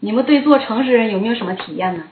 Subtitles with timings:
[0.00, 2.04] 你们对做诚实人有没有什么体验呢？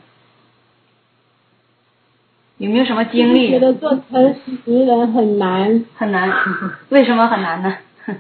[2.59, 3.51] 有没有什么经历？
[3.51, 6.33] 觉得做诚实人很难，很难。
[6.89, 7.77] 为什么很难呢？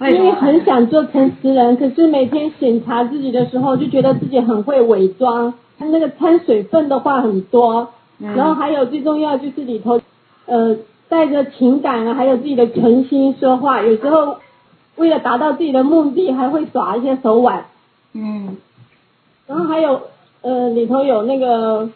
[0.00, 5.54] 因为很想做诚实人，可是每天检查自己的时候，就觉得自己很会伪装。
[5.78, 10.00] 他那个掺水分的话很多，然后还有最重要就是里头，
[10.46, 10.76] 呃，
[11.08, 13.82] 带着情感啊，还有自己的诚心说话。
[13.82, 14.38] 有时候
[14.96, 17.66] 为了达到自己的目的，还会耍一些手腕。
[18.12, 18.56] 嗯。
[19.46, 20.08] 然后还有
[20.42, 21.90] 呃，里头有那个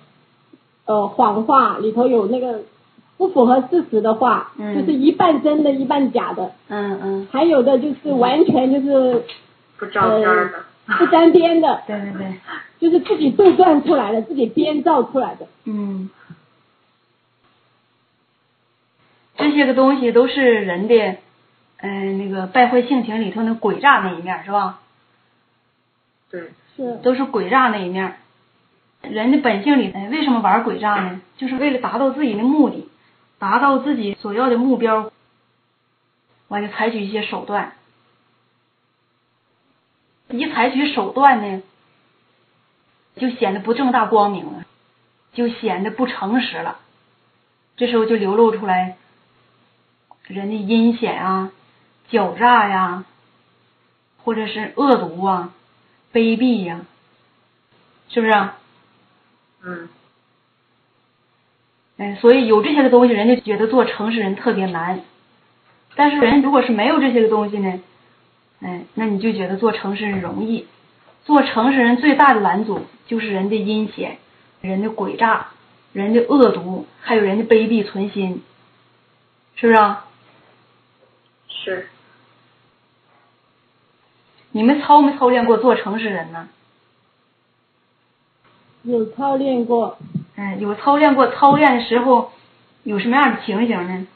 [0.86, 2.62] 呃谎话，里头有那个。
[3.16, 6.50] 不符合事实的话，就是一半真的，一半假的。
[6.66, 7.28] 嗯嗯。
[7.30, 9.22] 还有的就是完全就是
[9.78, 10.64] 不沾边的，
[10.98, 11.80] 不沾边的。
[11.86, 12.34] 对对对。
[12.80, 15.46] 就是自己杜撰出来的，自己编造出来的。
[15.62, 16.10] 嗯。
[19.36, 21.16] 这些个东西都是人的，
[21.78, 24.80] 嗯，那个败坏性情里头那诡诈那一面，是吧？
[26.34, 26.52] 对。
[26.76, 26.96] 是。
[27.02, 28.16] 都是诡诈那一面。
[29.02, 31.20] 人的本性里，为什么玩诡诈呢？
[31.36, 32.88] 就是为了达到自己的目的。
[33.36, 35.12] 达到自己所要的目标，
[36.48, 37.72] 完就采取一些手段。
[40.28, 41.62] 一采取手段呢，
[43.16, 44.64] 就显得不正大光明了，
[45.34, 46.78] 就显得不诚实了。
[47.76, 48.96] 这时候就流露出来
[50.26, 51.52] 人的阴险啊、
[52.10, 53.04] 狡诈呀，
[54.24, 55.52] 或者是恶毒啊、
[56.14, 56.80] 卑鄙呀，
[58.08, 58.32] 是不是？
[59.64, 59.88] 嗯。
[61.96, 65.00] 哎，所以有这些个东西，人家觉得做诚实人特别难。
[65.96, 67.80] 但是人如果是没有这些个东西呢，
[68.60, 70.66] 哎，那你就觉得做诚实人容易。
[71.24, 74.18] 做诚实人最大的拦阻就是人的阴险、
[74.60, 75.48] 人的诡诈、
[75.92, 78.42] 人的恶毒，还有人的卑鄙存心，
[79.56, 80.06] 是不是啊？
[81.48, 81.88] 是。
[84.56, 86.48] 你们操没操练过做诚实人呢？
[88.84, 89.98] 有操练过。
[90.36, 92.30] 嗯，有操练过，操练的时候
[92.84, 94.06] 有什么样的情形呢？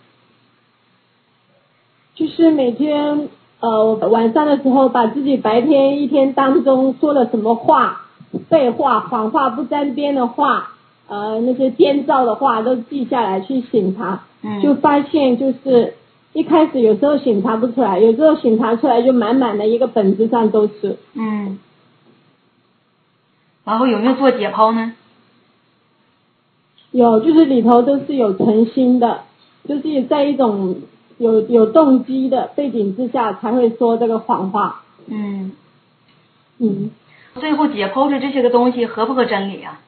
[2.14, 3.28] 就是每天
[3.58, 8.02] 呃晚上的时候，把自己白天一天当中说了什么话、
[8.48, 10.70] 废话、谎话不沾边的话，
[11.08, 14.22] 呃那些编造的话都记下来去审查，
[14.62, 15.96] 就发现就是
[16.32, 20.96] 一开始有时候审查不出来，有时候审查出来就满满的一个本子上都是。
[21.14, 21.58] 嗯。
[23.64, 24.94] 然后有没有做解剖呢？
[26.90, 29.24] 有，就是里头都是有诚心的，
[29.66, 30.76] 就是在一种
[31.18, 34.84] 有有动机的背景之下才会说这个谎话。
[35.06, 35.52] 嗯。
[36.58, 36.90] 嗯。
[37.34, 39.80] 最后解剖的这些个东西合不合真理啊？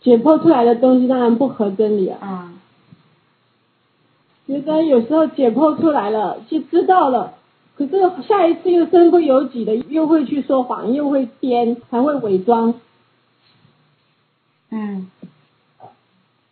[0.00, 2.18] 解剖出来的东西当然不合真理啊。
[2.22, 2.52] 嗯。
[4.46, 7.34] 觉得有时候解剖出来了就知道了，
[7.76, 7.92] 可是
[8.28, 12.74] 下一次又身不由己的又会去说谎，又会编，还会伪装。
[14.70, 15.10] 嗯，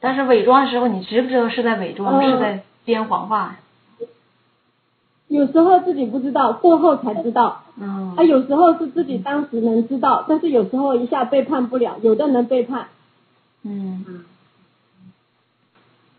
[0.00, 3.56] 但是伪装的时候，你知不知道是在伪装，是在编谎话？
[5.28, 7.62] 有时候自己不知道，过后才知道。
[7.76, 8.14] 嗯。
[8.16, 12.88] 啊，有时候是自己当时能知道，但是有时候一下背叛不了，有的能背叛。
[13.62, 14.24] 嗯嗯。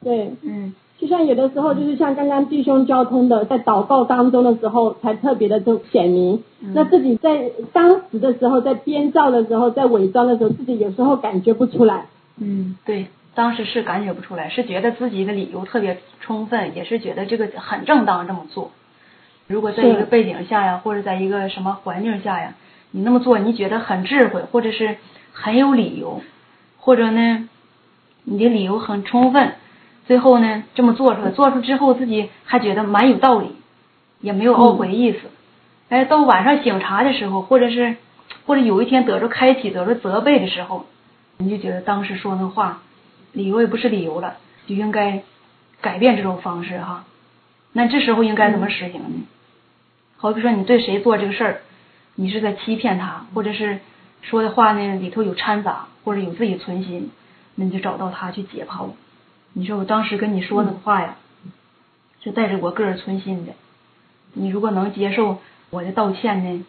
[0.02, 0.34] 对。
[0.41, 0.74] 嗯。
[0.97, 6.41] 就像有的时候，就是像刚刚弟兄交通的，在祷告当中的时候，才特别的就显明。
[6.73, 12.05] 那自己在当时的时候，在编造的时候，在伪装的时候，自己有时候感觉不出来。
[12.38, 18.72] 嗯，对，当时是感觉不出来，是觉得自己的理由特别充分，也是觉得这个很正当这么做。
[19.47, 22.55] 如果在一个背景下呀，或者在一个什么环境下呀，
[22.91, 24.95] 你那么做，你觉得很智慧，或者是
[25.34, 26.22] 很有理由，
[26.78, 27.47] 或者呢，
[28.23, 29.51] 你的理由很充分。
[30.07, 33.55] 最后呢，这么做出来，做出之后自己还觉得蛮有道理，
[34.19, 35.19] 也没有懊悔意思。
[35.89, 37.97] 哎，到晚上醒茶的时候，或者是
[38.45, 40.85] 或者有一天得着开启、得着责备的时候，
[41.38, 42.81] 你就觉得当时说那话，
[43.33, 44.35] 理由也不是理由了，
[44.67, 45.23] 就应该
[45.81, 47.05] 改变这种方式哈。
[47.73, 49.25] 那这时候应该怎么实行呢？
[50.17, 51.61] 好比说你对谁做这个事儿，
[52.16, 53.79] 你是在欺骗他，或者是
[54.22, 57.11] 说的话呢里头有掺杂，或者有自己存心，
[57.55, 58.90] 那你就找到他去解剖。
[59.57, 61.16] 你说我当时跟你说那个话呀，
[62.22, 63.53] 是带着我个人存心的。
[64.34, 65.37] 你如果能接受
[65.69, 66.66] 我的道歉呢，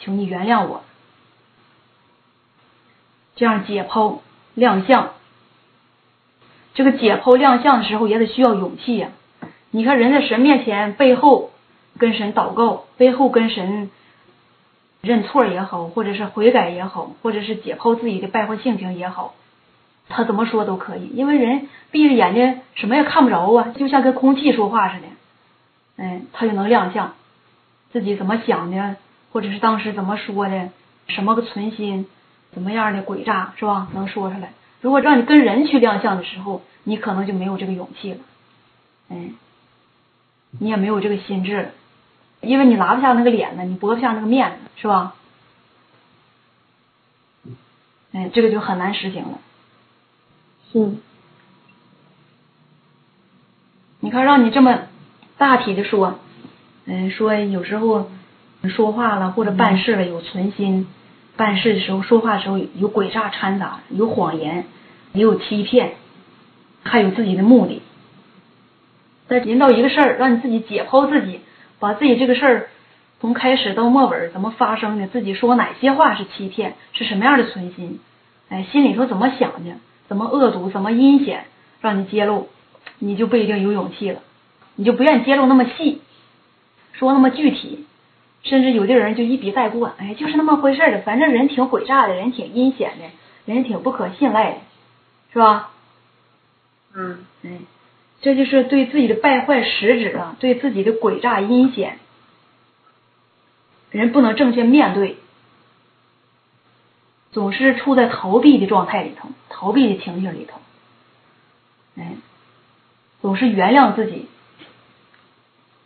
[0.00, 0.82] 请你原谅我。
[3.36, 4.18] 这样解剖
[4.54, 5.10] 亮相，
[6.74, 9.10] 这个解剖亮相的时候也得需要勇气呀。
[9.70, 11.52] 你看人在神面前背后
[11.96, 13.88] 跟神祷告，背后跟神
[15.00, 19.36] 认错也好，或者是悔改也好，或者是解剖自己的败坏性情也好。
[20.10, 25.06] 他怎么说都可以，因为人闭着眼睛什么也看不着啊，就像跟空气说话似的。
[25.96, 27.14] 哎，他就能亮相，
[27.92, 28.96] 自己怎么想的，
[29.32, 30.70] 或者是当时怎么说的，
[31.08, 32.06] 什么个存心，
[32.52, 33.88] 怎么样的诡诈，是吧？
[33.94, 34.52] 能说出来。
[34.80, 38.18] 如果让你跟人去亮相的时候，你可能就没有这个勇气了，
[39.10, 39.34] 嗯，
[40.58, 41.68] 你也没有这个心智了，
[42.40, 45.14] 因为你拉不下那个脸呢，你驳不下那个面子，是吧？
[48.12, 49.38] 哎，这个就很难实行了。
[50.72, 50.98] 嗯。
[54.02, 54.80] 你看，让你这么
[55.36, 56.18] 大体的说，
[56.86, 58.10] 嗯，说有时候
[58.64, 60.88] 说话了或者办事了有存心，
[61.36, 64.64] 办事的时候说话的时候有诡诈掺杂，有谎言，
[65.12, 65.92] 也有欺骗，
[66.82, 67.82] 还有自己的目的。
[69.28, 71.40] 但引到一个事儿，让你自己解剖自己，
[71.78, 72.68] 把自己这个事儿
[73.20, 78.00] 从开始到末尾怎么发生的，自己说哪些话是欺骗，是什么样的存心，
[78.48, 79.76] 哎，心里头怎么想的，
[80.10, 81.44] 怎么恶毒，怎么阴险，
[81.80, 82.48] 让你揭露。
[82.98, 84.20] 你就不一定有勇气了，
[84.74, 86.00] 你就不愿意揭露那么细，
[86.92, 87.86] 说那么具体，
[88.42, 93.04] 甚至有的人就一笔带过，哎，就是那么回事的，反正人挺诡诈的，人挺阴险的，
[93.46, 94.56] 人挺不可信赖的，
[95.32, 95.70] 是吧？
[96.92, 97.50] 嗯，哎，
[98.20, 102.00] 这就是对自己的败坏实质啊，对自己的诡诈阴险，
[103.92, 105.16] 人不能正确面对，
[107.32, 110.58] 总是处在逃避的状态里头，逃避的情绪里头，
[111.96, 112.12] 哎。
[113.22, 114.30] 总是原谅自己，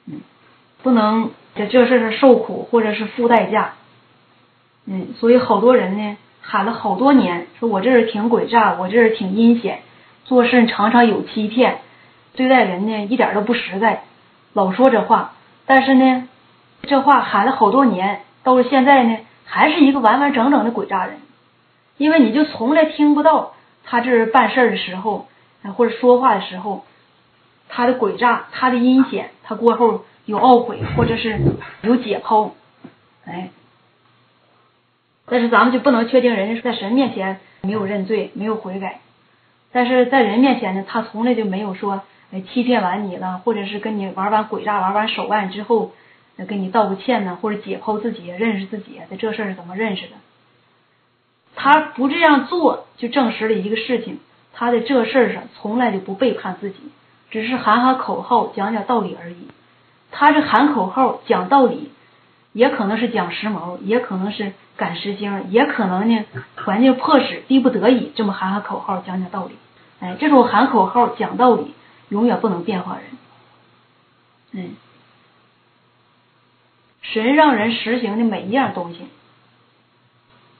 [0.07, 0.21] 嗯，
[0.85, 3.73] 不能在这事上受苦或者是付代价，
[4.87, 9.83] 嗯，所以好多人呢喊了好多年，说我这是挺诡诈，我这是挺阴险，
[10.25, 11.81] 做事常常有欺骗，
[12.37, 14.05] 对待人呢一点都不实在，
[14.53, 15.33] 老说这话，
[15.67, 16.29] 但是呢，
[16.83, 21.17] 这话喊了好多年，到了现在呢，还是一个完完整整的诡诈人，
[21.97, 23.55] 因为你就从来听不到
[23.85, 25.27] 他这办事的时候，
[25.77, 26.85] 或者说话的时候。
[27.67, 31.41] 他的诡诈，他的阴险，他过后有懊悔，或者是
[31.81, 32.51] 有解剖，
[33.25, 33.49] 哎，
[35.27, 39.01] 但是咱们就不能确定人家在神面前没有认罪，没有悔改，
[39.73, 42.03] 但是在人面前呢，他从来就没有说，
[42.53, 45.91] 欺骗完你了，或者是跟你玩完诡诈、玩完手腕之后，
[46.47, 50.13] 跟你道个歉呢，或者解剖自己、认识自己，在这事儿是怎么认识的？
[51.57, 54.19] 他不这样做，就证实了一个事情，
[54.53, 56.77] 他在这事儿上从来就不背叛自己。
[57.31, 59.49] 只是喊喊口号，讲讲道理而已。
[60.13, 61.91] 他这喊口号、讲道理，
[62.53, 66.25] 也可能是讲时髦，也可能是赶时兴，也可能呢
[66.57, 69.57] 环境迫使、逼不得已这么喊喊口号、讲讲道理。
[70.01, 71.75] 哎，这种喊口号、讲道理，
[72.09, 73.05] 永远不能变化人。
[74.53, 74.77] 嗯，
[77.03, 79.01] 神让人实行的每一样东西，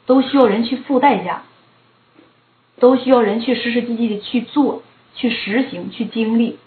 [0.07, 1.43] 都需要人去付代价，
[2.79, 4.83] 都需要人去实实际际的去做、
[5.15, 6.59] 去实行、去经历。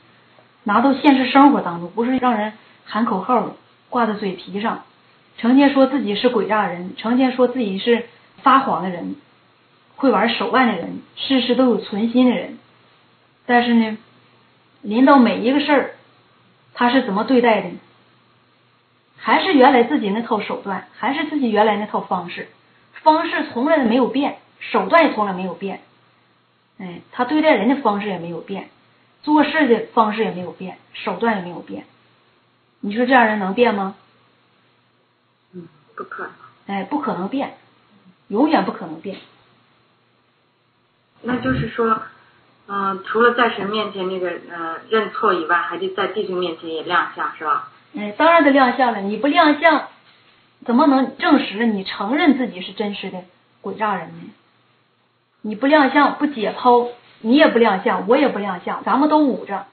[0.64, 2.54] 拿到现实生活当中，不是让人
[2.86, 3.56] 喊口号
[3.90, 4.84] 挂在嘴皮上，
[5.38, 8.06] 成天说自己是诡诈人，成天说自己是
[8.44, 9.16] 撒谎的人，
[9.96, 12.58] 会玩手腕的人，事事都有存心的人。
[13.46, 13.98] 但是呢，
[14.82, 15.96] 临到每一个事儿，
[16.74, 17.70] 他是怎么对待的？
[19.16, 22.50] 还是原来自己那套手段，还是自己原来那套方式？
[23.08, 25.80] 方式从来没有变，手段也从来没有变。
[26.78, 28.70] 哎，他对待人的方式也没有变。
[29.24, 31.86] 做事的方式也没有变，手段也没有变，
[32.82, 33.96] 你说这样人能变吗？
[35.54, 36.34] 嗯，不可能。
[36.68, 37.56] 哎，不可能变，
[38.28, 39.16] 永远不可能变。
[41.22, 42.02] 那就是说，
[42.68, 47.70] 嗯，除了在神面前那个呃认错以外，还得在弟兄面前也亮相，是吧？
[47.98, 49.00] 哎，当然得亮相了。
[49.00, 49.88] 你不亮相，
[50.68, 53.24] 怎么能证实你承认自己是真实的
[53.62, 54.26] 鬼诈人呢？
[55.42, 56.90] 你不亮相，不解剖。
[57.22, 59.66] 你也不亮相，我也不亮相，咱们都捂着，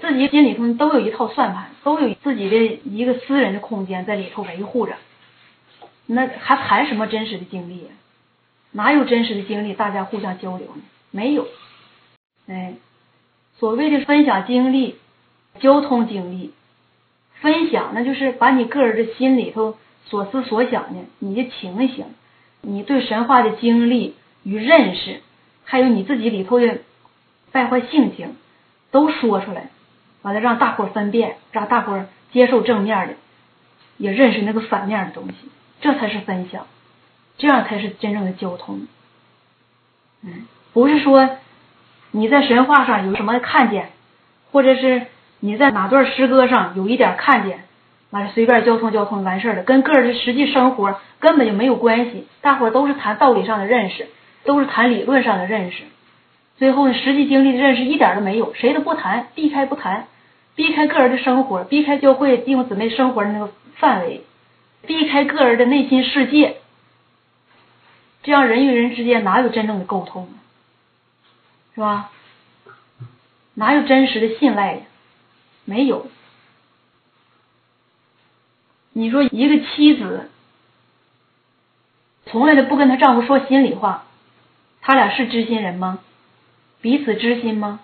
[0.00, 4.94] 自己心里头都有一套算盘，都有自己的一个私人的空间在里头维护着，
[6.06, 7.88] 那还谈什么真实的经历？
[8.72, 9.74] 哪有真实的经历？
[9.74, 10.82] 大家互相交流呢？
[11.10, 11.46] 没有。
[12.46, 12.74] 哎，
[13.58, 14.96] 所谓的分享经历、
[15.60, 16.54] 交通经历、
[17.34, 19.76] 分享，那就是把你个人的心里头
[20.08, 22.06] 所思所想的、你的情形、
[22.62, 25.20] 你对神话的经历与认识。
[25.68, 26.78] 还有你自己里头的
[27.50, 28.36] 败坏性情，
[28.92, 29.70] 都说出来，
[30.22, 33.14] 完了让大伙分辨，让大伙接受正面的，
[33.96, 35.34] 也认识那个反面的东西，
[35.80, 36.68] 这才是分享，
[37.36, 38.86] 这样才是真正的交通。
[40.22, 41.30] 嗯，不是说
[42.12, 43.90] 你在神话上有什么看见，
[44.52, 45.08] 或者是
[45.40, 47.64] 你在哪段诗歌上有一点看见，
[48.10, 54.08] 完了随便交通交通完事儿了，跟个人的实际生活根本就没有关系，大伙都是谈道理上的认识。
[54.46, 55.82] 都是谈理论上的认识，
[56.56, 60.06] 最后呢，实际经历的认识一点都没有，谁都不谈，避开不谈，
[60.54, 64.20] 避开个人的生活，避开教会弟兄姊妹生活的那个范围，
[64.86, 66.58] 避开个人的内心世界，
[68.22, 70.38] 这样人与人之间哪有真正的沟通啊，
[71.74, 72.10] 是吧？
[73.54, 74.78] 哪有真实的信赖呀？
[75.64, 76.06] 没有。
[78.98, 80.30] 你说一个妻子
[82.24, 84.06] 从来都不跟她丈夫说心里话，
[84.80, 85.98] 他俩是知心人吗？
[86.80, 87.80] 彼此知心吗？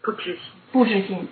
[0.00, 0.42] 不知心。
[0.70, 1.26] 不知心。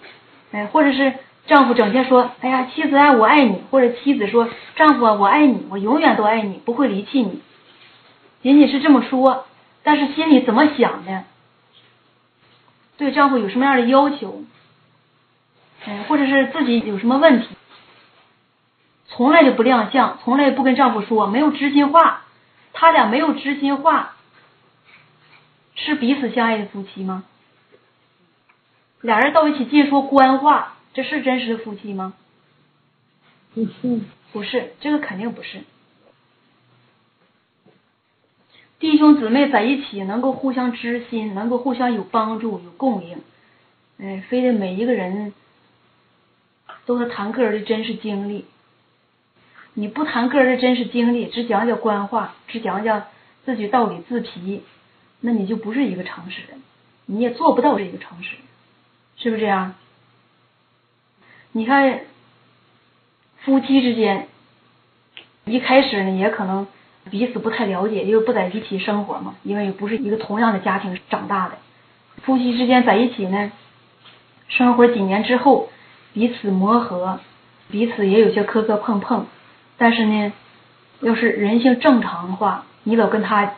[0.50, 1.14] 哎，或者是
[1.46, 7.40] 丈夫整天说：“哎呀，妻子啊，我爱你。”或者妻子说：“丈夫啊，我爱你，我永远都爱你，不会离弃你。”
[8.42, 9.46] 仅仅是这么说，
[9.84, 11.22] 但是心里怎么想的？
[12.96, 14.42] 对丈夫有什么样的要求？
[15.84, 17.46] 哎，或者是自己有什么问题？
[19.08, 22.22] 从来就不亮相，从来不跟丈夫说，没有知心话。
[22.72, 24.16] 他俩没有知心话，
[25.74, 27.24] 是彼此相爱的夫妻吗？
[29.00, 32.12] 俩人到一起净说官话，这是真实的夫妻吗？
[33.54, 34.00] 不是，
[34.32, 35.60] 不是，这个肯定不是。
[38.78, 43.22] 弟兄姊妹在一起能够互相知心，能够互相有帮助、有供应，
[43.98, 45.32] 哎，非得每一个人
[46.84, 48.44] 都是谈个人的真实经历。
[49.78, 53.04] 你不谈个人的真实经历，只讲讲官话，只讲讲
[53.44, 54.62] 自己道理自皮，
[55.20, 56.62] 那你就不是一个诚实人，
[57.04, 58.36] 你也做不到这个诚实。
[59.18, 59.74] 是不是这样？
[61.52, 62.00] 你看，
[63.40, 64.28] 夫妻之间
[65.44, 66.66] 一开始呢，也可能
[67.10, 71.58] 彼此不太了解，因为不在一起生活嘛，因为不是一个同样的家庭长大的。
[72.22, 73.52] 夫妻之间在一起呢，
[74.48, 75.68] 生活几年之后，
[76.14, 77.20] 彼此磨合，
[77.70, 79.26] 彼此也有些磕磕碰碰。
[79.78, 80.32] 但是呢，
[81.00, 83.52] 要是人性正常的话，你老跟他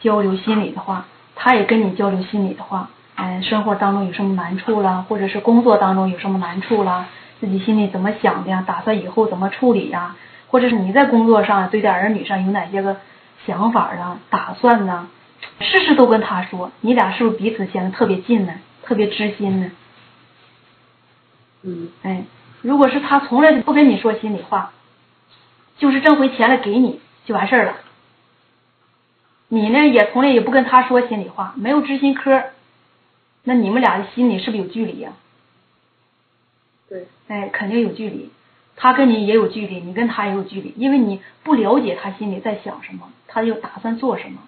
[0.00, 2.90] 交流心理的话，他也跟你交流心理的话。
[3.16, 7.06] 嗯，生活当中有什么难处啦，或者是工作当中有什么难处啦，
[7.40, 8.64] 自己心里怎么想的呀？
[8.66, 10.14] 打算以后怎么处理呀？
[10.46, 12.96] 或者是你在工作上对待儿女上有哪些个
[13.44, 15.08] 想法啊、打算呢？
[15.60, 18.52] 事事都跟他说，你俩是不是彼此显得特别近呢？
[18.84, 19.70] 特别知心呢？
[21.64, 22.22] 嗯，哎，
[22.62, 24.70] 如果是他从来不跟你说心里话，
[25.78, 27.76] 就是挣回钱来给你就完事儿了。
[29.48, 32.44] 你呢也从来也不跟他说心里话，没有知心嗑。
[33.44, 35.12] 那你们俩的心里是不是有距离呀？
[36.88, 38.30] 对，哎，肯定有距离。
[38.76, 44.42] 他跟你也有距离，你跟他也有距离，因为你不了解他心里在想什么，他又打算做什么。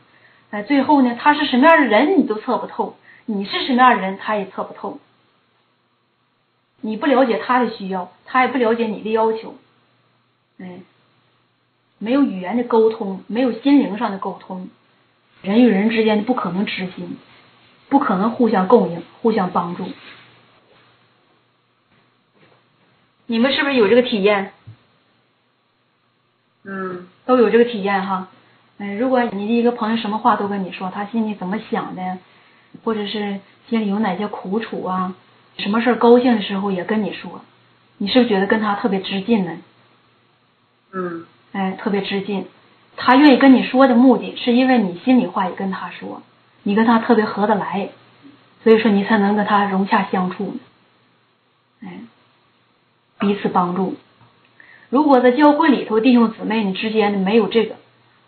[0.51, 4.99] 哎，最后呢，他是什么样的人你都测不透，你是什么样的人他也测不透。
[6.83, 9.57] 你不了解他的需要，他也不了解你的要求。
[10.59, 10.81] 哎，
[12.01, 14.69] 没有语言的沟通，没有心灵上的沟通，
[15.43, 17.17] 人与人之间不可能知心。
[17.89, 19.85] 不可能互相供应、互相帮助。
[23.27, 24.53] 你们是不是有这个体验？
[26.63, 28.29] 嗯，都有这个体验哈。
[28.79, 32.19] 嗯，如果你的一个朋友什么话都跟你说，他心里怎么想的，
[32.85, 35.17] 或者是心里有哪些苦楚啊，
[35.59, 37.41] 什么事儿高兴的时候也跟你说，
[37.99, 39.59] 你是不是觉得跟他特别知近呢？
[40.93, 41.27] 嗯。
[41.53, 42.47] 哎，特别知近。
[42.97, 46.23] 他愿意跟你说的目的是因为你心里话也跟他说。
[46.63, 47.89] 你跟他特别合得来，
[48.63, 50.59] 所以说你才能跟他融洽相处，
[51.83, 52.01] 哎，
[53.19, 53.97] 彼此帮助。
[54.91, 57.77] 如果在教会里头弟兄姊妹你之间没有这个，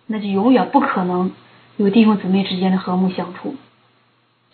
[0.07, 1.33] 那就永远不可能
[1.77, 3.57] 有弟兄姊妹之间的和睦相处。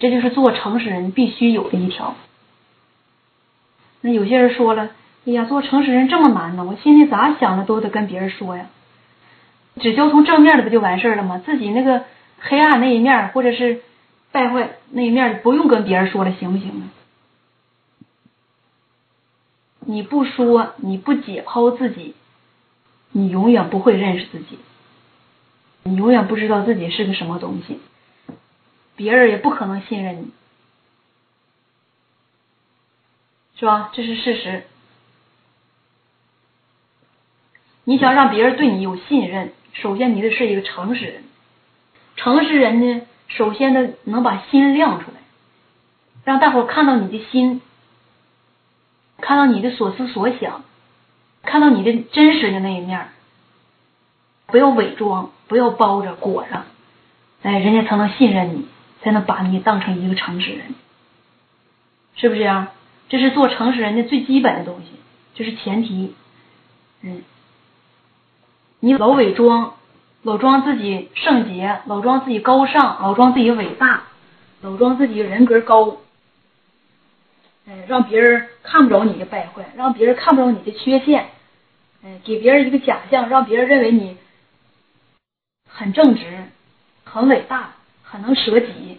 [0.01, 2.17] 这就是做诚实人必须有的一条。
[4.01, 4.91] 那有些人说了，
[5.27, 6.65] 哎呀，做诚实人这么难呢？
[6.65, 8.67] 我心里咋想的都得跟别人说呀。
[9.81, 11.43] 只交从正面的不就完事了吗？
[11.45, 12.05] 自己那个。
[12.41, 13.81] 黑暗那一面，或者是
[14.31, 16.89] 败坏那一面，不用跟别人说了，行不行呢？
[19.81, 22.15] 你不说，你不解剖自己，
[23.11, 24.61] 你永远不会认识自己，
[25.83, 27.81] 你永远不知道自己是个什么东西，
[28.95, 30.31] 别人也不可能信任你，
[33.59, 33.91] 是吧？
[33.93, 34.63] 这是事实。
[37.89, 41.25] 你想让别人对你有信任，首先你得是一个诚实人。
[42.17, 45.17] 诚实人呢，首先呢能把心亮出来，
[46.23, 47.63] 让大伙看到你的心，
[49.23, 50.65] 看到你的所思所想，
[51.43, 53.09] 看到你的真实的那一面，
[54.49, 56.67] 不要伪装，不要包着裹着，
[57.43, 58.67] 哎，人家才能信任你，
[59.01, 60.75] 才能把你当成一个诚实人，
[62.17, 62.69] 是不是这样？
[63.09, 64.89] 这是做诚实人的最基本的东西，
[65.35, 66.15] 这是前提。
[67.01, 67.23] 嗯，
[68.81, 69.75] 你老伪装。
[70.23, 74.03] 老装自己圣洁，老装自己高尚，老装自己伟大，
[74.61, 75.99] 老装自己人格高，
[77.69, 81.31] 哎，让别人看不着你的败坏，让别人看不着你的缺陷，
[82.05, 84.17] 哎，给别人一个假象，让别人认为你
[85.69, 86.43] 很正直、
[87.05, 88.99] 很伟大、很能舍己、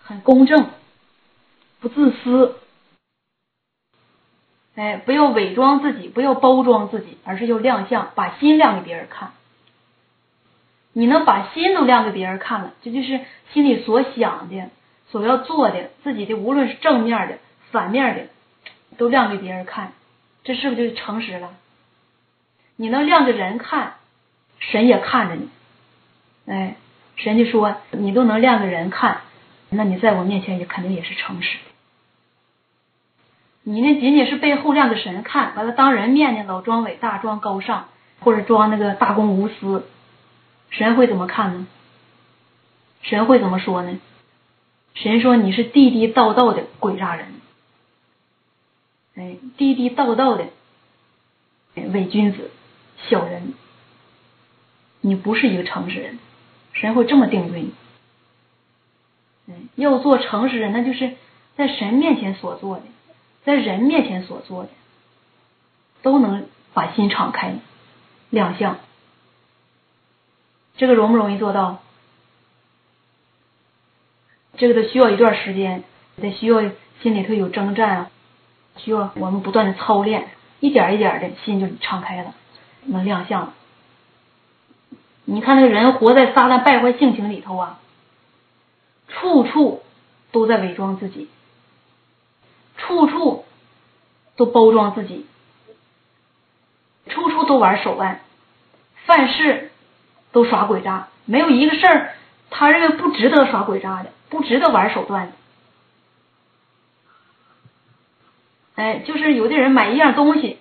[0.00, 0.70] 很公正、
[1.80, 2.56] 不自私。
[4.76, 9.32] 哎，不要伪装自己，不要包装自己，而是要亮相，把心亮给别人看。
[10.92, 13.20] 你能把心都亮给别人看了，这就是
[13.52, 14.70] 心里所想的、
[15.10, 17.38] 所要做的，自己的无论是正面的、
[17.70, 18.26] 反面的，
[18.96, 19.92] 都亮给别人看，
[20.42, 21.50] 这是不是就诚实了？
[22.76, 23.94] 你能亮给人看，
[24.58, 25.48] 神也看着你。
[26.46, 26.76] 哎，
[27.16, 29.20] 神就说你都能亮给人看，
[29.70, 31.73] 那你在我面前也肯定也是诚实的。
[33.66, 37.88] 你那仅仅是背后亮的神看，完了当人面呢，老装伟大、装高尚，
[38.20, 39.86] 或者装那个大公无私，
[40.68, 41.66] 神会怎么看呢？
[43.00, 43.98] 神会怎么说呢？
[44.94, 47.40] 神说你是地地道道的鬼诈人，
[49.16, 50.44] 哎，地地道道的
[51.74, 52.50] 伪君子、
[53.08, 53.54] 小人，
[55.00, 56.18] 你不是一个诚实人，
[56.74, 57.72] 神会这么定罪你。
[59.48, 61.12] 哎，要做诚实人，那就是
[61.56, 62.82] 在神面前所做的。
[63.44, 64.70] 在人面前所做的，
[66.02, 67.56] 都能把心敞开，
[68.30, 68.78] 亮相。
[70.76, 71.80] 这个容不容易做到？
[74.56, 75.84] 这个得需要一段时间，
[76.20, 76.62] 得需要
[77.02, 78.10] 心里头有征战啊，
[78.76, 80.28] 需要我们不断的操练，
[80.60, 82.34] 一点一点的心就敞开了，
[82.84, 83.54] 能亮相了。
[85.24, 87.80] 你看那个人活在撒旦败坏性情里头啊，
[89.08, 89.82] 处处
[90.32, 91.28] 都在伪装自己。
[92.86, 93.46] 处处
[94.36, 95.26] 都包装自己，
[97.08, 98.20] 处处都玩手腕，
[99.06, 99.70] 凡事
[100.32, 102.14] 都耍诡诈，没有一个事儿
[102.50, 105.32] 他认为不值得耍诡诈的，不值得玩手段的。
[108.74, 110.58] 哎，就是有的人买一样东西，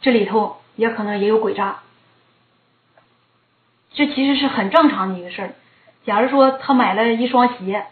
[0.00, 1.80] 这里头也可能也有诡诈，
[3.92, 5.54] 这其实是很正常的一个事儿。
[6.06, 7.86] 假如说他买了一双鞋，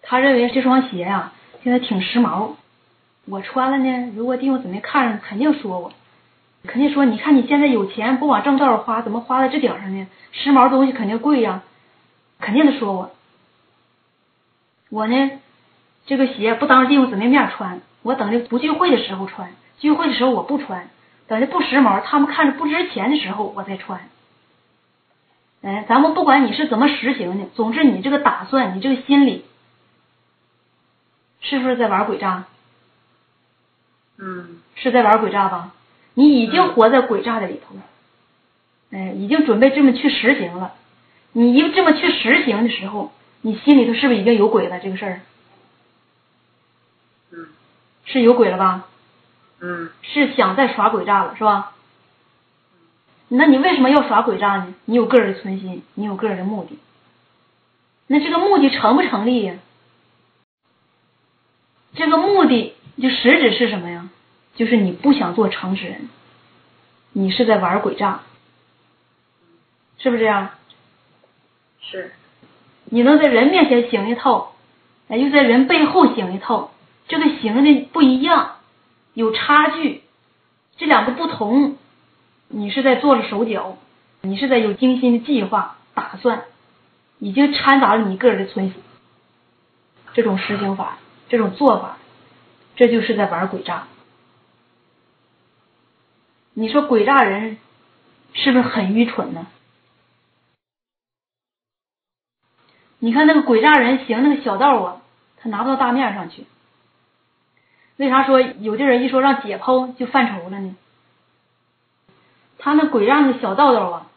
[0.00, 1.32] 他认为这双鞋呀。
[1.62, 2.52] 现在挺时髦，
[3.26, 4.12] 我穿了呢。
[4.16, 5.92] 如果弟兄姊妹看着，肯定说我，
[6.66, 10.06] 肯定说，你看你现在有钱，不往正道上花，怎么花在这顶上呢？
[10.32, 11.62] 时髦东西肯定贵呀，
[12.38, 13.10] 肯定得说我。
[14.90, 15.30] 我呢，
[16.06, 20.88] 这个鞋不当着弟兄姊妹面穿，我等着不聚会的时候穿，聚会的时候我不穿，
[21.26, 24.00] 等着不时髦，他们看着不值钱的时候我再穿。
[25.60, 29.44] 哎，咱们不管你是怎么实行的，总之你这个打算，你这个心理。
[31.40, 32.44] 是不是在玩诡诈？
[34.18, 35.72] 嗯，是在玩诡诈吧？
[36.14, 37.82] 你已经活在诡诈的里头了，
[38.90, 40.74] 哎，已经准备这么去实行了。
[41.32, 44.80] 你一这么去实行的时候，你心里头是不是已经有鬼了？
[44.80, 45.20] 这个事儿，
[47.30, 47.46] 嗯，
[48.04, 48.88] 是有鬼了吧？
[49.60, 51.74] 嗯，是想再耍诡诈了，是吧？
[53.28, 54.74] 那你为什么要耍诡诈呢？
[54.86, 56.78] 你有个人的存心，你有个人的目的。
[58.08, 59.54] 那这个目的成不成立呀？
[61.98, 64.08] 这个目的就实质是什么呀？
[64.54, 66.08] 就是你不想做诚实人，
[67.12, 68.20] 你是在玩诡诈，
[69.98, 70.50] 是不是这样？
[71.80, 72.12] 是。
[72.84, 74.54] 你能在人面前行一套，
[75.08, 76.72] 哎，又在人背后行一套，
[77.08, 78.58] 这个行的不一样，
[79.14, 80.02] 有差距，
[80.76, 81.76] 这两个不同，
[82.46, 83.76] 你是在做着手脚，
[84.20, 86.44] 你是在有精心的计划打算，
[87.18, 88.80] 已经掺杂了你个人的存心，
[90.14, 90.98] 这种实行法。
[91.28, 91.98] 这种做法，
[92.76, 93.86] 这就是在玩诡诈。
[96.54, 97.58] 你说诡诈人
[98.32, 99.46] 是不是很愚蠢呢？
[102.98, 105.02] 你看那个诡诈人行那个小道啊，
[105.36, 106.46] 他拿不到大面上去。
[107.96, 110.76] 为啥说有的人一说让解剖就犯愁了呢？
[112.58, 114.10] 他那诡诈的小道道啊，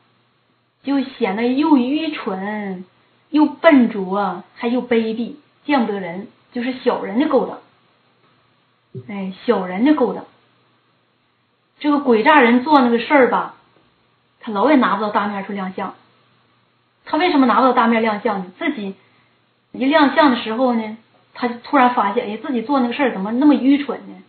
[0.82, 2.86] 就显得又愚蠢
[3.30, 6.28] 又笨拙，还又卑鄙，见不得人。
[6.52, 7.60] 就是小人的勾当，
[9.08, 10.26] 哎，小人的勾当。
[11.80, 13.56] 这个诡诈人做那个事儿吧，
[14.40, 15.96] 他老也拿不到大面去亮相。
[17.06, 18.52] 他为什么拿不到大面亮相呢？
[18.60, 18.96] 自己
[19.72, 20.98] 一亮相的时候呢，
[21.34, 24.22] 他就突然发现，哎，自己做那个事儿怎么那么愚蠢呢？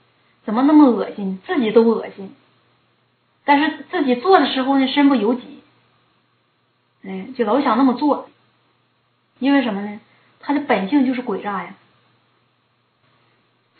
[0.45, 1.41] 怎么那么恶心？
[1.47, 2.35] 自己都恶心。
[3.45, 5.63] 但是自己做的时候呢，身不由己，
[7.05, 8.29] 哎，就老想那么做。
[9.39, 10.01] 因为什么呢？
[10.41, 11.75] 他的本性就是诡诈呀。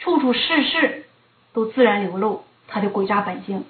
[0.03, 1.05] 处处事事
[1.53, 3.65] 都自然流露他的诡诈本性，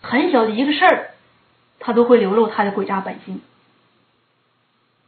[0.00, 1.10] 很小的一个事儿，
[1.80, 3.40] 他都会流露他的诡诈本性。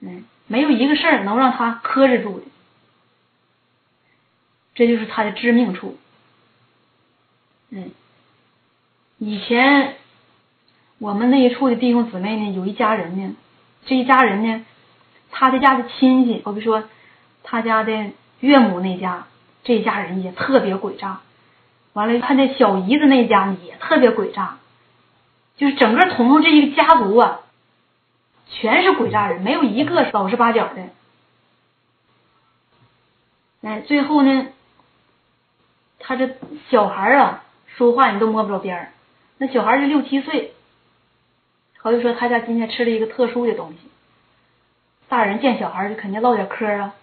[0.01, 2.47] 嗯，没有一个事儿能让他克制住的，
[4.75, 5.97] 这就是他的致命处。
[7.71, 7.93] 嗯，
[9.19, 9.95] 以前
[10.99, 13.37] 我们那一处的弟兄姊妹呢，有一家人呢，
[13.87, 14.67] 这一家人呢，
[15.31, 16.83] 他的家的亲戚，好比说
[17.45, 19.27] 他家的岳母那家，
[19.65, 21.21] 这家人也特别诡诈。
[21.95, 24.59] 完了，他那小姨子那家也特别诡诈，
[25.57, 27.41] 就是整个彤彤这一个家族啊，
[28.51, 30.83] 全是诡诈人，没有一个老实巴交的。
[33.63, 34.49] 哎，最后呢，
[36.01, 36.37] 他这
[36.69, 37.45] 小孩啊，
[37.77, 38.93] 说话你都摸不着边儿。
[39.39, 40.53] 那小孩就六七岁，
[41.79, 43.79] 好比说他家今天吃了一个特殊的东西，
[45.09, 46.95] 大人见小孩就肯定唠点嗑啊，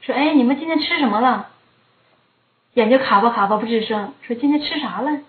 [0.00, 1.49] 说哎，你们今天吃什么了？
[2.74, 5.20] 眼睛卡巴卡巴不吱声，说今天吃啥了？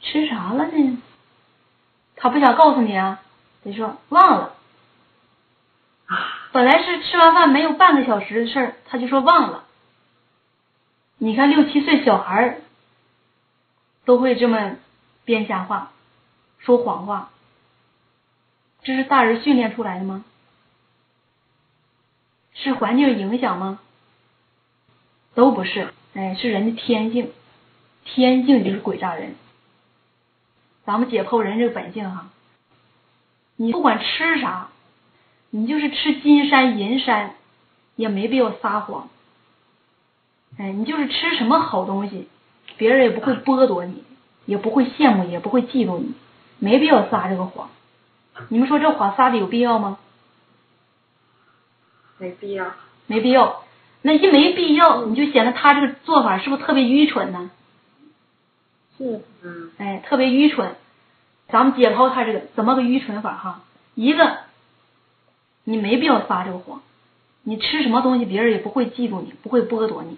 [0.00, 1.02] 吃啥了呢？
[2.16, 3.20] 他不想告诉你啊，
[3.62, 4.54] 得说忘了。
[6.52, 9.64] 本来是吃完饭没有半个小时的事儿，他就说忘了。
[11.18, 12.60] 你看六七岁小孩
[14.04, 14.76] 都会这么
[15.24, 15.92] 编瞎话，
[16.58, 17.30] 说谎话，
[18.82, 20.24] 这是大人训练出来的吗？
[22.54, 23.78] 是环境影响吗？
[25.34, 25.92] 都不是。
[26.18, 27.30] 哎，是人的天性，
[28.04, 29.36] 天性就是鬼诈人。
[30.84, 32.30] 咱们解剖人这个本性哈，
[33.54, 34.70] 你不管吃啥，
[35.50, 37.36] 你就是吃金山银山，
[37.94, 39.08] 也没必要撒谎。
[40.56, 42.26] 哎，你就是吃什么好东西，
[42.76, 44.02] 别人也不会剥夺你，
[44.44, 46.14] 也不会羡慕，也不会嫉妒你，
[46.58, 47.70] 没必要撒这个谎。
[48.48, 50.00] 你们说这谎撒的有必要吗？
[52.18, 52.72] 没必要，
[53.06, 53.62] 没必要。
[54.08, 57.50] 那些没必要，你就显得他这个做法是不是特别愚蠢呢？
[58.96, 60.76] 是，嗯，哎，特别愚蠢。
[61.48, 63.60] 咱们解剖他这个怎么个愚蠢法哈？
[63.94, 64.38] 一个，
[65.64, 66.80] 你没必要撒这个谎，
[67.42, 70.16] 你吃什么东西别人也不会嫉妒你，不会剥夺你。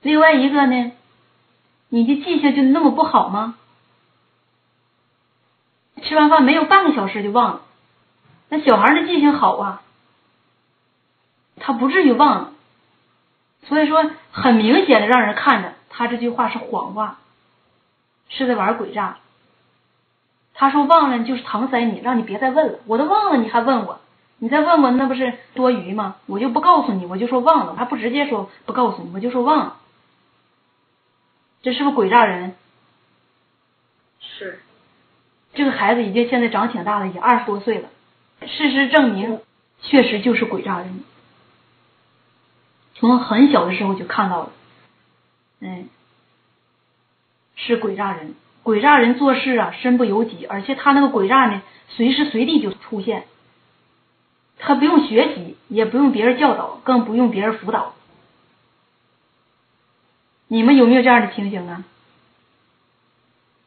[0.00, 0.92] 另外一个呢，
[1.90, 3.56] 你的记性就那么不好吗？
[6.02, 7.60] 吃完饭没有半个小时就忘了，
[8.48, 9.82] 那小孩的记性好啊，
[11.56, 12.53] 他不至于忘了。
[13.66, 17.18] 所以说，很明显的让人看着他这句话是谎话，
[18.28, 19.18] 是在玩诡诈。
[20.52, 22.78] 他说忘了就是搪塞你，让你别再问了。
[22.86, 24.00] 我都忘了，你还问我？
[24.38, 26.16] 你再问我那不是多余吗？
[26.26, 29.76] 我就不告诉你，我就说忘了，我还不直接说不告诉你，我就说忘了。
[31.62, 32.54] 这是不是诡诈人？
[34.20, 34.60] 是。
[35.54, 37.88] 这个孩子已经现在长挺大了，也二十多岁了。
[38.46, 39.40] 事实证明，
[39.80, 41.04] 确实就是诡诈人。
[43.06, 44.50] 从很小的时候就看到了，
[45.60, 45.90] 嗯，
[47.54, 48.34] 是鬼诈人。
[48.62, 53.24] 鬼诈人做事啊，身不由己，而且他那个鬼诈呢，随时随地就出现。
[54.58, 57.92] 他不用学习，也不用别人教导，更不用别人辅导。
[60.48, 61.84] 你们有没有这样的情形啊？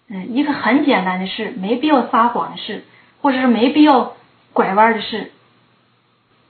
[0.08, 2.86] 嗯，一个很简单的事，没必要撒谎的事，
[3.22, 4.18] 或者是没必要
[4.54, 5.32] 拐弯的事，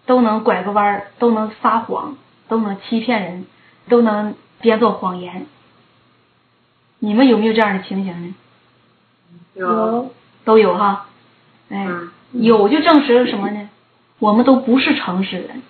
[0.06, 2.16] 都能拐个弯，都能撒谎。
[2.48, 3.46] 都能欺骗人，
[3.90, 5.46] 都能编造谎言。
[7.00, 8.36] 你们有没有这样的情形呢？
[9.54, 10.14] 有，
[10.46, 11.08] 都有哈。
[11.70, 11.88] 哎，
[12.32, 13.70] 有就证实了什么呢？
[14.20, 15.62] 我们都不是诚实人。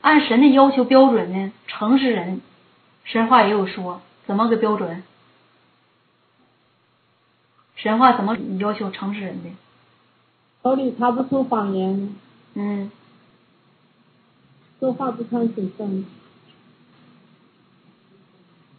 [0.00, 2.40] 按神的要求标准呢，诚实人，
[3.04, 5.02] 神话也有说，怎么个标准？
[7.76, 9.50] 神话怎么要求诚实人的？
[10.62, 12.14] 口里查不出谎言。
[12.54, 12.90] 嗯。
[14.78, 16.06] 说话不穿水分。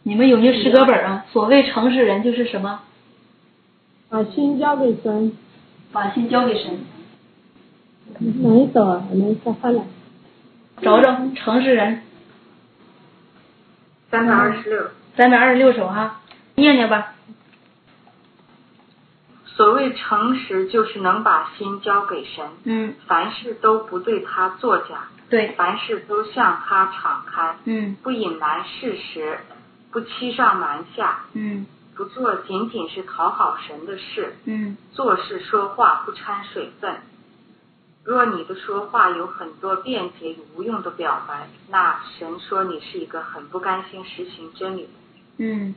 [0.02, 1.26] 你们有没有诗歌本啊？
[1.30, 2.80] 所谓诚实人就是什么？
[4.08, 5.32] 把心交给神。
[5.92, 6.78] 把心交给神。
[8.18, 9.06] 哪一首啊？
[9.12, 9.52] 哪一首？
[9.52, 9.82] 翻来。
[10.80, 12.00] 找找诚实人。
[14.10, 14.90] 三百二十六。
[15.16, 16.22] 三百二十六首哈，
[16.54, 17.14] 念念吧。
[19.60, 22.48] 所谓诚实，就是能把心交给神。
[22.64, 22.94] 嗯。
[23.06, 25.08] 凡事都不对他作假。
[25.28, 29.38] 对，凡事都向他敞开，嗯，不隐瞒事实，
[29.92, 36.96] 不欺上瞒下，嗯，不做仅仅是讨好神的事，嗯，做事说话不掺水分。
[38.02, 44.88] 若你的说话有很多便捷与无用的表白，那神说你是一个很不甘心实行真理的。
[45.36, 45.74] 嗯。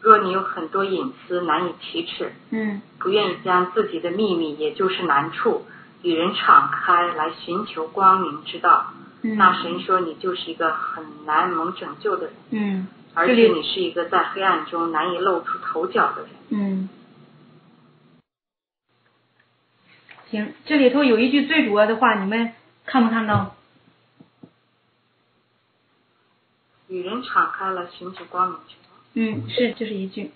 [0.00, 5.66] 若你有很多隐私难以启齿，嗯，不愿意将自己的秘密，也就是难处。
[6.02, 16.88] 与人敞开来寻求光明之道，嗯那神说你就是一个很难蒙拯救的人，嗯，而且你是一个在黑暗中难以露出头角的人，嗯。
[20.30, 22.52] 行，这里头有一句最主要的话，你们
[22.84, 23.56] 看没看到？
[26.86, 28.87] 与人敞开了寻求光明之道。
[29.20, 30.30] 嗯，是，这是一句。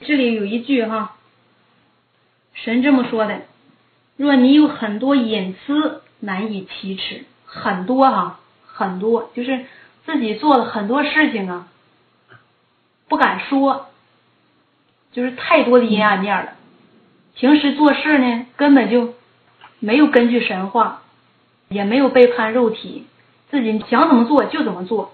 [0.00, 1.14] 这里有一句哈，
[2.54, 3.42] 神这么说的：
[4.16, 9.66] 若你有很多隐私难以启齿，很多哈，很多，就是
[10.06, 11.68] 自己做了很多事情啊，
[13.08, 13.88] 不敢说，
[15.12, 16.54] 就是太多的阴暗面了。
[17.34, 19.12] 平时做事呢，根本就
[19.80, 21.02] 没有根据神话，
[21.68, 23.04] 也没有背叛肉体，
[23.50, 25.12] 自己想怎么做就怎么做。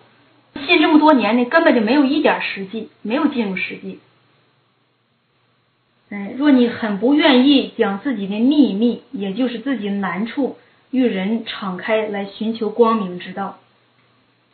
[0.54, 4.00] 信这么多年呢，根本就没有一点实际，没有进入实际。
[6.10, 10.58] 嗯，若你很不愿意将自己的秘密，也就是自己难处，
[10.90, 13.58] 与人敞开来寻求光明之道，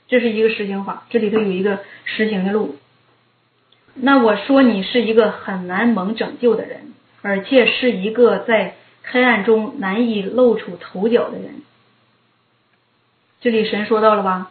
[0.06, 1.06] 这是一个实行法。
[1.08, 2.76] 这里头有一个实行的路。
[3.94, 11.62] 那我说你是一个很难蒙拯救的人，而且是一个在黑暗中难以露出头角的人。
[13.40, 14.50] 这里神说到了吧？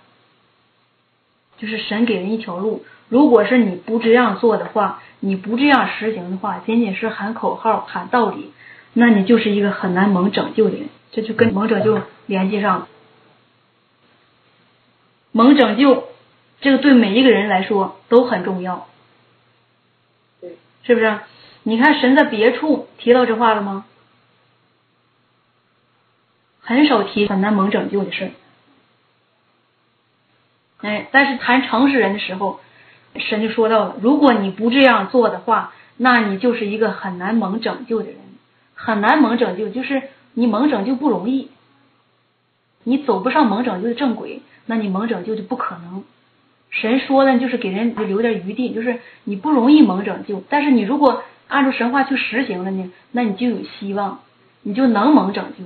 [1.58, 8.52] 就是神给人一条路，如果是你不这样做的话，你不这样实行的话，仅仅是喊口号、喊道理，
[8.94, 10.90] 那你就是一个很难蒙拯救的人。
[11.12, 12.88] 这就跟蒙拯救联系上了。
[15.32, 16.10] 蒙拯救，
[16.60, 18.88] 这个对每一个人来说都很重要，
[20.42, 21.20] 对，是不是？
[21.64, 23.86] 你看神在别处提到这话了吗？
[26.60, 28.32] 很少提很难蒙拯救的事儿。
[30.86, 32.60] 哎，但是谈诚实人的时候，
[33.16, 38.18] 神就说到了：如果你不这样做的话，那你就是一个很难蒙拯救的人，
[38.76, 40.04] 很难蒙拯救，就是
[40.36, 41.50] 你蒙拯救不容易，
[42.84, 46.04] 你走不上蒙拯救的正轨，那你蒙拯救就不可能。
[46.70, 54.20] 神说的，就是给人留点余地，就是你不容易蒙拯救，但是你如果按照神话去实行了呢，那你就有希望，
[54.62, 55.64] 你就能蒙拯救。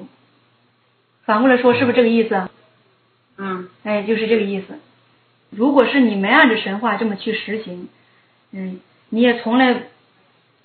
[1.25, 2.49] 反过来说，是不是这个意思？
[3.37, 4.79] 嗯，哎，就是这个意思。
[5.49, 7.89] 如果是你没按着神话这么去实行，
[8.51, 9.83] 嗯，你也从来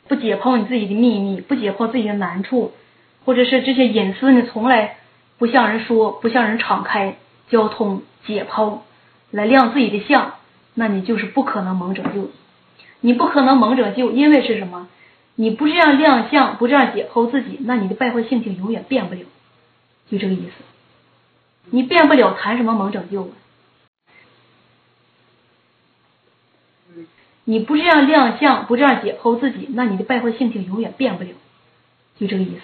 [0.08, 2.72] 不解剖你自己的秘密，不解剖自己的难处，
[3.24, 4.98] 或者是这些隐私，你从来
[5.38, 7.16] 不向人说，不向人敞开
[7.48, 8.78] 交通解剖，
[9.30, 10.34] 来亮自己的相，
[10.74, 12.30] 那你就是不可能蒙拯救。
[13.00, 14.88] 你不可能蒙拯救，因为是什么？
[15.36, 19.22] 你不这样亮相，不这样解剖自己，那你的败坏性情永远变不了，
[20.10, 20.64] 就这个意思。
[21.70, 23.30] 你变不了，谈什么蒙拯救啊？
[27.44, 31.30] 你不这样亮相，不这样解剖自己，那你的败坏性情永远变不了，
[32.18, 32.62] 就这个意思。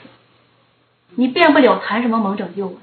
[1.16, 2.76] 你变不了，谈什么蒙拯救啊？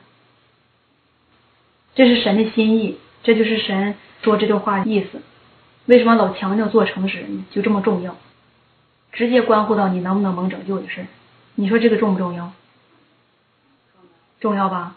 [1.95, 5.21] 这是神的心意，这就是神说这段话的意思。
[5.87, 7.45] 为什么老强调做诚实人呢？
[7.49, 8.15] 就这么重要，
[9.11, 11.07] 直接关乎到你能不能蒙拯救的事。
[11.55, 12.51] 你说这个重不重要？
[14.39, 14.95] 重要吧？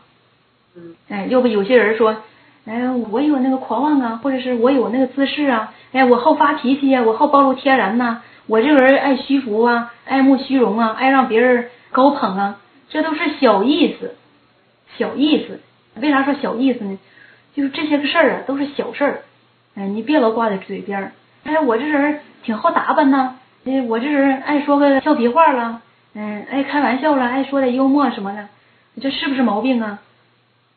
[0.74, 0.94] 嗯。
[1.08, 2.22] 哎，要不有些人说。
[2.70, 14.14] 哎，我有那个狂妄啊，或者是我有那个自恃啊，哎，我好发脾气呀，我好暴露天然呐，我这个人爱虚浮啊，爱慕虚荣啊，爱让别人高捧啊，这都是小意思，
[14.96, 15.58] 小意思。
[15.96, 16.96] 为啥说小意思呢？
[17.56, 19.22] 就是这些个事儿啊，都是小事儿。
[19.74, 21.12] 哎，你别老挂在嘴边儿。
[21.42, 25.82] 哎，我这人挺好打扮呐，哎，我这人爱说个俏皮话了，
[26.14, 28.46] 嗯，爱开玩笑了，爱说点幽默什么的，
[29.02, 29.98] 这是不是毛病啊？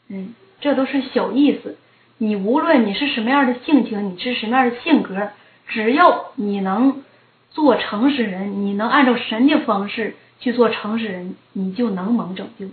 [0.10, 0.34] 嗯。
[0.62, 1.76] 这都是小意思，
[2.24, 5.32] 你无论你是什么样的性情，你是什么样的性格，
[5.68, 7.04] 只要你能
[7.50, 12.68] 做诚实人，你能按照神的方式去做诚实人，你就能蒙拯救。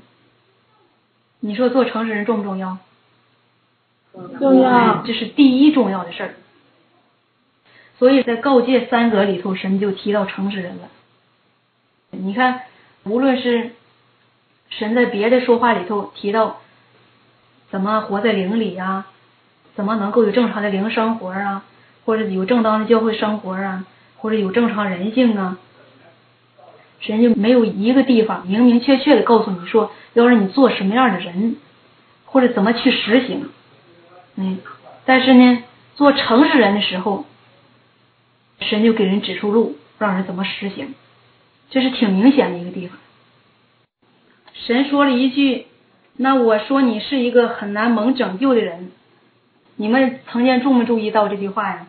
[1.40, 2.78] 你说做诚实人重不重要？
[4.38, 6.34] 重要，这是第一重要的事儿。
[7.98, 10.88] 所以在告诫三格里头，神就提到诚实人了。
[12.12, 12.60] 你看，
[13.02, 13.72] 无论是
[14.68, 16.60] 神在别的说话里头提到。
[17.70, 19.06] 怎么活在灵里呀？
[19.74, 21.64] 怎么能够有正常的灵生活啊？
[22.04, 23.87] 或者有正当的教会生活啊？
[24.16, 25.59] 或者有正常人性啊？
[27.00, 31.56] 神就没有一个地方明明确确的告诉你说要让你做什么样的人，
[32.26, 33.48] 或者怎么去实行。
[34.37, 34.59] 嗯，
[35.04, 35.62] 但是呢，
[35.94, 37.24] 做诚实人的时候，
[38.61, 40.94] 神就给人指出路，让人怎么实行，
[41.70, 42.98] 这是挺明显的一个地方。
[44.52, 45.66] 神说了一句。
[46.22, 48.90] 那我说你是一个很难蒙拯救的人，
[49.80, 51.86] 你们曾经注没注意到这句话呀？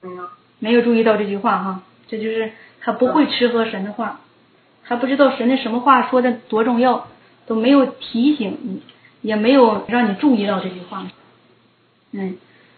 [0.00, 0.28] 没有，
[0.60, 4.20] 没有注意到这句话哈，这就是他不会吃喝神的话，
[4.84, 7.08] 他不知道神的什么话说的多重要，
[7.46, 8.82] 都没有提醒你，
[9.22, 11.08] 也没有让你注意到这句话。
[12.12, 12.36] 嗯，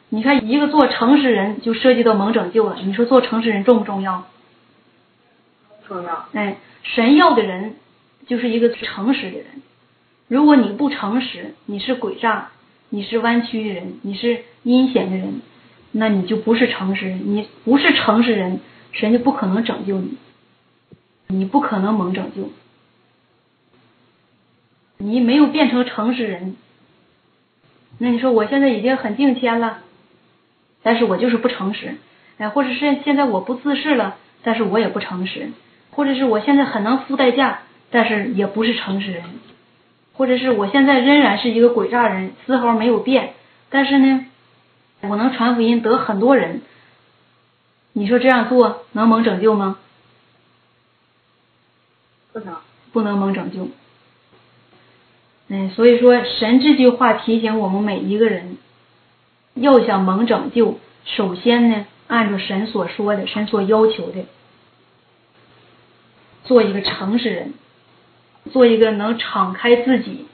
[0.08, 4.26] 你看一个做诚实人就涉及到蒙拯救了，你说做诚实人重不重要？
[5.86, 6.26] 重要。
[6.32, 7.76] 哎，神要的人。
[8.24, 9.46] 就是一个诚实的人。
[10.28, 12.50] 如果你不诚实，你是诡诈，
[12.94, 15.40] 你是弯曲的人，你是阴险的人，
[15.92, 18.60] 那你就不是诚实人，你不是诚实人，
[18.92, 20.18] 神就不可能拯救你，
[21.28, 22.50] 你不可能蒙拯救。
[24.98, 26.54] 你没有变成诚实人，
[27.96, 29.78] 那你说我现在已经很敬谦了，
[30.82, 31.96] 但是我就是不诚实，
[32.36, 35.48] 哎，或者是现在我不自视了，但是我也不诚实，
[35.92, 39.24] 或者是我现在很能付代价，但是也不是诚实人，
[40.22, 43.34] 或者是我现在仍然是一个诡诈人，丝毫没有变，
[43.70, 44.24] 但是呢，
[45.00, 46.62] 我能传福音得很多人，
[47.92, 49.78] 你说这样做能蒙拯救吗？
[52.32, 52.54] 不能，
[52.92, 53.68] 不能蒙拯救。
[55.48, 58.58] 嗯，所以说神这句话提醒我们每一个人，
[59.54, 64.26] 要想蒙拯救，首先呢，按照神所说的、神所要求的，
[66.44, 67.54] 做一个诚实人，
[68.50, 70.26] 做一个能敞开自己、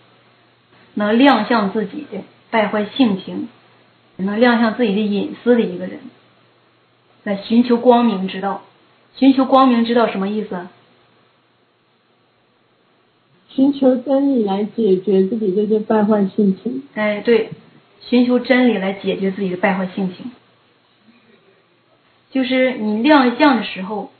[0.94, 3.48] 能亮相自己的败坏性情、
[4.16, 6.00] 能亮相自己的隐私的一个人，
[7.24, 8.62] 来寻求光明之道。
[9.16, 10.68] 寻求光明之道什么意思？
[13.48, 16.84] 寻求真理来解决自己这些败坏性情。
[16.94, 17.50] 哎，对，
[18.00, 20.30] 寻求真理来解决自己的败坏性情，
[22.30, 24.12] 就是你亮相的时候，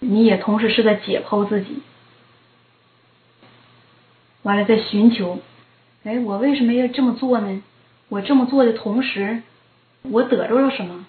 [0.00, 1.78] 你也同时是在解剖自己，
[4.46, 5.40] 完了再寻求，
[6.04, 7.64] 哎，我为什么要这么做呢？
[8.08, 9.42] 我这么做的同时，
[10.02, 11.04] 我得着了什么？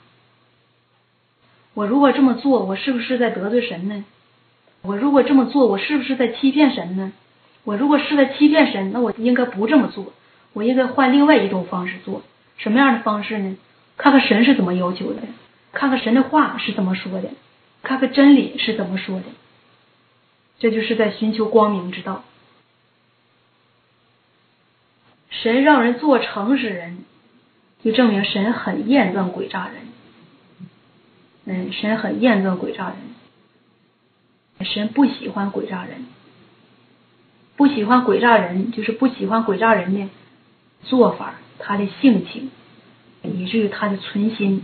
[1.76, 4.04] 我如果这么做，我是不是在得罪神呢？
[4.82, 7.13] 我如果这么做，我是不是在欺骗神呢？
[7.63, 10.13] 我如果是在欺骗神，那我应该不这么做，
[10.54, 12.23] 我应该换另外一种方式做。
[12.58, 13.56] 什么样的方式呢？
[13.97, 15.21] 看看神是怎么要求的，
[15.73, 17.30] 看看神的话是怎么说的，
[17.84, 19.26] 看看真理是怎么说的。
[20.58, 22.23] 这就是在寻求光明之道。
[25.41, 27.00] 神让人做诚实人，
[27.84, 29.76] 就证明神很厌憎诡诈人。
[31.45, 32.97] 嗯，神很厌憎诡诈人。
[34.65, 36.08] 神不喜欢诡诈人，
[37.56, 40.10] 不喜欢诡诈人，就是不喜欢诡诈人的
[40.82, 42.50] 做法，他的性情，
[43.21, 44.63] 以至于他的存心，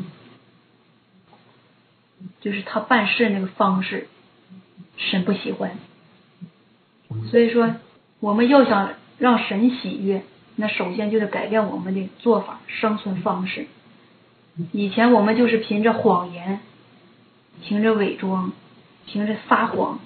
[2.42, 4.08] 就是他办事那个方式，
[4.98, 5.78] 神不喜欢。
[7.30, 7.76] 所以说，
[8.20, 10.24] 我们要想让神喜悦，
[10.56, 13.68] 那首先就得改变我们的做法、生存方式。
[14.72, 16.60] 以前我们就是凭着谎言，
[17.62, 18.52] 凭着伪装。
[19.06, 20.00] 凭着撒谎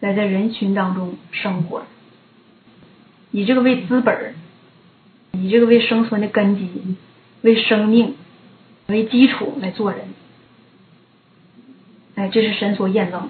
[0.00, 1.82] 来在人群当中生活，
[3.30, 4.34] 以这个为资本，
[5.32, 6.96] 以这个为生存的根基、
[7.42, 8.16] 为生命
[8.86, 10.00] 为基础来做人，
[12.14, 13.28] 哎，这是神所验证的。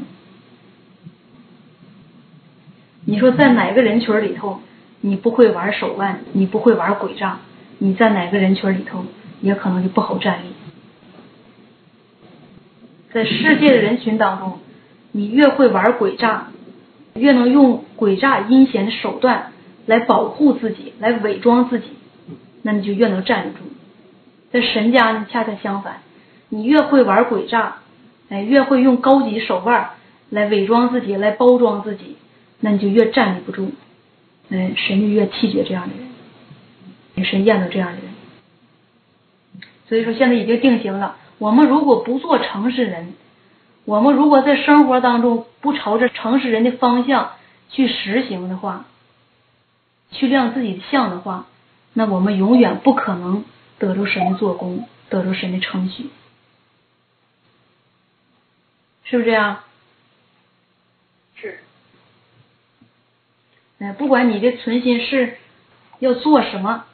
[3.07, 4.61] 你说在哪个人群里头，
[5.01, 7.39] 你不会玩手腕，你不会玩诡诈，
[7.79, 9.05] 你在哪个人群里头
[9.41, 10.47] 也可能就不好站立。
[13.13, 14.59] 在世界的人群当中，
[15.13, 16.49] 你越会玩诡诈，
[17.15, 19.53] 越能用诡诈阴险的手段
[19.87, 21.87] 来保护自己，来伪装自己，
[22.63, 23.59] 那你就越能站得住。
[24.53, 26.03] 在神家呢，恰恰相反，
[26.49, 27.79] 你越会玩诡诈，
[28.29, 29.91] 哎，越会用高级手腕
[30.29, 32.17] 来伪装自己，来包装自己，
[32.61, 33.73] 那你就越站立不住。
[34.51, 38.11] 哎，神就越气绝这样的人，神厌恶这样的人。
[39.89, 41.17] 所以说，现在已经定型了。
[41.39, 43.15] 我们如果不做诚实人，
[43.85, 47.33] 我们如果在生活当中不朝着诚实人的方向
[47.71, 48.87] 去实行的话，
[50.11, 51.47] 去亮自己的相的话，
[51.93, 53.45] 那我们永远不可能
[53.79, 56.11] 得着神的做工，得着神的称许，
[59.05, 59.61] 是不是这样？
[61.37, 61.61] 是。
[63.81, 65.37] 哎，不管你的存心是
[65.99, 66.85] 要做什么，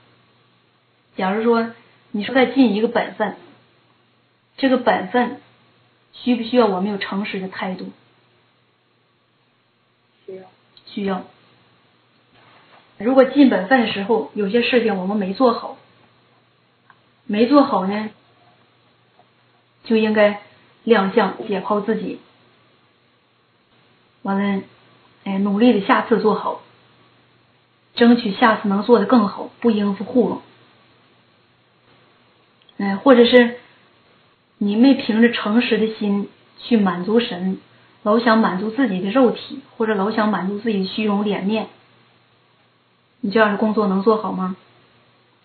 [1.17, 1.73] 假如说
[2.13, 3.37] 你是在尽一个本分。
[4.57, 5.43] 这个本分
[6.15, 7.91] 需不需要我们有诚实的态度？
[10.25, 10.43] 需要。
[10.87, 11.25] 需要。
[12.97, 15.77] 如果尽本分的时候，有些事情我们没做好，
[17.27, 18.09] 没做好呢，
[19.85, 20.41] 就应该
[20.85, 22.19] 亮相解剖自己，
[24.23, 24.63] 完了，
[25.25, 26.63] 哎，努力的下次做好，
[27.97, 30.43] 争取下次能做的更好，不应付糊弄。
[32.79, 33.59] 哎，或者是。
[34.59, 37.59] 你没凭着诚实的心去满足神，
[38.03, 41.67] 老想满足自己的肉体，或者老想满足自己的虚荣脸面，
[43.21, 44.57] 你这样的工作能做好吗？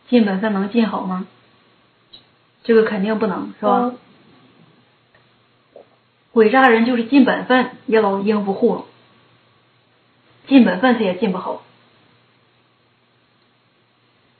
[0.07, 1.27] 尽本分能尽好吗？
[2.63, 3.91] 这个肯定不能，是吧？
[6.33, 8.85] 诡诈人就是尽本分也老应付糊弄，
[10.47, 11.63] 尽本分他也尽不好，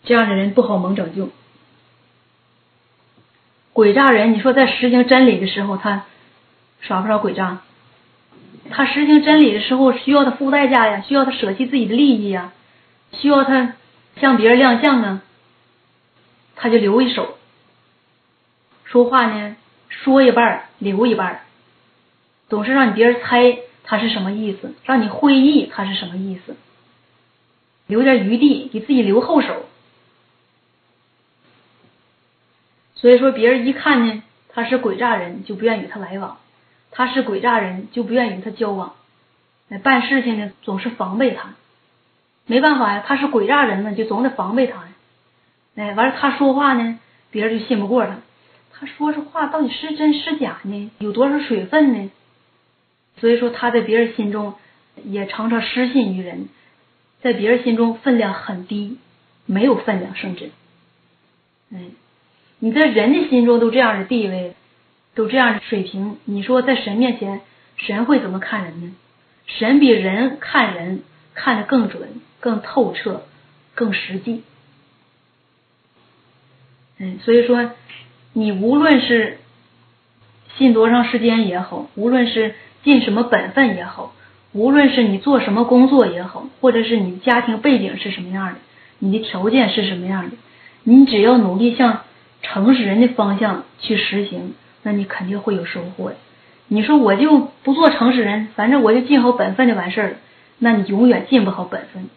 [0.04, 1.30] 这样的人不好蒙拯救。
[3.74, 6.06] 诡诈人，你说在实行真理的时候，他
[6.82, 7.62] 耍不耍诡诈？
[8.70, 12.52] 他实行真理的时候，需要他付代价呀，需要他舍弃自己的利益呀，
[13.14, 13.74] 需要他
[14.20, 15.22] 向别人亮相啊，
[16.56, 17.38] 他就留一手。
[18.84, 19.56] 说话呢，
[19.88, 21.42] 说一半留一半
[22.50, 26.58] 总是让你别人猜他是什么意思，让你会意他是什么意思，
[27.88, 29.66] 留点余地，给自己留后手。
[33.02, 36.38] 所以说，别人一看呢，他是诡诈人，就不愿与他来往；
[36.92, 38.94] 他是诡诈人，就不愿与他交往。
[39.70, 41.56] 哎，办事情呢，总是防备他。
[42.46, 44.90] 没办法呀，他是诡诈人呢，就总得防备他呀。
[45.78, 47.00] 哎，完了，他说话呢，
[47.32, 48.18] 别人就信不过他。
[48.72, 50.92] 他说这话到底是真是假呢？
[51.00, 52.12] 有多少水分呢？
[53.18, 54.54] 所以说，他在别人心中
[55.04, 56.50] 也常常失信于人，
[57.24, 59.00] 在别人心中分量很低，
[59.48, 60.52] 没有分量，甚至，
[61.74, 61.80] 哎。
[62.64, 64.54] 你在人的心中都这样的地位，
[65.16, 67.42] 都这样的水平，你说在神面前，
[67.76, 68.94] 神会怎么看人呢？
[69.48, 71.02] 神比人看人
[71.34, 73.24] 看得更准、更透彻、
[73.74, 74.44] 更实际。
[77.00, 77.72] 嗯，所以说，
[78.34, 79.40] 你无论是
[80.56, 82.54] 信多长时间也好，无论是
[82.84, 84.14] 尽什么本分也好，
[84.52, 88.60] 无论是你做什么工作也好，或者是你家庭背景是什么样的，
[89.00, 90.38] 你的条件是什么样的，
[90.84, 92.04] 你只要努力向。
[92.42, 96.14] 诚实人的方向去实行，那你肯定会有收获。
[96.68, 100.16] 你说我就不做诚实人，反正我就尽好本分就完事儿了，
[100.58, 102.10] 那你永远尽不好本分。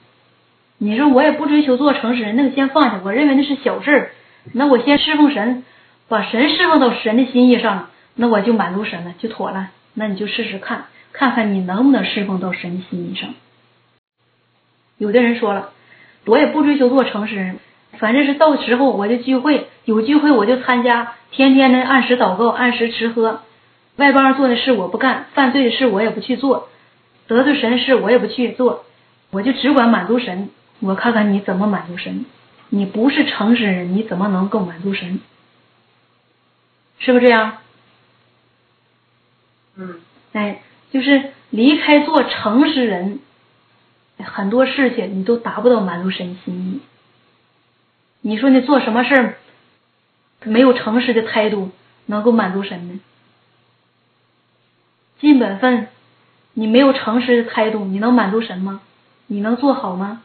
[0.79, 4.11] 你说我也不追求做诚实人，那个先放下，我认为那是小事儿。
[4.53, 5.64] 那我先侍奉神，
[6.09, 9.70] 把神侍奉到神的心意上，那我就满足神了，就妥了。
[9.95, 13.35] 那你就试试看，看看你能不能侍奉到神的心意上。
[14.99, 15.70] 有的人说了，
[16.27, 17.59] 我也不追求做诚实人。
[17.99, 23.40] 反正是到时候我就聚会，有聚会我就参加，天天的按时祷告，按时吃喝，
[23.97, 26.68] 外邦人做的事我不干，犯罪的事我也不去做，
[27.26, 28.84] 得罪神的事我也不去做，
[29.30, 30.51] 我就只管满足神。
[30.80, 32.26] 我看看你怎么满足神？
[32.68, 35.20] 你不是诚实人，你怎么能够满足神？
[36.99, 37.59] 是不是这样？
[39.76, 40.01] 嗯，
[40.32, 43.20] 哎，就是离开做诚实人，
[44.18, 46.80] 很多事情你都达不到满足神心意。
[48.27, 49.37] 你说你做什么事儿
[50.45, 51.72] 没有诚实的态度，
[52.07, 53.01] 能够满足神呢？
[55.18, 55.89] 尽本分，
[56.55, 58.81] 你没有诚实的态度，你能满足神吗？
[59.27, 60.22] 你能做好吗？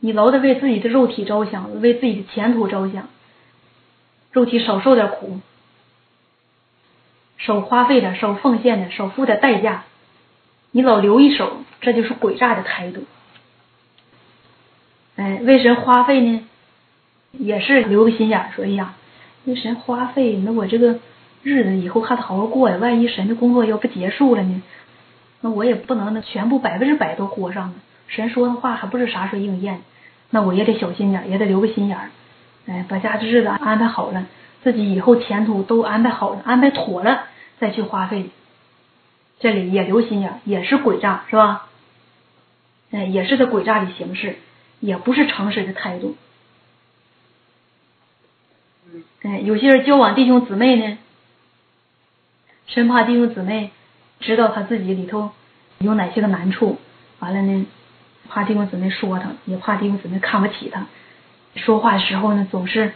[0.00, 3.08] 你老得为自己的肉体着想，为自己的前途着想，
[4.32, 5.38] 肉体少受点苦，
[7.38, 9.84] 少花费点，少奉献点，少付点代价，
[10.72, 13.04] 你老留一手，这就是诡诈的态度。
[15.14, 16.48] 哎，为神花费呢？
[17.32, 18.94] 也是留个心眼，说哎呀，
[19.44, 20.98] 那神花费，那我这个
[21.42, 22.76] 日子以后还得好好过呀。
[22.80, 24.62] 万一神的工作要不结束了呢？
[25.40, 27.74] 那我也不能那全部百分之百都活上呢。
[28.08, 29.80] 神说的话还不是啥时候应验，
[30.30, 31.98] 那我也得小心点，也得留个心眼。
[32.66, 34.26] 哎，把家的日子安排好了，
[34.62, 37.24] 自己以后前途都安排好了，安排妥了
[37.58, 38.30] 再去花费。
[39.38, 41.68] 这里也留心眼，也是诡诈，是吧？
[42.90, 44.36] 哎，也是个诡诈的形式，
[44.80, 46.16] 也不是诚实的态度。
[49.22, 50.98] 哎，有些人交往弟兄姊妹呢，
[52.66, 53.70] 生怕弟兄姊妹
[54.20, 55.30] 知道他自己里头
[55.78, 56.78] 有哪些个难处，
[57.18, 57.66] 完了呢，
[58.28, 60.86] 怕弟兄姊妹说他，也怕弟兄姊妹看不起他。
[61.56, 62.92] 说话的时候呢，总是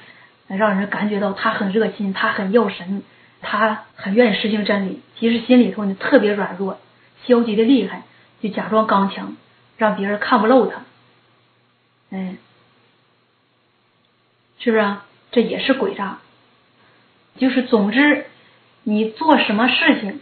[0.47, 3.03] 让人感觉到他很热心，他很要神，
[3.41, 5.03] 他很愿意实行真理。
[5.19, 6.79] 其实心里头呢特别软弱，
[7.25, 8.03] 消极的厉害，
[8.41, 9.37] 就假装刚强，
[9.77, 10.83] 让别人看不漏他。
[12.11, 12.37] 哎，
[14.59, 15.05] 是不是啊？
[15.35, 16.19] 这也是诡诈，
[17.39, 18.27] 就是总之，
[18.85, 20.21] 你做什么事情，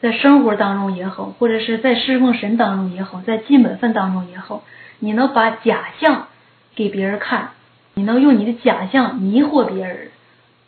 [0.00, 4.64] 在生活当中也好，或者是在侍奉神当中也好，在尽本分当中也好，
[5.00, 6.28] 你能把假象
[6.76, 7.50] 给别人看，
[7.92, 10.12] 你能用你的假象迷惑别人，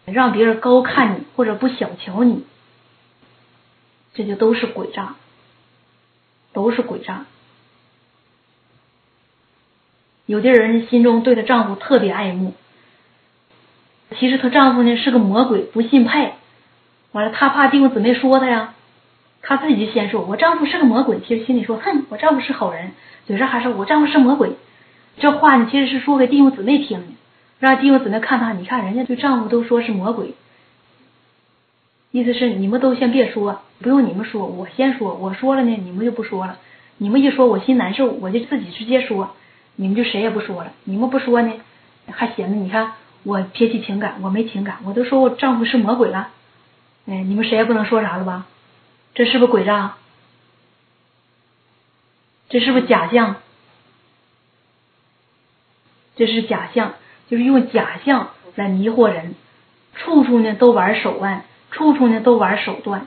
[0.04, 2.44] 让别人高看你或者不小瞧你，
[4.12, 5.14] 这就都是诡诈，
[6.52, 7.24] 都是诡诈。
[10.26, 12.52] 有的人心中对她丈夫特别爱慕。
[14.18, 16.34] 其实她丈夫呢是个魔鬼，不信派。
[17.12, 18.74] 完了，她怕弟兄姊妹说她呀，
[19.42, 22.92] 她自己就先说：“我丈夫是个魔鬼。”其实心里说：“哼，我丈夫是好人。”
[23.26, 24.52] 嘴上还说：“我丈夫是魔鬼。”
[25.18, 27.06] 这话呢，其实是说给弟兄姊妹听的，
[27.58, 28.52] 让弟兄姊妹看她。
[28.52, 30.34] 你看人家对丈夫都说是魔鬼，
[32.10, 35.14] 意思是你们都先别说，不用你们说，我先说。
[35.14, 36.58] 我说了呢，你们就不说了。
[36.98, 39.30] 你们一说，我心难受，我就自己直接说，
[39.76, 40.72] 你们就谁也不说了。
[40.84, 41.52] 你们不说呢，
[42.10, 42.92] 还显得你看。
[43.22, 46.30] 我撇弃情感，我没情感，我都说我丈夫是魔鬼了，
[47.06, 48.46] 哎，你们谁也不能说啥了吧？
[49.14, 49.94] 这是不是诡诈？
[52.48, 53.36] 这是不是假象？
[56.16, 56.94] 这是假象，
[57.28, 59.34] 就是用假象来迷惑人，
[59.94, 63.06] 处处呢都玩手腕，处处呢都玩手段，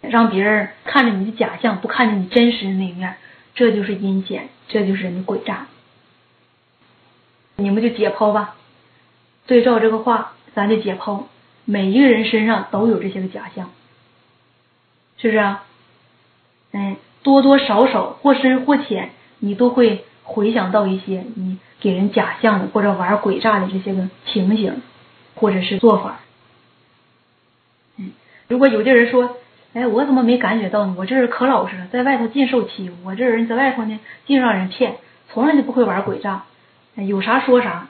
[0.00, 3.16] 让别人看着你的假象，不看着你真实的那一面，
[3.54, 5.66] 这就是阴险，这就是人的诡诈。
[7.56, 8.56] 你们就解剖吧，
[9.46, 11.24] 对照这个话，咱就解剖。
[11.64, 13.70] 每一个人身上都有这些个假象，
[15.16, 15.64] 是不是啊？
[16.72, 24.82] 哎，多多少少或深或浅，你都会回想到一些你给人假象的或者玩诡诈的这些个情形，
[25.34, 26.20] 或者是做法。
[27.98, 28.10] 嗯，
[28.48, 29.36] 如果有的人说，
[29.74, 30.94] 哎，我怎么没感觉到呢？
[30.98, 34.96] 我这人可老实了，在外头尽受欺负，我这人在外头呢尽让人骗，
[35.28, 36.44] 从来就不会玩诡诈。
[36.94, 37.88] 有啥说啥，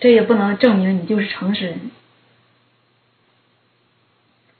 [0.00, 1.90] 这也不能证明你就是诚实人。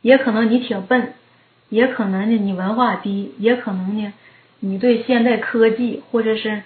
[0.00, 1.14] 也可能你挺笨，
[1.68, 4.12] 也可能呢你文化低，也可能呢
[4.60, 6.62] 你对现代科技或者是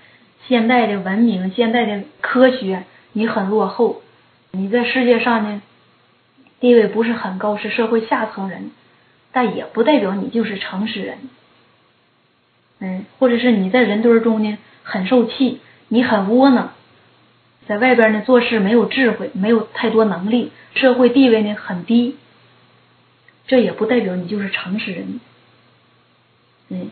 [0.46, 4.02] 现代的文明、现代的科学你很落后，
[4.50, 5.62] 你在世界上呢
[6.60, 8.70] 地位不是很高，是社会下层人，
[9.32, 11.18] 但也不代表你就是诚实人。
[12.78, 14.58] 嗯，或者是你在人堆中呢。
[14.82, 16.72] 很受气，你很窝囊，
[17.66, 22.16] 在外边呢做事没有智慧，没有太多能力，社会地位呢很低，
[23.46, 25.20] 这也不代表你就是诚实人。
[26.68, 26.90] 嗯，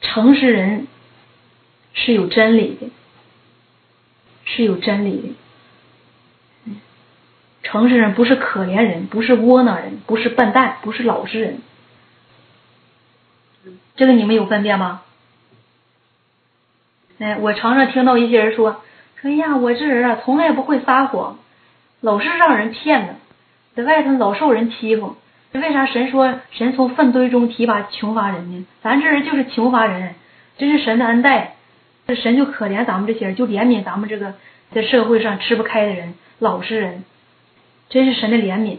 [0.00, 0.86] 诚实人
[1.92, 2.88] 是有真理的，
[4.44, 5.28] 是有真理的。
[6.64, 6.76] 嗯，
[7.62, 11.60] 诚实人不是可怜人，不是窝囊人，不是笨蛋，不是老实人。
[13.96, 15.02] 这个你们有分辨吗？
[17.20, 18.82] 哎，我常常听到一些人说，
[19.20, 21.38] 说呀，我这人啊，从来不会撒谎，
[22.00, 23.16] 老是让人骗的，
[23.74, 25.16] 在外头老受人欺负。
[25.52, 28.66] 为啥神说神从粪堆中提拔穷乏人呢？
[28.82, 30.14] 咱这人就是穷乏人，
[30.56, 31.56] 这是神的恩待，
[32.06, 34.32] 这神就可怜咱们这些人，就怜悯咱们这个
[34.72, 37.04] 在社会上吃不开的人、老实人，
[37.90, 38.78] 真是神的怜悯。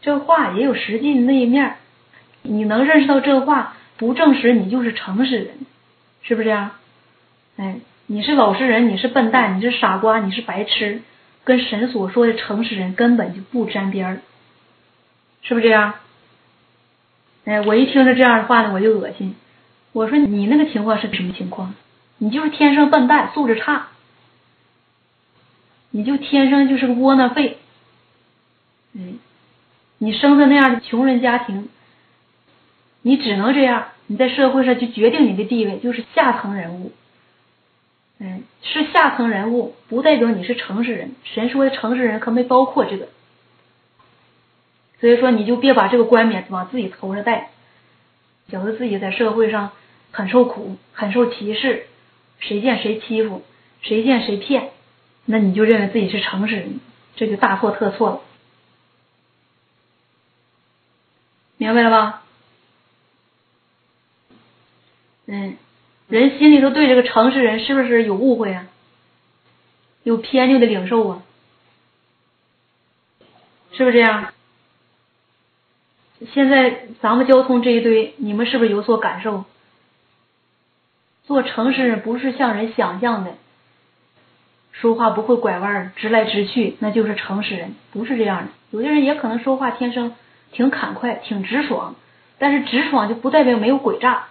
[0.00, 1.76] 这话也有实际的那一面，
[2.42, 5.58] 你能认识到这话，不证实你就是诚实人，
[6.22, 6.77] 是不是啊？
[7.58, 11.02] 哎，你是老实人，你是笨蛋，你是傻瓜，你是白痴，
[11.42, 14.20] 跟神所说的诚实人根本就不沾边儿，
[15.42, 15.94] 是不是这样？
[17.44, 19.34] 哎，我一听着这样的话呢，我就恶心。
[19.92, 21.74] 我说你那个情况是什么情况？
[22.18, 23.88] 你就是天生笨蛋，素质差，
[25.90, 27.58] 你就天生就是个窝囊废。
[28.92, 29.18] 嗯，
[29.98, 31.68] 你生在那样的穷人家庭，
[33.02, 36.92] 你只能这样，你在社会上就决定你的地位，就是下层人物。
[38.20, 41.14] 嗯，是下层人物，不代表你是诚实人。
[41.22, 43.08] 神说的诚实人可没包括这个，
[45.00, 47.50] 所以说你就别把这个冠冕往自己头上戴，
[48.48, 49.70] 觉得自己在社会上
[50.10, 51.86] 很受苦、很受歧视，
[52.40, 53.44] 谁见谁欺负，
[53.82, 54.70] 谁见谁骗，
[55.24, 56.80] 那你就认为自己是诚实人，
[57.14, 58.20] 这就大错特错了，
[61.56, 62.24] 明白了吧？
[65.26, 65.56] 嗯。
[66.08, 68.66] 人心里头对这个诚实人是不是有误会啊？
[70.04, 71.22] 有偏见的领受啊？
[73.72, 74.32] 是不是这样？
[76.32, 79.44] 现在咱们交通这一堆，你们是不是有所感受？
[81.24, 83.34] 做诚实人不是像人想象的，
[84.72, 88.48] 说话不会拐弯，直来直去，那就是诚实人，不是这样的。
[88.70, 90.14] 有的人也可能说话天生
[90.52, 91.96] 挺侃快，挺直爽，
[92.38, 94.28] 但是直爽就不代表没有诡诈。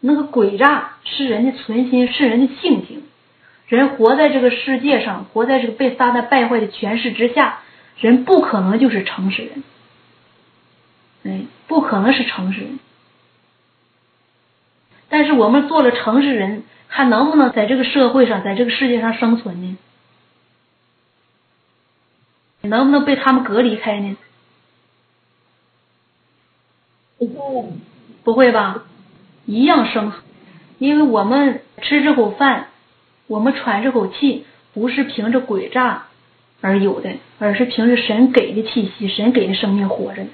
[0.00, 3.02] 那个诡诈是人的存心，是人的性情。
[3.66, 7.60] 人活在这个世界上，活在这个被撒旦败坏的权势之下，
[7.98, 9.64] 人不可能就是诚实人，
[11.24, 12.78] 哎，不可能是诚实人。
[15.08, 19.78] 但是我们做了诚实人，还能不能在这个社会上，在这个世界上生存呢？
[22.62, 24.16] 能不能被他们隔离开呢？
[27.18, 27.68] 不会，
[28.24, 28.84] 不会吧？
[29.46, 30.12] 一样生，
[30.78, 32.66] 因为我们吃这口饭，
[33.28, 34.44] 我们喘这口气，
[34.74, 36.06] 不是凭着诡诈
[36.60, 40.28] 而有的，而是凭着神给的气息，神给的生命活着呢。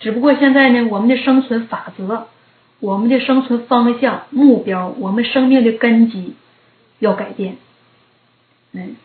[0.00, 2.28] 只不过现在呢，我们的生存法则，
[2.80, 6.34] 我们的生存方向、目标，我们生命的根基
[7.00, 7.58] 要改变。
[8.72, 8.96] 嗯，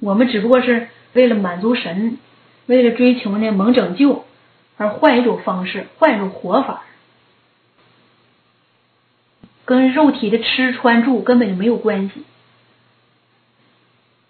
[0.00, 2.18] 我们只不过是为了满足神，
[2.66, 4.24] 为了追求呢蒙拯救。
[4.76, 6.82] 而换一种方式，换一种活法，
[9.64, 12.24] 跟肉体的吃穿住根本就没有关系，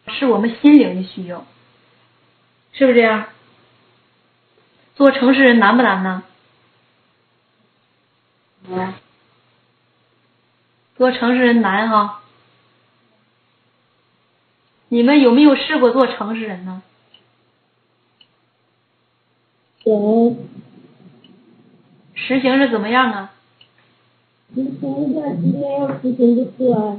[0.09, 1.47] 是我们心灵的需要，
[2.73, 3.27] 是不是这样？
[4.95, 6.23] 做城市人难不难呢？
[8.69, 8.95] 难。
[10.97, 12.21] 做城市人难哈。
[14.89, 16.81] 你们有没有试过做城市人呢？
[19.85, 20.37] 有。
[22.15, 23.33] 实行是怎么样啊？
[24.55, 26.99] 实行一段时间要实行不出来。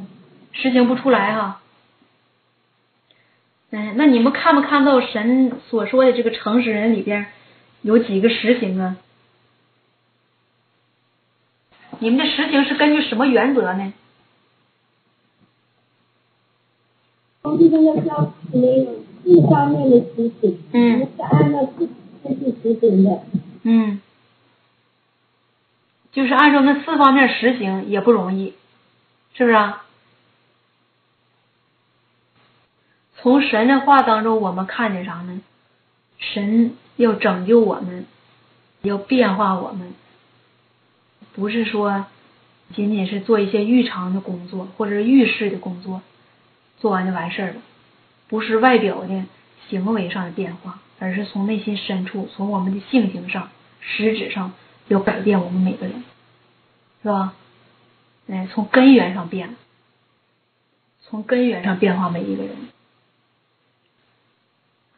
[0.52, 1.62] 实行不出来哈。
[3.72, 7.26] 哎，那你们看没看到神所说的这个诚实人里边
[7.82, 8.98] 有几个实行啊？
[12.00, 13.94] 你们的实行是根据什么原则呢？
[17.42, 21.88] 从这个要教没有一方面的实行，嗯，是按照四
[22.26, 23.24] 方面实行的。
[23.64, 24.02] 嗯。
[26.12, 28.54] 就是按照那四方面实行也不容易，
[29.34, 29.84] 是不是啊？
[33.18, 35.42] 从神的话当中，我们看见啥呢？
[36.18, 38.06] 神要拯救我们，
[38.82, 39.94] 要变化我们，
[41.34, 42.06] 不是说
[42.74, 46.02] 仅仅是做一些日常的工作或者预示的工作，
[46.78, 47.56] 做完就完事儿了，
[48.30, 49.26] 不是外表的
[49.70, 53.50] 行为上的变化，而是从内心深处，从我们的性情上、
[53.80, 54.54] 实质上。
[54.88, 56.04] 要改变我们每个人，
[57.02, 57.34] 是吧？
[58.30, 59.56] 哎，从根源上变，
[61.02, 62.56] 从根源上变化每一个人。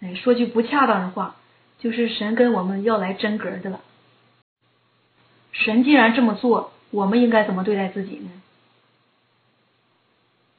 [0.01, 1.38] 哎，说句不恰当的话，
[1.80, 3.80] 就是神跟我们要来真格的了。
[5.53, 8.30] 神既然这么做，我们应该怎么对待自己呢？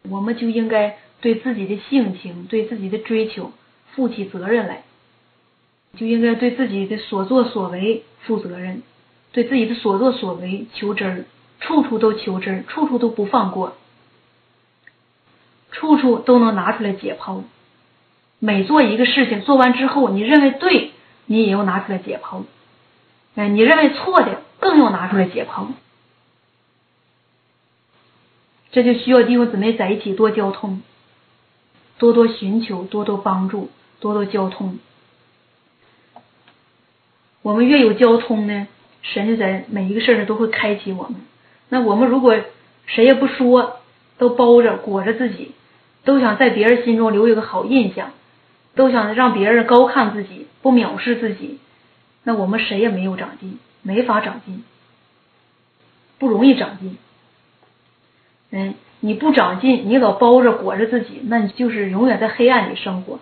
[0.05, 3.53] 我们就应该对自己的性情、对自己的追求
[3.99, 4.85] 负起责任来，
[5.97, 8.85] 就应该对自己的所作所为负责任。
[9.33, 11.25] 对自己的所作所为求真儿，
[11.59, 13.75] 处处都求真儿，处处都不放过，
[15.73, 17.43] 处处都能拿出来解剖。
[18.39, 20.93] 每做一个事情，做完之后，你认为对，
[21.27, 22.45] 你也要拿出来解剖；
[23.35, 25.67] 哎，你认为错的，更要拿出来解剖。
[28.71, 30.83] 这就需要弟兄姊妹在一起多交通，
[31.99, 33.71] 多多寻求，多多帮助，
[34.01, 34.79] 多多交通。
[37.43, 38.67] 我们越有交通呢？
[39.01, 41.15] 神就在每一个事儿上都会开启我们。
[41.69, 42.37] 那我们如果
[42.87, 43.79] 谁也不说，
[44.19, 45.53] 都包着裹着自己，
[46.05, 48.11] 都想在别人心中留一个好印象，
[48.75, 51.59] 都想让别人高看自己，不藐视自己，
[52.25, 54.65] 那我们谁也没有长进，没法长进，
[56.19, 56.99] 不容易长进。
[58.51, 63.21] 嗯，你不长进，你老包着裹着自己，那你就是永远在黑暗里生活，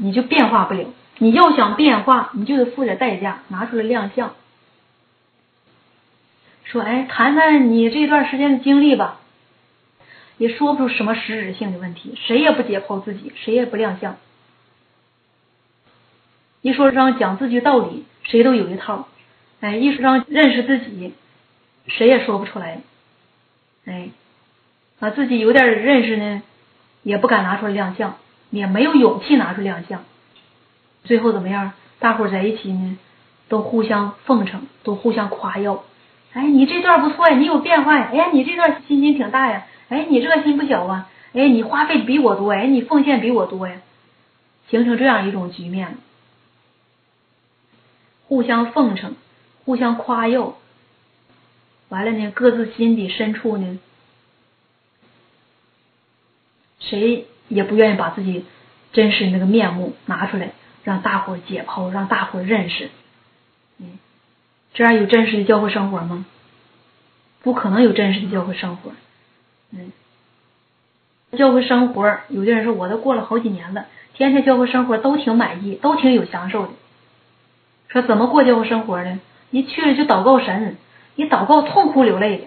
[0.00, 0.86] 你就变化不了。
[1.18, 4.34] 你要想变化，你就得付点代价，拿出来亮相。
[6.64, 9.20] 说，哎，谈谈你这段时间的经历吧，
[10.38, 14.16] 也说不出什么实质性的问题，谁也不解剖自己，谁也不亮相。
[16.62, 19.08] 一说让讲自己道理，谁都有一套。
[19.60, 21.12] 哎，一说让认识自己，
[21.86, 22.80] 谁也说不出来。
[23.84, 24.10] 哎，
[25.00, 26.42] 啊，自己有点认识呢，
[27.02, 28.16] 也不敢拿出来亮相，
[28.50, 30.04] 也没有勇气拿出亮相。
[31.04, 31.72] 最后怎么样？
[31.98, 32.98] 大伙在一起呢，
[33.48, 35.84] 都互相奉承，都互相夸耀。
[36.32, 38.08] 哎，你这段不错呀，你有变化呀。
[38.10, 39.66] 哎呀，你这段心心挺大呀。
[39.88, 41.10] 哎，你热心不小啊。
[41.32, 42.52] 哎，你花费比我多。
[42.52, 43.80] 哎，你奉献比我多呀。
[44.68, 45.98] 形成这样一种局面，
[48.28, 49.16] 互相奉承，
[49.64, 50.54] 互相夸耀。
[51.88, 53.78] 完了呢，各自心底深处呢，
[56.78, 58.46] 谁也不愿意把自己
[58.94, 60.52] 真实那个面目拿出来。
[60.82, 62.88] 让大伙解剖，让大伙认识，
[63.78, 63.98] 嗯，
[64.72, 66.24] 这样有真实的教会生活吗？
[67.42, 68.92] 不可能有真实的教会生活，
[69.72, 69.92] 嗯，
[71.36, 73.84] 教会生活，有的人说我都过了好几年了，
[74.14, 76.72] 天天教会生活都挺满意，都挺有享受的。
[77.88, 79.20] 说怎么过教会生活呢？
[79.50, 80.78] 一去了就祷告神，
[81.14, 82.44] 一祷告痛哭流泪的，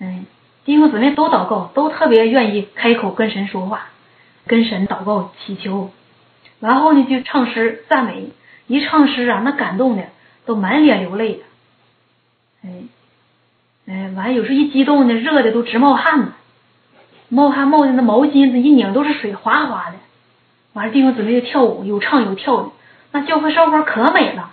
[0.00, 0.26] 嗯，
[0.66, 3.86] 弟兄姊妹都祷告，都特别愿意开口跟神说话，
[4.48, 5.90] 跟神祷告祈求。
[6.58, 8.30] 然后呢，就唱诗赞美，
[8.66, 10.02] 一唱诗啊，那感动的
[10.44, 11.42] 都满脸流泪的，
[12.64, 12.70] 哎，
[13.86, 16.32] 哎，完有时候一激动呢，热的都直冒汗呢，
[17.28, 19.96] 冒汗冒的那毛巾子一拧都是水哗哗的，
[20.72, 22.70] 完了弟兄姊妹就跳舞，有唱有跳的，
[23.12, 24.50] 那教会生活可美了。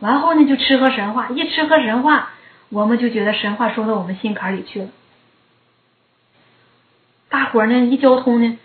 [0.00, 2.30] 完后呢，就吃喝神话，一吃喝神话，
[2.68, 4.88] 我们就觉得神话说到我们心坎里去了。
[7.28, 8.58] 大伙呢一交通呢，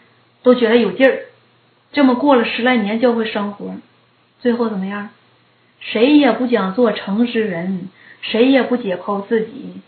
[0.43, 1.25] 都觉得有劲儿。
[1.91, 3.75] 这么过了十来年教会生活，
[4.39, 5.09] 最后怎么样？
[5.79, 7.89] 谁也不讲做诚实人，
[8.21, 9.81] 谁也不解剖自己，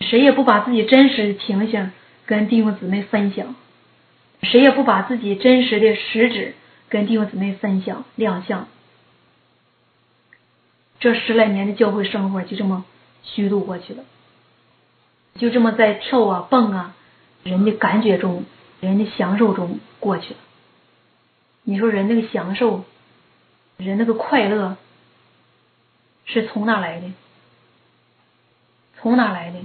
[0.00, 1.90] 谁也不把自己真实的情形
[2.26, 3.56] 跟弟兄姊妹分享，
[4.42, 6.54] 谁也不把自己真实的实质
[6.88, 8.68] 跟弟兄姊妹分享亮相。
[11.00, 12.84] 这十来年的教会生活就这么
[13.22, 14.04] 虚度过去了，
[15.36, 16.94] 就这么在跳啊蹦啊，
[17.42, 18.44] 人的感觉中，
[18.80, 20.40] 人的享受中过去了。
[21.62, 22.84] 你说人那个享受，
[23.76, 24.76] 人那个快乐，
[26.24, 27.12] 是从哪来的？
[28.98, 29.58] 从哪来的？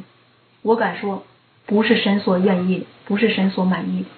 [0.61, 1.25] 我敢说，
[1.65, 4.09] 不是神所愿意，不是神所满意的。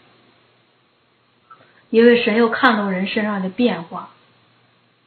[1.90, 4.10] 因为神要看到人身上的变化，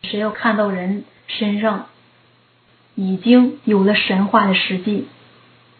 [0.03, 1.89] 神要看到人身上。
[3.03, 5.09] 已经有了神话的实际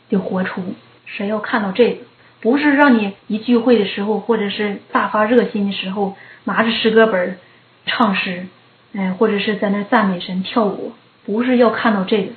[0.09, 2.05] 的活出，谁要看到这个？
[2.41, 7.39] 不是让你一聚会的时候，或者是大发热心的时候，拿着诗歌本
[7.85, 8.47] 唱诗，
[8.95, 10.95] 哎，或者是在那赞美神跳舞，
[11.27, 12.33] 不是要看到这个，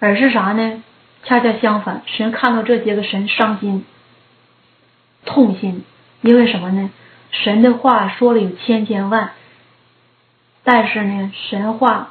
[0.00, 0.82] 而是啥呢？
[1.22, 3.84] 恰恰相反，神看到这些个神伤心、
[5.24, 5.84] 痛心，
[6.22, 6.90] 因为什么呢？
[7.30, 9.30] 神的话说了有千千万，
[10.64, 12.10] 但是呢，神话。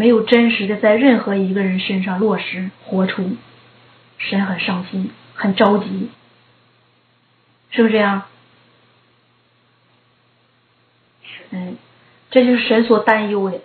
[0.00, 3.36] 没有真实的在任何一个人身上落实活出，
[4.16, 6.08] 神很伤心，很着急，
[7.70, 8.22] 是不是这样？
[11.50, 11.76] 嗯，
[12.30, 13.60] 这就是神所担忧的。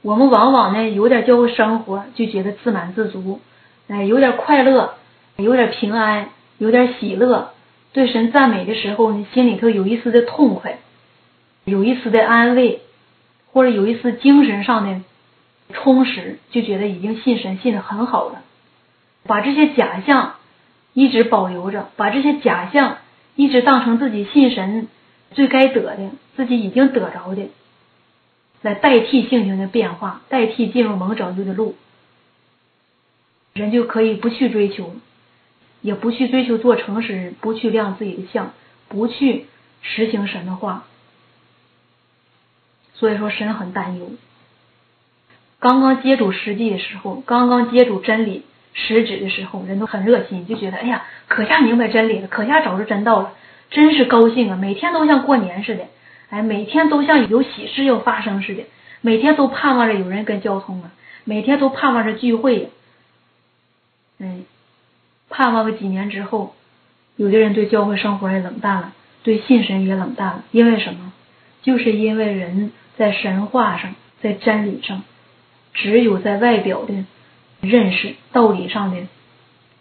[0.00, 3.42] 我们往往呢有点教会生活就觉得自满自足，
[3.88, 4.94] 哎，有点快乐，
[5.36, 7.52] 有点平安，有点喜乐，
[7.92, 10.78] 对神赞美的时候呢，心里头有一丝的痛快，
[11.66, 12.80] 有一丝的安慰，
[13.52, 15.02] 或者有一丝精神上的。
[15.72, 18.42] 充实就觉得已经信神信的很好了，
[19.24, 20.36] 把这些假象
[20.94, 22.98] 一直保留着，把这些假象
[23.36, 24.88] 一直当成自己信神
[25.32, 27.48] 最该得的，自己已经得着的，
[28.62, 31.76] 来代替性情的变化，代替进入蒙拯救的路，
[33.52, 34.94] 人就可以不去追求，
[35.82, 38.52] 也不去追求做诚实人，不去亮自己的相，
[38.88, 39.46] 不去
[39.82, 40.84] 实行神的话，
[42.94, 44.10] 所以说神很担忧。
[45.60, 48.44] 刚刚接触实际的时候，刚刚接触真理
[48.74, 53.32] 实质的时候，人都很热心，就觉得哎呀，可下明白真理了，可下找着真道了，
[53.70, 54.56] 真是高兴啊！
[54.56, 55.84] 每天都像过年似的，
[56.30, 58.62] 哎，每天都像有喜事要发生似的，
[59.00, 60.92] 每天都盼望着有人跟交通啊，
[61.24, 62.70] 每天都盼望着聚会，
[64.18, 64.44] 嗯，
[65.28, 66.54] 盼望个几年之后，
[67.16, 68.92] 有的人对教会生活也冷淡了，
[69.24, 71.12] 对信神也冷淡了，因为什么？
[71.62, 75.02] 就是因为人在神话上，在真理上。
[75.74, 77.04] 只有在外表的
[77.60, 78.96] 认识、道理上的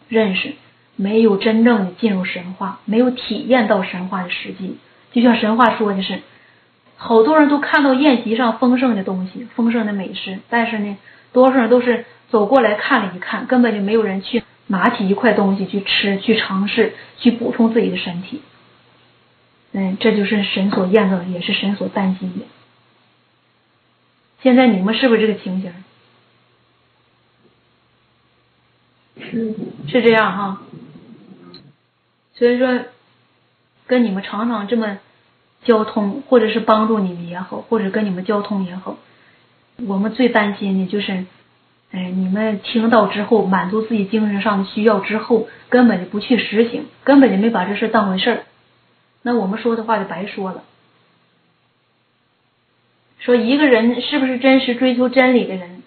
[0.10, 0.54] 认识，
[0.96, 4.78] 没有真正的进入神话，没有体验到神话的实际。
[5.12, 6.20] 就像神话说的是，
[6.96, 10.98] 好多人都看到宴席上丰盛的东西、丰盛的美食，但是呢，
[11.34, 18.42] 多数人都是走过来看了一看，根本就没有人去拿起一块东西去吃、去尝试、去补充自己的身体。
[19.72, 22.46] 嗯，这就是神所验证，也是神所担心的。
[24.48, 25.74] 现在你们是不是这个情形？
[29.20, 29.54] 是
[29.90, 30.62] 是这样哈，
[32.34, 32.80] 所以说
[33.88, 35.00] 跟你们常常这么
[35.66, 38.96] 交通，或者是帮助你们也好，或者跟你们交通也好，
[39.86, 41.26] 我们最担心的就是，
[41.92, 48.44] 哎，你们听到之后满足自己精神上的需要之后，根本就不去实行，根本就没把这事当回事儿，
[49.24, 50.64] 那我们说的话就白说了。
[53.28, 55.84] 说一个人是不是真实追求真理的人，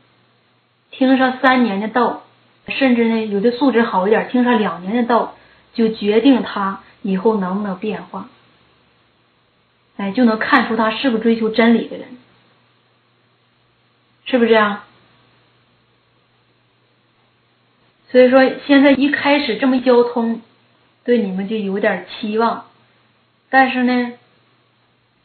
[0.91, 2.25] 听上三年的道，
[2.69, 5.35] 甚至呢有的素质好一点，听上两年的道，
[5.73, 8.29] 就决定他以后能不能变化，
[9.97, 12.09] 哎，就能看出他是不是追求真理的人，
[14.27, 14.83] 是不是这样？
[18.11, 20.43] 所以说现在一开始这么交通，
[21.05, 22.67] 对你们就有点期望，
[23.49, 24.13] 但是呢。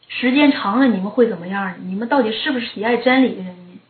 [0.08, 1.74] 时间长了，你们会怎么样？
[1.86, 3.80] 你们到底是不是喜爱真理的人呢？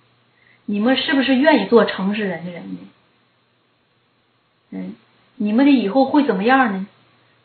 [0.65, 2.79] 你们是不是愿意做诚实人的人呢？
[4.71, 4.95] 嗯，
[5.37, 6.87] 你们的以后会怎么样呢？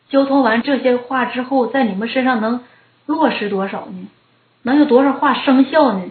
[0.08, 2.64] 交通完这些话之后，在你们身上能
[3.06, 4.08] 落实多少呢？
[4.62, 6.10] 能有多少话生效呢？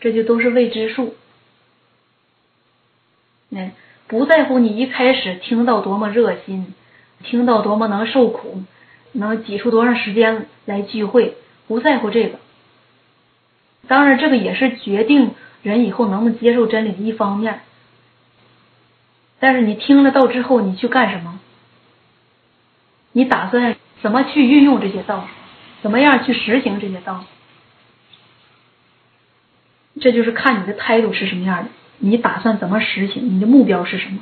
[0.00, 1.14] 这就都是未知数。
[3.50, 3.72] 嗯，
[4.06, 6.74] 不在乎你一开始听到多么热心，
[7.22, 8.62] 听到多么能受苦，
[9.12, 11.36] 能挤出多长时间来聚会。
[11.66, 12.38] 不在乎这个，
[13.88, 17.60] 当然这个也是决定人以后能不能接受真理的一方面。
[19.40, 21.40] 但是你听了道之后，你去干什么？
[23.12, 25.28] 你打算怎么去运用这些道？
[25.82, 27.24] 怎么样去实行这些道？
[30.00, 34.20] 这就是看你的态度是什么样的，你打算怎么实行，你的目标是什么。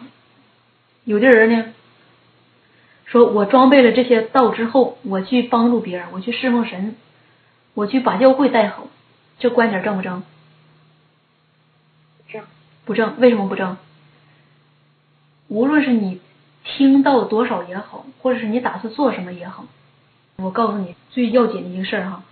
[1.05, 1.73] 有的人呢，
[3.07, 6.97] 说我装备了这些道之后，我去帮助别人，我去侍奉神，
[7.75, 8.89] 我去把教会带好，
[9.39, 10.23] 这观点正不正？
[12.29, 12.43] 正。
[12.85, 13.19] 不正？
[13.19, 13.77] 为什么不正？
[15.49, 16.21] 无论是你
[16.65, 19.67] 听到多少也好，或者是你打算做什么也好，
[20.37, 22.23] 我告诉你最要紧的一个事儿哈，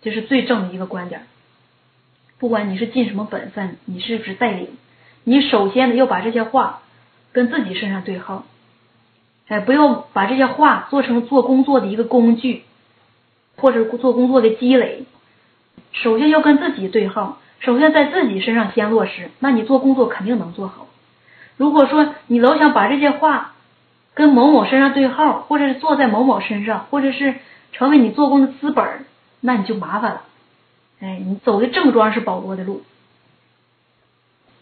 [0.00, 1.26] 这是最正的一个观点。
[2.38, 4.76] 不管你是尽什么本分，你是不是带领，
[5.24, 6.82] 你首先呢要把这些话
[7.32, 8.44] 跟自己身上对号，
[9.48, 12.64] 哎，不要把这些话做成做工作的一个工具，
[13.62, 15.04] 或者做工作的积累。
[15.92, 20.88] 首先要跟自己对号，首先在自己身上先落实，那你做工作肯定能做好。
[21.56, 23.54] 如果说你老想把这些话
[24.14, 27.36] 跟某某身上对号，或者是坐在某某身上，或者是
[27.72, 29.06] 成为你做工的资本，
[29.40, 30.22] 那你就麻烦了。
[31.00, 32.82] 哎，你走的正装是保罗的路，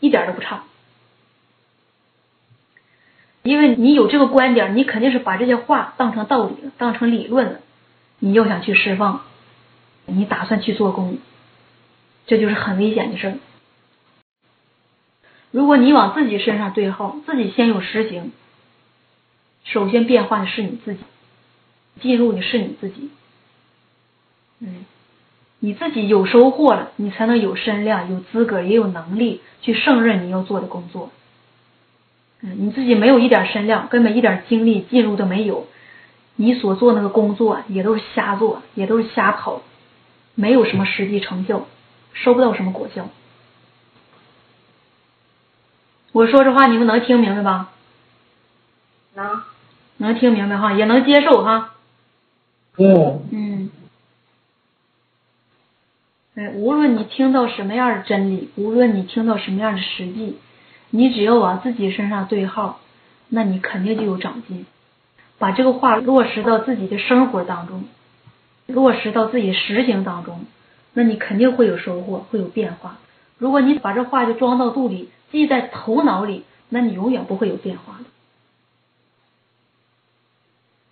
[0.01, 0.64] 一点都不差。
[3.42, 7.61] 因为你有这个观点，你肯定是把这些话当成道理了，当成理论了。
[8.20, 9.22] 你又想去释放，
[10.06, 11.18] 你打算去做工，
[12.26, 13.34] 这就是很危险的事儿。
[15.50, 18.30] 如果你往自己身上对号，自己先有实行，
[19.64, 21.00] 首先变化的是你自己，
[22.00, 23.10] 进入的是你自己，
[24.60, 24.84] 嗯，
[25.58, 31.10] 你自己有收获了，你才能有身量、有资格、也有能力去胜任你要做的工作。
[32.42, 35.66] 嗯，你自己没有一点身量，根本一点精力进入都没有，
[36.43, 39.61] 你所做那个工作也都是瞎做，也都是瞎跑，
[40.34, 41.66] 没有什么实际成效，
[42.14, 43.11] 收不到什么果效。
[46.12, 47.68] 我说这话你们能听明白吧？
[49.12, 49.43] 能，
[49.99, 51.74] 能听明白哈，也能接受哈。
[52.78, 53.22] 嗯。
[53.30, 53.70] 嗯。
[56.36, 60.38] 哎，无论你听到什么样的真理，无论你听到什么样的实际，
[60.88, 62.80] 你只要往自己身上对号，
[63.28, 64.64] 那你肯定就有长进。
[65.41, 67.82] 把这个话落实到自己的生活当中，
[68.68, 70.45] 落实到自己实行当中，
[70.95, 72.99] 那你肯定会有收获，会有变化。
[73.38, 75.11] 如果你把这话就装到肚里。
[75.32, 78.05] 记在头脑里，那你永远不会有变化的。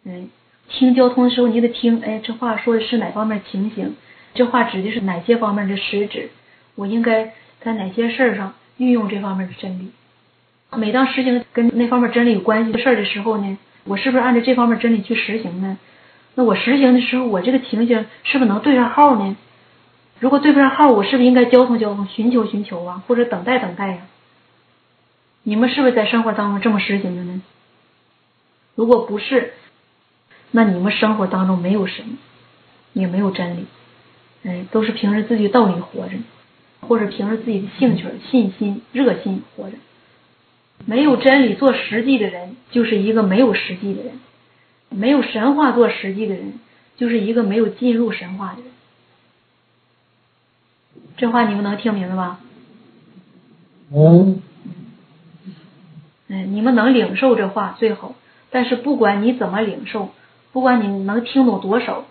[0.05, 0.31] 嗯，
[0.69, 3.97] 听交通的时候，你得听，哎，这话说的是哪方面情形？
[4.35, 6.31] 这话指的是哪些方面的实质？
[6.77, 9.91] 我应该在哪些事儿上运用这方面的真理？
[10.71, 13.59] 每当实行跟那方面真理有关系的事的时候呢，
[13.89, 15.79] 我是不是按照这方面真理去实行呢？
[16.35, 19.37] 那我实行的时候，我这个情形是不是能对上号呢？
[20.21, 24.03] 如果对不上号，我是不是应该交通交通，寻求寻求啊，或者等待等待呀？
[25.43, 27.43] 你们是不是在生活当中这么实行的呢？
[28.75, 29.55] 如果不是，
[30.51, 32.19] 那你们生活当中没有神，
[32.93, 33.67] 也没有真理，
[34.45, 36.17] 哎，都是凭着自己道理活着，
[36.81, 39.77] 或者凭着自己的兴趣、信心、热心活着。
[40.87, 44.13] 没有真理做实际的人，就是一个没有实际的人；
[44.89, 46.55] 没有神话做实际的人，
[46.97, 48.71] 就是一个没有进入神话的人。
[51.17, 52.39] 这话你们能听明白吗？
[53.93, 54.43] 嗯。
[56.29, 58.15] 哎，你们能领受这话最好。
[58.51, 60.11] 但是不管你怎么领受，
[60.53, 62.07] 不管你能听懂多少，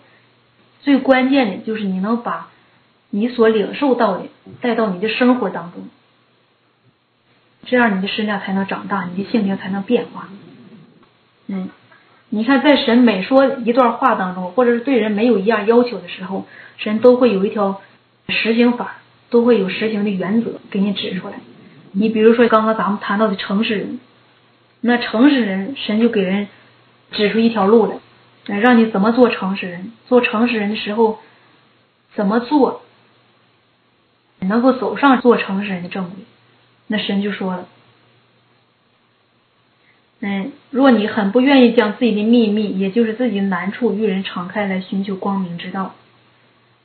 [0.82, 2.48] 最关键的就是你能把
[3.10, 4.24] 你所领受到的
[4.60, 5.82] 带到你的生活当中，
[7.68, 10.28] 这样你的身量才能长大，你的性情才能变化。
[11.46, 11.68] 嗯，
[12.30, 16.46] 你看，在神每说一段话当中，或者是对人没有一样要求的时候，
[16.76, 17.80] 神都会有一条
[18.28, 18.96] 实行法，
[19.30, 21.34] 都会有实行的原则给你指出来。
[21.92, 24.00] 你比如说刚刚咱们谈到的诚实人。
[24.80, 26.46] 那诚实人，神就给人
[27.10, 28.00] 指出一条路
[28.46, 29.92] 来，让你怎么做诚实人。
[30.06, 31.18] 做诚实人的时候，
[32.14, 32.82] 怎么做
[34.38, 36.12] 能够走上做诚实人的正轨？
[36.88, 37.68] 那神就说了，
[40.20, 45.94] 嗯，若你很不愿意将自己的秘密，也就是自己的难处与人敞开来寻求光明之道，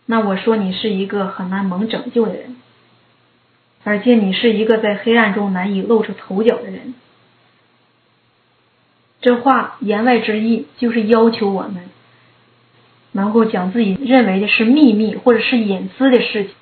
[0.06, 2.58] 那我说你是一个很难蒙拯救的人，
[3.84, 6.94] 而且你是一个在黑暗中难以露出头角的人。
[9.22, 11.90] 这话言外之意就是要求我们
[13.14, 16.54] 能够将自己认为的是秘密或者是隐私的事情，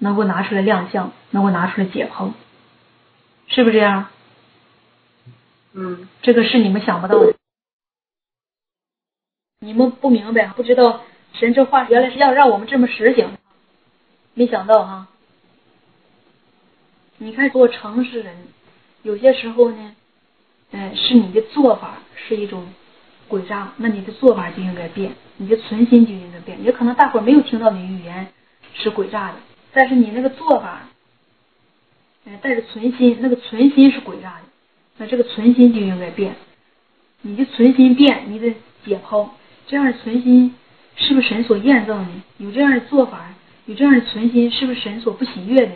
[0.00, 2.32] 能够拿出来亮相，能够拿出来解剖，
[3.48, 4.08] 是不是这样？
[5.72, 7.34] 嗯，这个是你们想不到的，
[9.60, 13.36] 你们不明白，不知道神这话原来是要让我们这么实行，
[14.34, 15.08] 没想到哈。
[17.18, 18.36] 你看，做诚实人，
[19.02, 19.94] 有些时候呢。
[20.70, 22.68] 哎，是你的做法是一种
[23.26, 26.62] 诡诈，那你的做法就应该变，你的存心就应该变。
[26.62, 28.30] 也可能大伙儿没有听到你的语言
[28.74, 29.36] 是诡诈的，
[29.72, 30.82] 但是你那个做法，
[32.36, 34.42] 带着存心，那个存心是鬼诈的，
[34.98, 36.34] 那这个存心就应该变。
[37.22, 38.54] 你的存心变，你得
[38.84, 39.28] 解剖，
[39.66, 40.54] 这样的存心
[40.96, 42.10] 是不是神所验证的？
[42.38, 43.34] 有这样的做法，
[43.66, 45.72] 有这样的存心，是不是神所不喜悦的？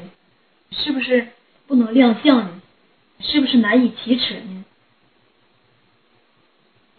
[0.70, 1.28] 是不是
[1.66, 2.60] 不能亮相呢？
[3.18, 4.64] 是不是难以启齿呢？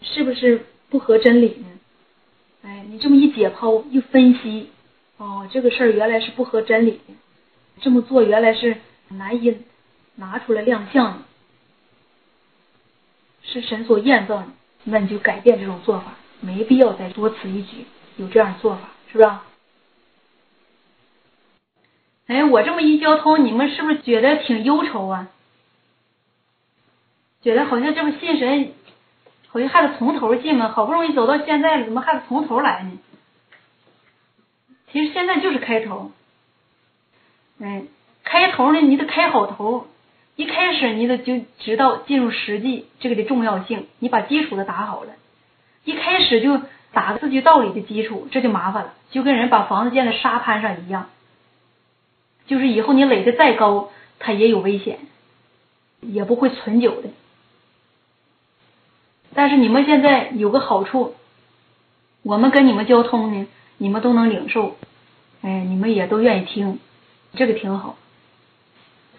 [0.02, 1.66] 是不是不合真理呢？
[2.62, 4.68] 哎，你这么一解剖一分析，
[5.16, 7.14] 哦，这个事儿原来是不合真理的，
[7.80, 8.76] 这么做原来是
[9.08, 9.62] 难以
[10.16, 11.22] 拿出来亮相，
[13.42, 14.48] 是神所验证的，
[14.84, 17.86] 那你就改变这种做法，没必要再多此一举，
[18.16, 19.30] 有这样做法，是不是？
[22.26, 25.28] 哎，我这么一交通，你们是不是觉得挺忧愁啊？
[27.42, 28.72] 觉得好像这不信神。
[29.46, 32.98] 好像还得从头进嘛，好不容易走到现在了，怎么还得从头来呢？
[34.90, 36.10] 其实现在就是开头，
[37.60, 37.84] 哎，
[38.34, 39.86] 开头呢，你得开好头，
[40.34, 45.12] 一开始你得就知道进入实际这个的重要性，你把基础都打好了，
[45.84, 46.60] 一开始就
[46.92, 51.10] 打个自己道理的基础，这就麻烦了，就跟人把房子建在沙滩上一样，
[52.48, 54.98] 就是以后你垒的再高，它也有危险，
[56.00, 57.10] 也不会存久的。
[59.32, 61.14] 但是你们现在有个好处，
[62.24, 63.46] 我们跟你们交通呢，
[63.78, 64.74] 你们都能领受，
[65.42, 66.80] 哎，你们也都愿意听，
[67.34, 67.96] 这个挺好。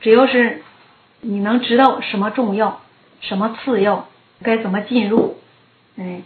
[0.02, 0.64] 只要是
[1.22, 2.82] 你能知道什么重要，
[3.22, 4.08] 什么次要，
[4.42, 5.38] 该怎么进入，
[5.98, 6.22] 哎，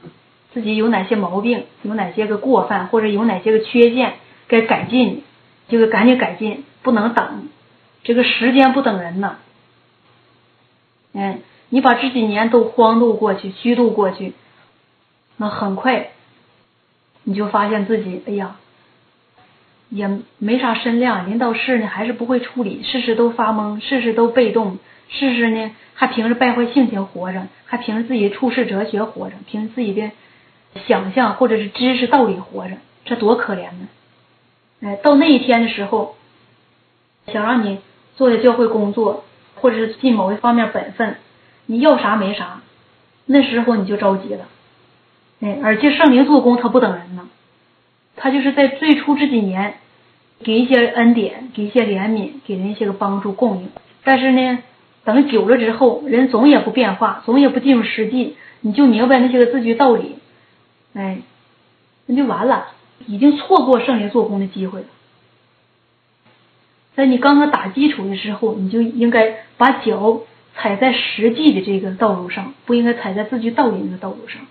[0.54, 4.14] 自己有哪些毛病，有哪些个过犯，或者有哪些个缺陷
[4.48, 5.24] 该改进，
[5.68, 7.50] 就赶紧改进，不能等，
[8.04, 9.38] 这个时间不等人呐，
[11.14, 11.40] 哎。
[11.72, 14.34] 你把这几年都荒度过去、虚度过去，
[15.38, 16.10] 那很快
[17.22, 18.56] 你就发现自己，哎呀，
[19.90, 21.30] 也没啥身量。
[21.30, 24.78] 临到事呢，还是不会处理，事事都发懵，事事都被动，
[25.10, 30.12] 事事呢还凭着败坏性情活着，还凭着自己处世哲学活着，凭自己的
[30.88, 32.76] 想象或者是知识道理活着，
[33.06, 33.88] 这多可怜呢！
[34.82, 36.16] 哎，到那一天的时候，
[37.28, 37.80] 想让你
[38.16, 39.26] 做的教会工作，
[39.56, 41.18] 或者是尽某一方面本分。
[41.66, 42.62] 你要啥没啥，
[43.26, 44.46] 那时候你就着急了，
[45.42, 47.28] 哎，而且圣灵做工他不等人呢，
[48.20, 49.74] 他就是在最初这几年
[50.44, 53.70] 给一些恩典，给一些怜悯，给人一些个帮助供应。
[54.04, 54.60] 但是呢，
[55.04, 60.18] 等久了之后，人总也不变化，总也不进入实际，你就明白那些个字句道理，
[60.94, 61.20] 哎，
[62.06, 62.68] 那就完了，
[63.08, 64.88] 已经错过圣灵做工的机会了。
[66.96, 70.22] 在你刚刚打基础的时候，你就应该把脚。
[70.62, 74.42] 踩在实际的这个道路上，不应该踩在字句道理那个道路上。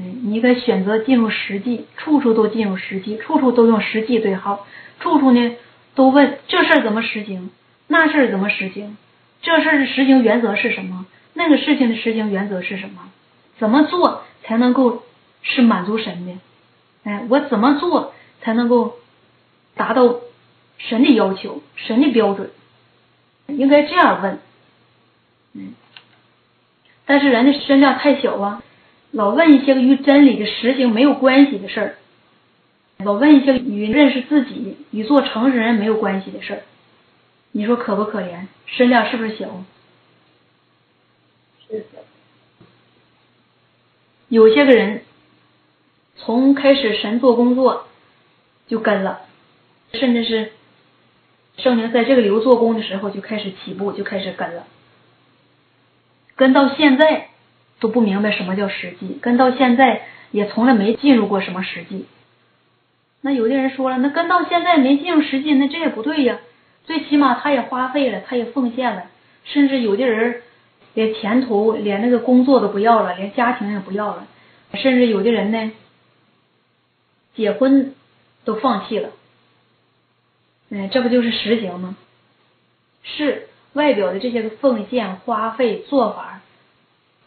[0.00, 4.66] 你应该选择进入实际，处处都进入实际，处处都用实际对号，
[5.00, 5.56] 处处呢
[5.94, 7.50] 都问这事儿怎么实行，
[7.86, 8.96] 那事儿怎么实行，
[9.42, 13.10] 这事儿的实行原则是什么，那个事情的实行原则是什么，
[13.58, 15.02] 怎么做才能够
[15.42, 16.32] 是满足神的？
[17.04, 18.96] 哎，我怎么做才能够
[19.74, 20.16] 达到
[20.78, 22.50] 神的要求、神的标准？
[23.48, 24.38] 应该这样问。
[25.54, 25.74] 嗯，
[27.04, 28.62] 但是人的身量太小啊，
[29.12, 31.94] 老问一些与真理的实行没有关系的事儿，
[32.98, 36.62] 老问一些与认识自己、与做诚实人没有关系的事儿，
[37.50, 38.46] 你说可不可怜？
[38.66, 39.64] 身量是不是小？
[41.66, 42.04] 是的。
[44.28, 45.02] 有些个人
[46.14, 47.88] 从开始神做工作
[48.68, 49.22] 就跟了，
[49.92, 50.52] 甚至是
[51.56, 54.66] 圣灵在这个流做工的时候就开始起步，就开始跟了。
[56.36, 57.29] 跟到现在
[57.80, 62.06] 都不明白什么叫实际，跟到现在也从来没进入过什么实际。
[63.22, 66.38] 那有的人说了，那跟到现在没进入实际，那这也不对呀。
[66.84, 69.04] 最起码他也花费了，他也奉献了，
[69.44, 70.42] 甚至有的人
[70.94, 74.26] 连前途、连那个工作都不要了，连家庭也不要了，
[74.74, 75.72] 甚至有的人呢，
[77.34, 77.94] 结婚
[78.44, 79.10] 都放弃了。
[80.70, 81.96] 哎，这不就是实行吗？
[83.02, 83.46] 是。
[83.72, 86.40] 外表的这些个奉献、花费、做法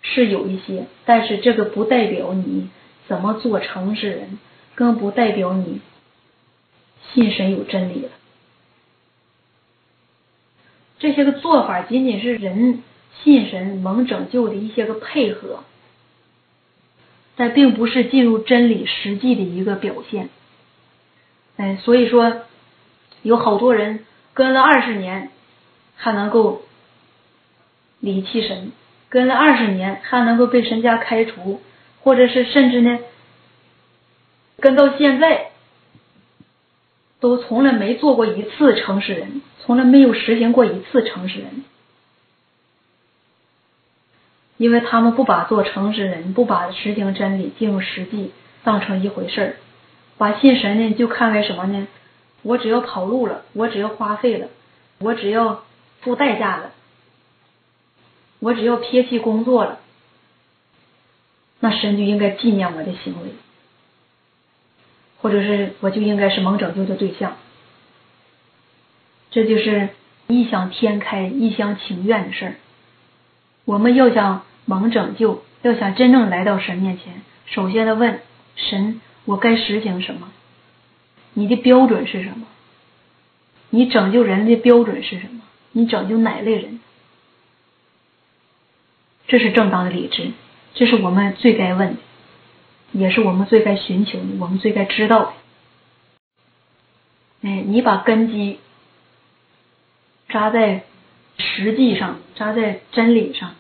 [0.04, 2.70] 是有一些，但是这个不代表你
[3.08, 4.38] 怎么做诚实人，
[4.76, 5.82] 更不代表你
[7.12, 8.12] 信神有真理了。
[11.00, 12.84] 这些个做法仅仅是人
[13.24, 15.64] 信神蒙拯救的一些个配合，
[17.36, 20.30] 但并不是进入真理实际的一个表现。
[21.58, 22.44] 哎，所以说
[23.24, 25.32] 有好多人跟了二十年。
[25.96, 26.64] 还能够
[28.02, 28.74] 离弃神，
[29.14, 31.62] 跟了二十年还能够被神家开除，
[32.02, 32.98] 或者是甚至呢，
[34.60, 35.52] 跟到现在
[37.20, 41.64] 都从来没做过一次诚实人，从来没有实行过一次诚实人，
[44.58, 48.32] 因为他们不把做诚实人，不把实行真理、进入实际
[48.64, 49.56] 当成一回事儿，
[50.18, 51.88] 把信神呢就看为什么呢？
[52.42, 54.48] 我只要跑路了，我只要花费了，
[54.98, 55.64] 我只要
[56.02, 56.72] 付代价了，
[58.44, 59.80] 我只要撇弃工作了，
[61.62, 63.30] 那神就应该纪念我的行为。
[65.22, 67.38] 或者是我就应该是蒙拯救的对象，
[69.32, 69.88] 这就是
[70.28, 72.56] 异想天开、一厢情愿的事儿。
[73.64, 78.20] 我们要想蒙拯救，要想真正来到神面前，首先的问
[78.58, 80.30] 神：我该实行什么？
[81.34, 82.46] 你的标准是什么？
[83.70, 85.40] 你拯救人的标准是什么？
[85.72, 86.82] 你拯救哪类人？
[89.28, 90.32] 这是正当的理智，
[90.74, 92.02] 这是我们最该问的。
[92.92, 95.34] 也是我们最该寻求的，我们最该知道的。
[97.42, 98.60] 哎，你把根基
[100.30, 100.84] 扎在
[101.40, 103.56] 实际上，扎在真理上，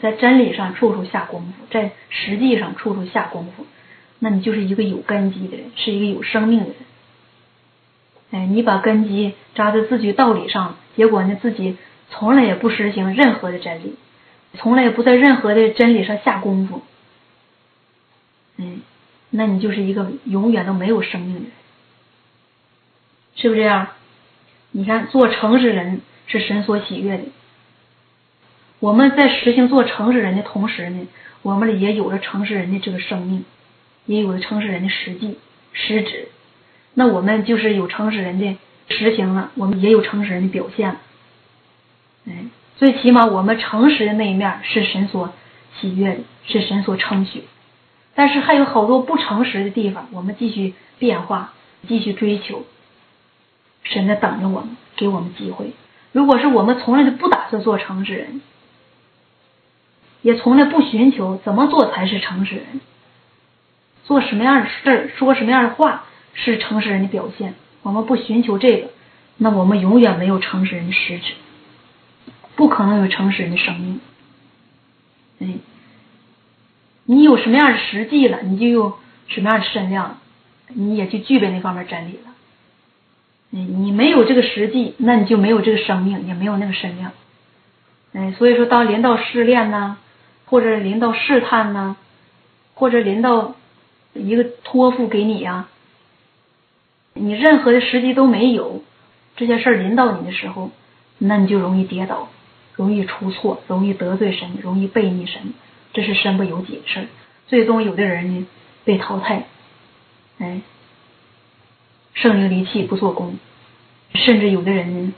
[0.00, 3.66] 在真理上处处下功夫，在实际上处处下功夫，
[4.20, 6.76] 那你就是一个有根基的人，是一个有生命的人。
[8.30, 11.76] 哎，你把根基扎在自己道理上，结果呢，自己
[12.10, 13.96] 从来也不实行任何的真理，
[14.58, 16.82] 从来不在任何的真理上下功夫。
[18.56, 18.82] 嗯，
[19.30, 21.50] 那你就是一个永远都没有生命的人，
[23.34, 23.88] 是不是这样？
[24.70, 27.24] 你看，做诚实人是神所喜悦的。
[28.80, 31.06] 我们在实行做诚实人的同时呢，
[31.42, 33.44] 我们也有了诚实人的这个生命，
[34.06, 35.38] 也有了诚实人的实际
[35.72, 36.28] 实质。
[36.92, 38.56] 那我们就是有诚实人的
[38.88, 41.00] 实行了，我们也有诚实人的表现了。
[42.26, 42.44] 哎，
[42.76, 45.32] 最起码我们诚实的那一面是神所
[45.80, 47.44] 喜悦的，是神所称许。
[48.14, 51.52] 但是还有好多不诚实的地方，我们继续变化，
[51.88, 52.64] 继续追求。
[53.82, 55.72] 神在等着我们，给我们机会。
[56.12, 58.40] 如果是我们从来就不打算做诚实人，
[60.22, 62.80] 也从来不寻求怎么做才是诚实人，
[64.04, 68.90] 做什么样的事儿，说什么样的话是诚实人的表现，我们不寻求这个，
[69.36, 71.34] 那我们永远没有诚实人的实质，
[72.56, 74.00] 不可能有诚实人的生命。
[77.06, 78.98] 你有什么样的实际了，你就有
[79.28, 80.18] 什么样的身量，
[80.68, 82.32] 你也就具备那方面真理了。
[83.50, 87.12] 你没有这个实际，那你就没有这个生命，也没有那个身量。
[88.38, 89.98] 所以说，当临到试炼呢，
[90.46, 91.96] 或者临到试探呢，
[92.74, 93.54] 或者临到
[94.14, 95.68] 一个托付给你啊，
[97.12, 98.82] 你任何的实际都没有，
[99.36, 100.70] 这些事临到你的时候，
[101.18, 102.28] 那你就容易跌倒，
[102.76, 105.54] 容易出错，容易得罪神，容易背逆神。
[105.92, 107.06] 这是身不由己的事儿，
[107.46, 108.46] 最终有的人呢
[108.84, 109.44] 被淘汰，
[110.38, 110.60] 哎，
[112.14, 113.38] 圣灵离弃不做工，
[114.14, 115.14] 甚至有的人呢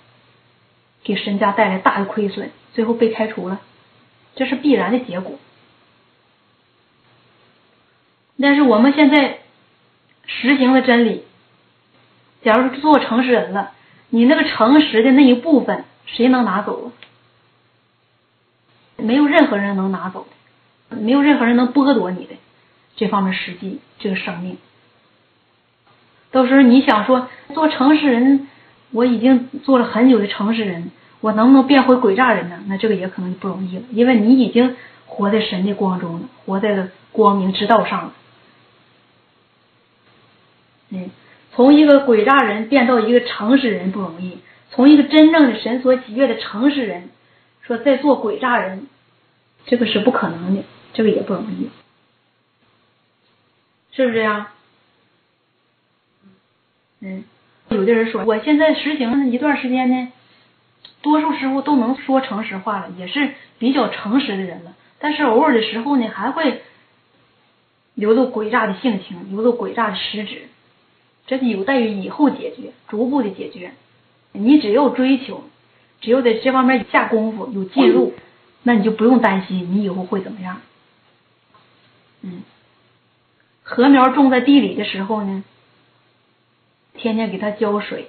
[1.02, 3.62] 给身家带来大的亏损，最后被开除了，
[4.34, 5.38] 这是必然的结果。
[8.38, 9.38] 但是我们现在
[10.26, 11.24] 实行了真理，
[12.42, 13.72] 假如做诚实人了，
[14.11, 16.92] 你那个诚实的那一部分，谁能拿走啊？
[18.97, 20.26] 没有任何人能拿走
[20.91, 20.96] 的。
[20.96, 22.34] 没有任何人能剥夺你的
[22.95, 24.57] 这方面实际这个生命。
[26.30, 28.49] 到时候你想说做诚实人，
[28.92, 32.62] 我已经做了很久的诚实人，我能不能变回鬼诈人呢？
[32.68, 34.76] 那这个也可能就不容易了，因为你已经
[35.07, 38.12] 活在神的光中了，活在了光明之道上了。
[40.91, 41.11] 嗯，
[41.53, 44.38] 从一个鬼诈人变到一个诚实人不容易，
[44.70, 47.08] 从一个真正的神所喜悦的诚实人，
[47.62, 48.87] 说再做鬼诈人，
[49.67, 50.63] 这个是不可能的。
[50.95, 51.68] 这个也不容易，
[53.93, 54.47] 是不是这样？
[57.01, 57.25] 嗯，
[57.68, 60.11] 有的人说，我现在实行一段时间呢，
[61.03, 64.75] 多数师傅都能说诚实话了，也是比较诚实的人了。
[64.99, 66.63] 但是偶尔的时候呢，还会
[67.93, 70.45] 流露诡诈的性情，流露诡诈的实质，
[71.26, 73.72] 这有待于以后解决，逐步的解决。
[74.33, 75.45] 你只有追求，
[76.01, 78.14] 只有在这方面下功夫，有进入，
[78.67, 80.61] 那你就不用担心你以后会怎么样。
[82.22, 82.43] 嗯，
[83.63, 85.45] 禾苗种在地里的时候呢，
[86.95, 88.09] 天天给它浇水，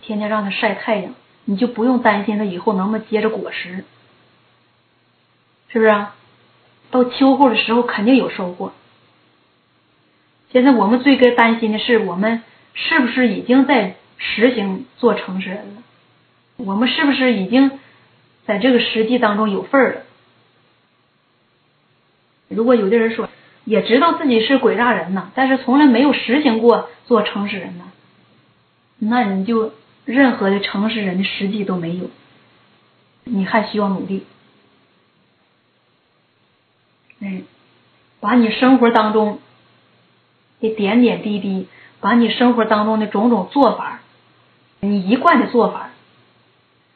[0.00, 1.14] 天天让它晒太阳，
[1.46, 3.84] 你就不用担心它以后能不能结着果实，
[5.68, 6.14] 是不是啊？
[6.92, 8.72] 到秋后的时候肯定有收获。
[10.52, 12.44] 现在我们最该担心的是，我们
[12.74, 15.82] 是不是已经在实行做诚实人了？
[16.58, 17.80] 我们是不是已经
[18.44, 20.02] 在这个实际当中有份儿了？
[22.48, 23.28] 如果有的人说
[23.64, 27.84] 也知道自己是鬼诈人呢，但是从来没有实行过做诚实人呢，
[28.98, 29.72] 那你就
[30.04, 32.10] 任何的诚实人的实际都没有，
[33.24, 34.26] 你还需要努力。
[37.20, 37.44] 嗯，
[38.18, 39.38] 把你生活当中
[40.60, 41.68] 的点点滴滴，
[42.00, 44.00] 把你生活当中的种种做法，
[44.80, 45.90] 你一贯的做法，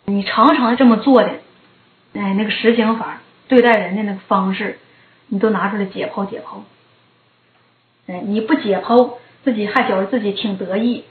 [0.07, 1.31] 你常常这么做的，
[2.15, 4.79] 哎，那个实行法，对待人的那个方式，
[5.29, 6.61] 你都拿出来解剖解剖。
[8.07, 9.15] 哎，你不解剖，
[9.45, 11.05] 自己还觉得自己挺得意，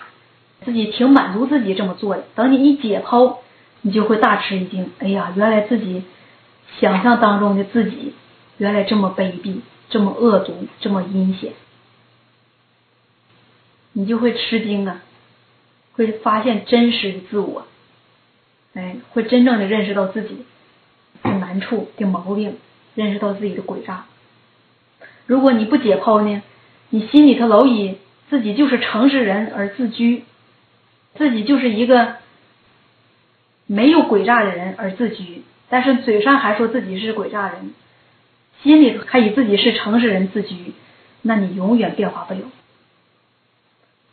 [0.64, 2.24] 自己挺满足自己这么做的。
[2.36, 3.38] 等你一解剖，
[3.82, 4.92] 你就会大吃一惊。
[5.00, 6.04] 哎呀，原来自己
[6.80, 8.14] 想象当中的自己。
[8.58, 9.58] 原来这么卑鄙，
[9.90, 11.52] 这么恶毒，这么阴险，
[13.92, 15.02] 你就会吃惊啊，
[15.92, 17.68] 会发现真实的自我，
[18.76, 20.46] 哎，会真正的认识到自己
[21.24, 22.58] 的难处的毛病，
[22.94, 24.06] 认识到自己的诡诈。
[25.26, 26.44] 如果你不解剖呢，
[26.90, 27.98] 你心里头老以
[28.30, 30.24] 自己就是诚实人而自居，
[31.16, 32.18] 自己就是一个
[33.66, 37.74] 没有诡诈的人而自居，但是嘴上还说自己是诡诈人。
[38.62, 40.74] 心里还以自己是诚实人自居，
[41.22, 42.42] 那你永远变化不了，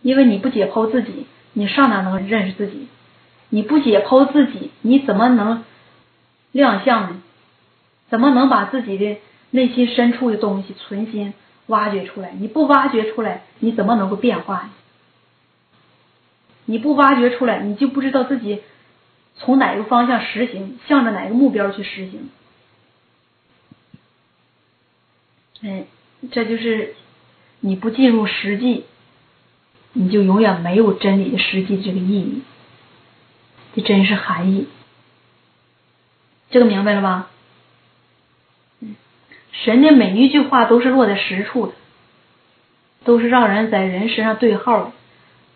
[0.02, 2.86] 因为你不解剖自己，你上哪能认识自己？
[3.54, 5.62] 你不解剖自己，你怎么能
[6.52, 7.22] 亮相呢？
[8.08, 9.18] 怎么能把自己的
[9.50, 11.34] 内心深处的东西存心
[11.66, 12.32] 挖掘出来？
[12.38, 14.70] 你不挖掘出来，你怎么能够变化呢？
[16.64, 18.62] 你不挖掘出来，你就不知道自己
[19.34, 22.30] 从哪个方向实行，向着哪个目标去实行。
[25.62, 25.84] 哎，
[26.30, 26.94] 这就是
[27.60, 28.86] 你不进入实际，
[29.92, 32.40] 你就永远没有真理的实际这个意义
[33.74, 34.68] 的真实含义。
[36.50, 37.30] 这个明白了吧？
[38.80, 38.96] 嗯
[39.52, 41.72] 神的每一句话都是落在实处的，
[43.04, 44.92] 都是让人在人身上对号的，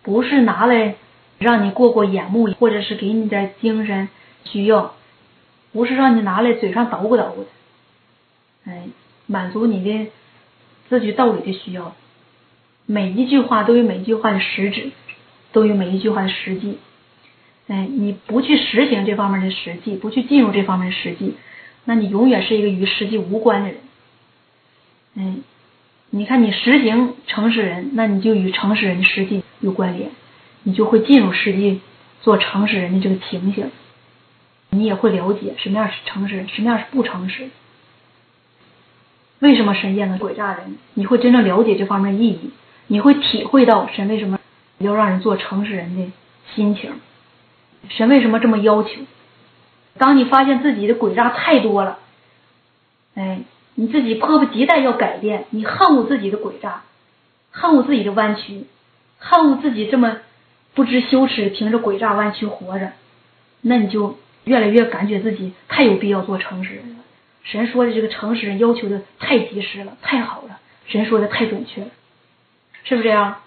[0.03, 0.95] 不是拿来
[1.39, 4.09] 让你过过眼目，或者是给你点精神
[4.43, 4.95] 需要，
[5.73, 7.49] 不是让你拿来嘴上捣鼓捣鼓的。
[8.71, 8.87] 哎。
[9.29, 10.09] 满足你的
[10.87, 11.93] 自己道理的需要，
[12.85, 14.91] 每一句话都有每一句话的实质，
[15.51, 16.77] 都有每一句话的实际。
[17.67, 21.35] 哎，你不去实行这方面的实际，不去进入这方面的实际，
[21.85, 23.77] 那你永远是一个与实际无关的人。
[25.17, 25.33] 哎，
[26.11, 30.09] 你看你实行诚实人，那你就与诚实人的实际有关联，
[30.63, 31.81] 你就会进入实际
[32.21, 33.69] 做诚实人的这个情形，
[34.69, 37.49] 你也会了解什么样是诚实，什么样是不诚实。
[39.39, 40.77] 为什么神厌恶诡诈人？
[40.93, 42.51] 你会真正了解这方面意义，
[42.87, 44.39] 你会体会到神为什么
[44.77, 46.11] 要让人做诚实人的
[46.55, 46.91] 心情，
[47.89, 48.89] 神为什么这么要求？
[49.97, 51.99] 当你发现自己的诡诈太多了，
[53.15, 53.39] 哎，
[53.75, 56.83] 你自己迫不及待要改变，你恨恶自己的诡诈，
[57.51, 58.65] 恨恶自己的弯曲，
[59.17, 60.17] 恨恶自己这么
[60.75, 62.91] 不知羞耻，凭着诡诈弯曲活着，
[63.61, 66.95] 那你就越来越感觉自己太有必要做诚实人了。
[67.43, 70.59] 神说的这个诚实要求的太及时了，太好了。
[70.85, 71.87] 神说的太准确了，
[72.83, 73.37] 是不是这样？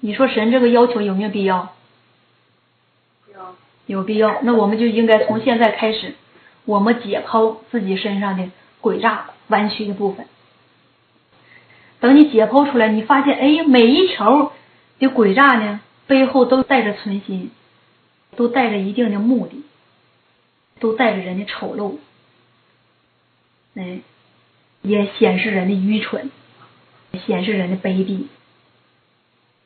[0.00, 1.74] 你说神这个要求有没有必要？
[3.32, 3.56] 有。
[3.86, 6.14] 有必要，那我们就应该从现在开始，
[6.64, 8.50] 我们解剖自己身上的
[8.80, 10.26] 诡诈弯曲的部分。
[12.00, 14.52] 等你解剖出来，你发现，哎，每一条
[14.98, 17.50] 的诡诈呢，背后都带着存心。
[18.36, 19.64] 都带着一定的目的，
[20.78, 21.96] 都带着人的丑陋，
[23.74, 24.00] 哎，
[24.82, 26.30] 也显示人的愚蠢，
[27.26, 28.26] 显示人的卑鄙。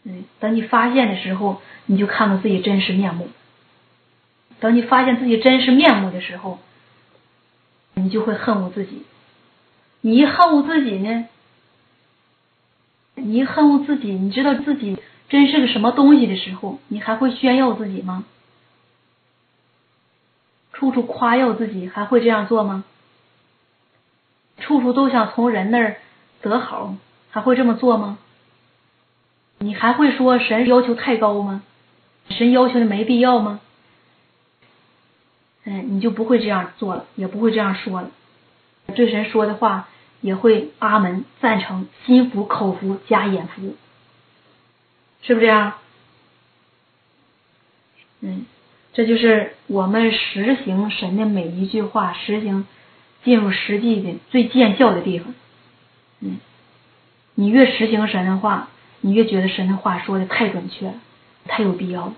[0.05, 3.29] 嗯，等你发现的时候，你就看到自己真实面目。
[4.61, 6.59] 等你发现自己真实面目的时候，
[7.95, 9.05] 你就会恨恶自己。
[10.01, 11.27] 你一恨恶自己呢，
[13.15, 14.99] 你一恨恶自己，你知道自己
[15.29, 18.25] 真是个什么东西的时候，你还会炫耀自己吗？
[20.73, 22.85] 处处夸耀自己，还会这样做吗？
[24.59, 25.97] 处处都想从人那儿
[26.41, 26.97] 得好，
[27.31, 28.19] 还会这么做吗？
[29.63, 31.63] 你还会说神要求太高吗？
[32.31, 33.61] 神要求的没必要吗？
[35.65, 38.11] 嗯，你就不会这样做了，也不会这样说了。
[38.95, 39.89] 对神说的话
[40.21, 43.77] 也会阿门赞成，心服口服加眼服，
[45.23, 45.75] 是不是这样？
[48.21, 48.47] 嗯。
[48.95, 52.67] 这就是我们实行神的每一句话，实行
[53.25, 55.35] 进入实际的最见效的地方。
[56.21, 56.39] 嗯，
[57.35, 58.69] 你越实行神的话，
[59.05, 60.95] 你越觉得神的话说的太准确，
[61.49, 62.13] 太有必要了。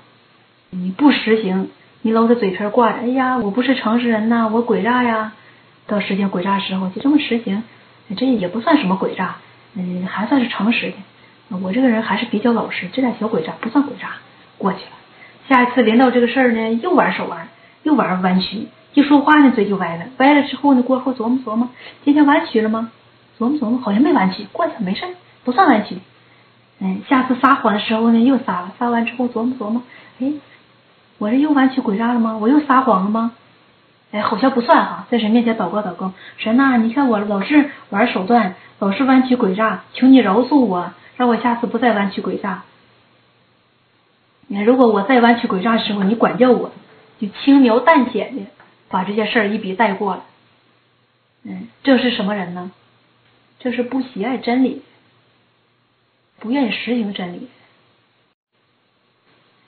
[0.69, 1.71] 你不实行，
[2.03, 5.33] 你搂着嘴唇挂着，哎呀，我不是诚实人呐，我诡诈呀。
[5.87, 7.63] 到实行诡诈时候，就这么实行，
[8.17, 9.37] 这也不算什么诡诈，
[9.75, 11.57] 嗯，还算是诚实的。
[11.59, 14.17] 我这个人还是比较老实，这点小诡诈不算诡诈，
[14.59, 14.93] 过去了。
[15.49, 17.49] 下一次临到这个事儿呢，又玩手腕，
[17.83, 21.71] 又玩弯曲，一说话呢嘴就歪了，歪了之后呢，过后琢磨琢磨，
[22.05, 22.91] 今天弯曲了吗？
[23.39, 25.07] 琢磨琢磨，好像没弯曲，过去了，没事，
[25.45, 25.97] 不算弯曲。
[26.81, 29.83] 哎，下次撒谎的时候呢，又撒了，撒完之后琢磨琢磨，
[30.21, 30.33] 哎，
[31.19, 32.37] 我这又弯曲诡诈了吗？
[32.41, 33.33] 我又撒谎了吗？
[34.13, 42.65] 哎，好像不算哈，在神面前祷告祷告，神呐，你看我老是玩手段，老是弯曲诡诈，求你饶恕我，让我下次不再弯曲诡诈。
[44.47, 46.73] 你看，如果我再弯曲诡诈的时候，你管教我，
[47.21, 48.47] 就轻描淡写的
[48.89, 50.25] 把这些事儿一笔带过了。
[51.45, 52.71] 嗯，这是什么人呢？
[53.59, 54.83] 这是不喜爱真理，
[56.39, 57.49] 不愿意实行真理。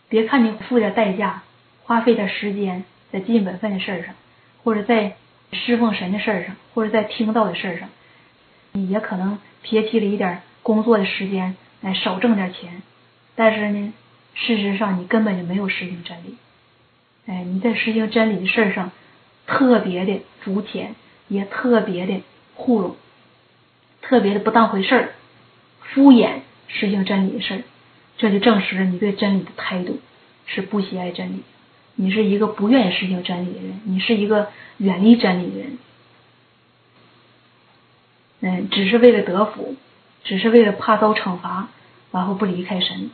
[0.08, 1.42] 别看你付点代价，
[1.82, 4.14] 花费点时间在尽本分的事上。
[4.62, 5.14] 或者在
[5.52, 7.88] 侍奉神的事上，或者在听到的事上，
[8.72, 12.82] 你也可能撇弃了一点工作的时间来少挣点钱。
[13.36, 13.92] 但是呢，
[14.34, 16.36] 事实上你根本就没有实行真理。
[17.26, 18.90] 哎，你在实行真理的事上
[19.46, 20.96] 特别的肤浅，
[21.28, 22.20] 也特别的
[22.56, 22.96] 糊弄，
[24.02, 25.14] 特别的不当回事儿，
[25.80, 27.62] 敷衍实行真理的事儿，
[28.18, 30.00] 这就证实了你对真理的态度
[30.46, 31.42] 是不喜爱真理。
[31.94, 35.78] 你是一个不愿意实行真理的人，你是一个远离真理的人，
[38.40, 39.76] 嗯，只是为了得福，
[40.22, 41.68] 只是为了怕遭惩罚，
[42.12, 43.10] 然后不离开神。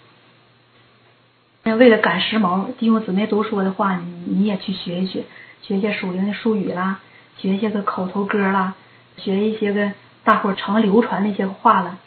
[1.64, 5.22] 为了赶时髦，弟兄姊妹都说的话，你你也去学一学，
[5.62, 6.98] 学一些属灵的术语啦，
[7.38, 8.74] 学一些个口头歌啦，
[9.16, 9.92] 学一些个
[10.24, 12.00] 大伙常流传那些话了，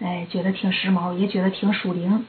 [0.00, 2.26] 哎，觉得挺时髦，也觉得挺属灵，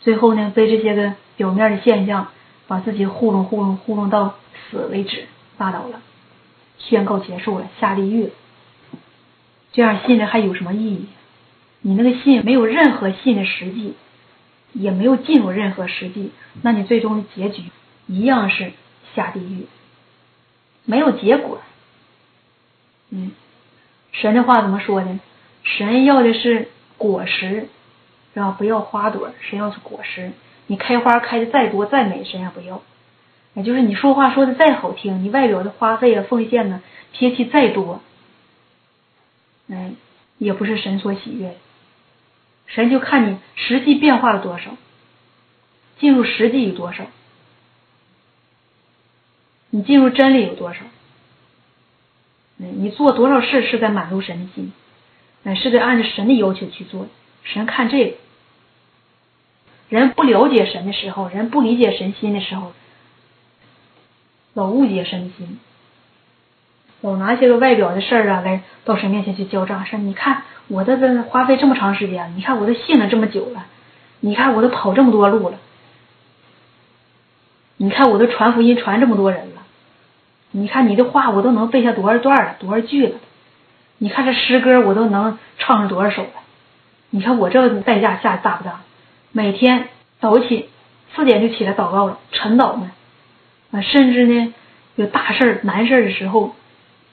[0.00, 2.28] 最后呢，被这些个表面的现象。
[2.66, 4.36] 把自己糊弄糊弄糊弄到
[4.70, 5.26] 死为止，
[5.58, 6.00] 拉倒了，
[6.78, 8.30] 宣告结束了，下地狱了。
[9.74, 11.06] 这样信着还有什么意义？
[11.82, 13.92] 你那个信没有任何信的实际，
[14.72, 16.32] 也没有进入任何实际，
[16.62, 17.64] 那你最终的结局
[18.06, 18.72] 一样是
[19.14, 19.66] 下地狱，
[20.86, 21.60] 没有结果。
[23.10, 23.32] 嗯，
[24.10, 25.20] 神的话怎么说呢？
[25.64, 26.68] 神要的是
[26.98, 27.68] 果实，
[28.32, 28.50] 是吧？
[28.58, 30.32] 不要花朵，神要是果实。
[30.66, 32.82] 你开花开的再多再美，神也不要。
[33.54, 38.00] 也就是你说话说的再好听，你外表的花费啊奉献呢撇弃再多，
[39.68, 39.92] 哎，
[40.38, 41.54] 也不是神所喜悦。
[42.66, 44.76] 神就看你实际变化了多少，
[45.98, 47.04] 进入实际有多少，
[49.70, 50.80] 你进入真理有多少，
[52.60, 54.72] 哎，你做多少事是在满足神的心，
[55.44, 57.06] 乃，是在按照神的要求去做，
[57.44, 58.16] 神看这个。
[59.90, 62.72] 人不了解神的时候，人不理解神心的时候，
[64.54, 65.60] 老误解神心，
[67.02, 69.84] 老拿些个外表的事儿啊来到神面前去交账。
[69.84, 73.66] 说你看我在这花费这么长时间，你看我都信了这么久了，
[74.20, 75.58] 你看我都跑这么多路了，
[77.76, 79.62] 你看我都传福音传这么多人了，
[80.52, 83.18] 你看你的话我都能背下多少段了，多少句了，
[84.04, 86.28] 你看这诗歌我都能唱上多少首了，
[87.08, 88.82] 你看我这代价下大不大？
[89.32, 89.88] 每天
[90.20, 90.68] 早起
[91.16, 92.90] 四点就起来祷告了，晨祷呢，
[93.70, 94.52] 啊，甚至呢
[94.96, 96.54] 有大事、难事的时候，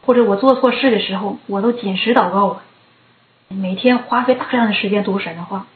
[0.06, 2.62] 或者我做错事的时候，我都紧时祷告了。
[3.48, 5.68] 每天花费大量的时间读神的话，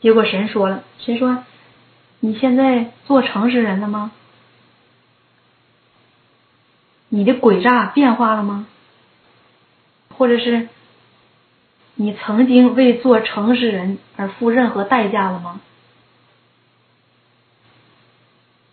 [0.00, 1.44] 结果神说了，神说
[2.20, 4.10] ：“你现在做诚实人了吗？
[7.10, 8.66] 你的诡诈变化了吗？
[10.16, 10.68] 或者是？”
[11.96, 15.60] 你曾经为做诚实人而付任何代价了吗？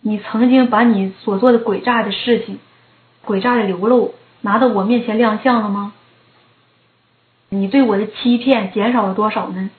[0.00, 2.58] 你曾经把你所做的诡诈的事情、
[3.24, 5.92] 诡诈的流露拿到我面前亮相了吗？
[7.48, 9.70] 你对我的欺骗减少了多少呢？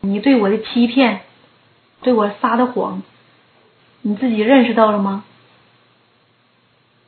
[0.00, 1.22] 你对我的欺骗、
[2.02, 3.02] 对我撒的谎，
[4.02, 5.24] 你自己认识到了吗？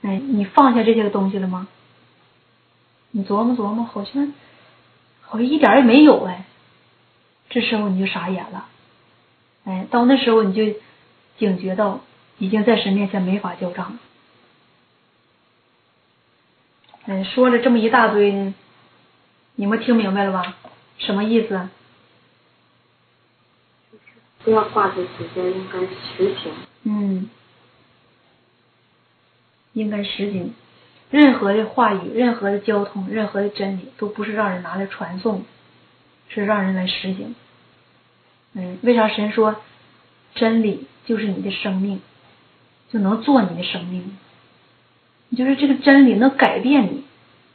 [0.00, 1.68] 哎，你放下这些东西了吗？
[3.14, 4.32] 你琢磨琢磨，好像。
[5.26, 6.44] 好像一点也没有哎，
[7.48, 8.68] 这时候你就傻眼了，
[9.64, 10.78] 哎，到那时候你就
[11.38, 12.02] 警觉到
[12.38, 13.98] 已经在神面前没法交账了。
[17.06, 18.52] 嗯，说了这么一大堆，
[19.56, 20.56] 你们听明白了吧？
[20.98, 21.68] 什么意思？
[24.44, 26.52] 不要挂着时间，应该实行。
[26.84, 27.30] 嗯，
[29.72, 30.54] 应该实行。
[31.10, 35.44] 任何的话语、任何的交通、任何的真理，都不是让人拿来传颂，
[36.28, 37.34] 是让人来实行。
[38.54, 39.56] 嗯，为啥神说
[40.34, 42.00] 真理就是你的生命，
[42.90, 44.16] 就能做你的生命？
[45.36, 47.04] 就是这个真理能改变你，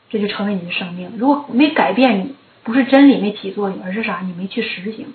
[0.10, 1.14] 这就成为你的生命。
[1.18, 4.22] 如果没改变你，不是真理没起作用，而是啥？
[4.22, 5.14] 你没去实行。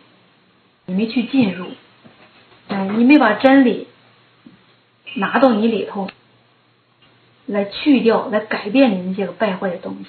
[0.87, 1.69] 你没去进入，
[2.69, 3.87] 哎，你没把真理
[5.15, 6.11] 拿到你里头，
[7.47, 10.07] 来去掉，来改变你那些个败坏的东西，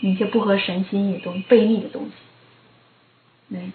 [0.00, 3.72] 那些不合神心意的东西、悖逆的东西，哎，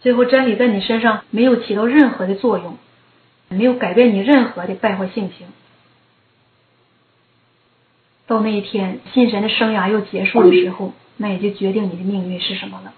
[0.00, 2.78] 最后真理在你身上没有起到任何的作用，
[3.48, 5.46] 没有改变你任何的败坏性情。
[8.26, 12.94] 到那一天，信神的生涯要结束的时候，那也就决定你的命运是什么了。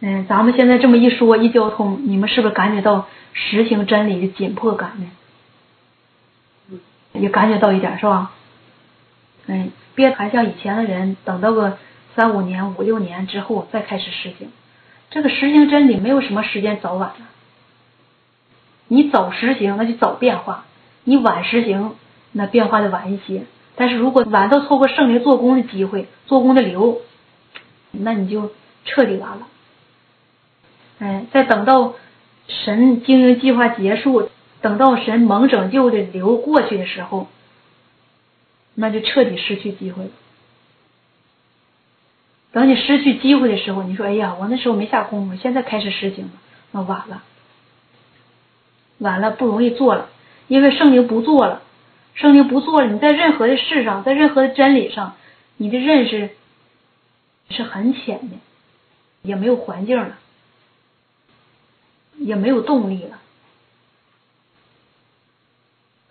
[0.00, 5.10] 嗯，咱们现在这么一说一交通，你们是不是感觉到实行真理的紧迫感呢？
[7.20, 8.32] 也感觉到一点是吧？
[9.46, 11.78] 嗯，别还像以前的人，等到个
[12.14, 14.50] 三五年、五六年之后再开始实行。
[15.10, 17.26] 这个实行真理没有什么时间早晚了。
[18.88, 20.64] 你早实行，那就早变化。
[21.04, 21.94] 你晚实行，
[22.32, 23.44] 那变化的晚一些。
[23.76, 27.00] 但是如果晚到错过圣灵做工的机会、做工的流，
[27.92, 28.50] 那你就
[28.84, 29.46] 彻底完了。
[30.98, 31.94] 哎，再等到
[32.48, 34.30] 神经营计划结束，
[34.66, 37.28] 等到神蒙拯救的流过去的时候，
[38.74, 40.10] 那就彻底失去机会了。
[42.50, 46.30] 等你失去机会的时候，你说：“哎呀，我那时候没下功夫，现在开始实行了，
[46.72, 47.22] 那晚了，
[48.98, 50.08] 晚了，不容易做了。”
[50.48, 51.62] 因为圣灵不做了，
[52.16, 55.14] 圣灵不做了，你在任何的事上，在任何的真理上，
[55.58, 56.30] 你的认识
[57.50, 58.34] 是很浅的，
[59.22, 60.18] 也没有环境了，
[62.16, 63.20] 也没有动力了。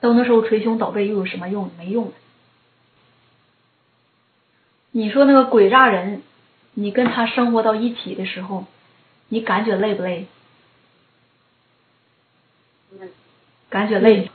[0.06, 1.72] 到那时候捶胸倒背又有什么用？
[1.80, 2.14] 没用。
[4.92, 6.22] 你说那个鬼诈人，
[6.76, 8.66] 你跟他生活到一起的时候，
[9.30, 10.28] 你感觉累不累？
[13.68, 14.30] 感觉累，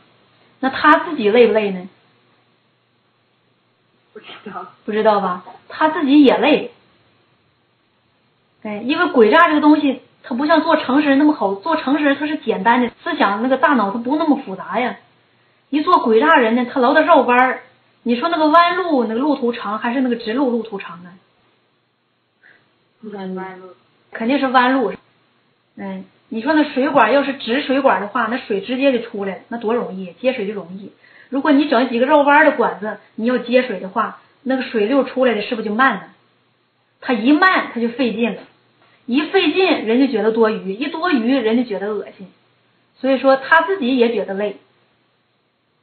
[0.59, 1.89] 那他自己累不累呢？
[4.13, 5.45] 不知道，不知道吧？
[5.69, 6.73] 他自己也累。
[8.63, 11.55] 哎，因为鬼诈这个东西，它不像做诚实人那么好。
[11.55, 14.97] 做诚实人他是简单的思想，那个大脑他不那么复杂呀。
[15.71, 17.63] 一做鬼诈人呢，他老得绕弯儿。
[18.03, 21.13] 你说那个弯路，那个路途长还是那个直路路途长呢？
[23.13, 23.69] 弯路，
[24.13, 24.93] 肯定是弯路。
[25.77, 26.05] 嗯。
[26.33, 30.93] 你说那水管要是直水管的话，那水直接就出来了，那多容易，接水就容易。
[31.29, 36.03] 如果你整几个绕弯的管子，你要接水的话，那个水流出来的是不是就慢呢？
[37.01, 38.43] 它一慢，它就费劲了，
[39.07, 42.29] 一费劲，人就觉得多余，一多余，人就觉得恶心。
[43.01, 44.59] 所以说他自己也觉得累，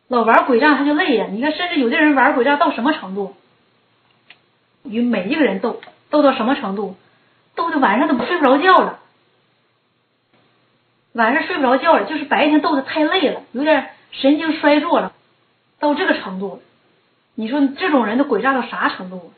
[0.08, 1.28] 老玩鬼仗他就累呀。
[1.30, 3.36] 你看，甚至有的人玩鬼仗到什么程度？
[4.84, 6.96] 与每一个人斗，斗到什么程度？
[7.56, 9.00] 斗的晚上都睡不着觉了。
[11.14, 15.14] 晚上睡不着觉了，就是白天斗的太累了，有点神经衰弱了，
[15.80, 16.62] 到这个程度。
[17.36, 19.34] 你说这种人的诡诈到啥程度？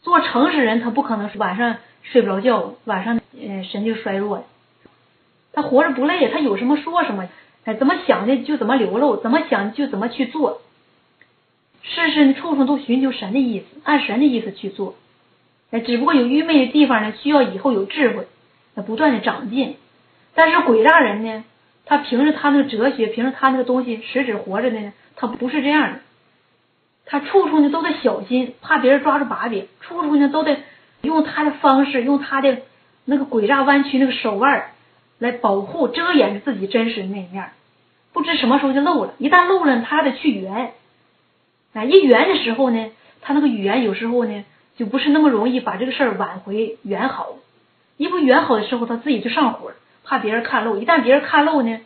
[0.00, 4.46] 做诚实人他不可能是晚上睡不着觉，晚上呃神经衰弱。
[5.52, 7.28] 他活着不累，他有什么说什么，
[7.68, 10.62] 哎，怎么想的就怎么流露，怎么想就怎么去做。
[11.82, 14.94] 事事处处都寻求神的意思，按神的意思去做。
[15.70, 18.26] 哎，只不过有愚昧的地方呢，需要以后有智慧，
[18.74, 19.76] 要不断的长进。
[20.34, 21.44] 但是鬼诈人呢，
[21.84, 25.98] 他凭着他那个哲学，凭着他那个东西，实质活着的呢，他不是这样的。
[27.04, 30.56] 他处处呢都得小心，怕别人抓住把柄，处处呢都得
[31.02, 32.62] 用他的方式，用他的
[33.04, 34.70] 那个诡诈弯曲那个手腕
[35.18, 37.50] 来保护、遮掩着自己真实的那一面。
[38.18, 40.72] 不知什么时候就漏了，一旦漏了，他还得去圆。
[41.72, 42.90] 哎，一圆的时候呢，
[43.20, 44.44] 他那个语言有时候呢
[44.76, 47.36] 就不是那么容易把这个事儿挽回圆好。
[47.96, 49.70] 一不圆好的时候，他自己就上火。
[50.02, 51.80] 怕别人看漏，一旦别人看漏呢，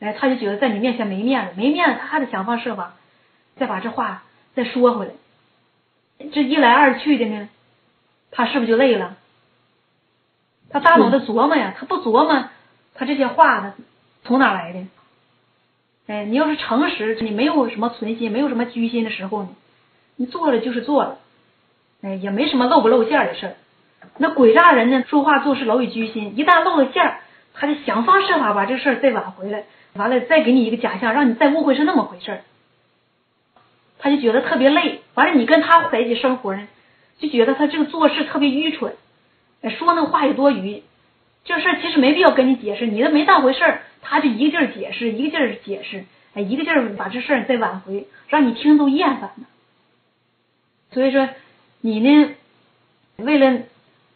[0.00, 2.94] 哎，他就觉得在你面前没面子，没面子，他还得想方设法
[3.56, 4.22] 再把这话
[4.54, 5.12] 再说回来。
[6.32, 7.50] 这一来二去的呢，
[8.30, 9.16] 他是不是就累了？
[10.70, 12.48] 他大脑的琢磨呀，他不琢磨，
[12.94, 13.74] 他这些话呢
[14.26, 14.80] 从哪来的？
[16.08, 19.48] 哎，你要是诚实，你没有什么存心，没有什么居心的时候呢，
[20.16, 21.18] 你做了就是做了，
[22.02, 23.54] 哎，也没什么露不露馅的事儿。
[24.18, 25.04] 那诡诈人呢？
[25.08, 27.20] 说话做事老有居心，一旦露了馅儿，
[27.54, 32.40] 他就想方设法把这事儿再挽回来，完了再给你一个假象，让你再误会是那么回事儿。
[33.98, 36.68] 他就觉得特别累，完了你跟他在一起生活呢，
[37.18, 38.94] 就觉得他这个做事特别愚蠢，
[39.76, 40.82] 说那话也多余。
[41.44, 46.04] 这事儿其实没必要跟你解释，你都没当回事儿，他就一个劲儿解释，一个劲儿解释，
[46.34, 49.46] 哎，一个劲儿把这事儿再挽回，让你听都厌烦了。
[50.92, 51.28] 所以说，
[51.80, 52.34] 你呢，
[53.16, 53.62] 为了。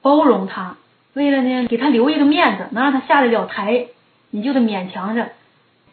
[0.03, 0.79] 包容他，
[1.13, 3.89] 为了呢给他留一个面子，能让他下得了台，
[4.31, 5.33] 你就得勉强着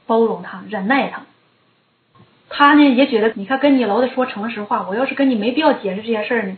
[0.06, 1.24] 包容他，忍耐他。
[2.48, 6.58] 他呢也觉得，你看跟你老得说诚实话，我要是跟你没必要解释这些事儿呢，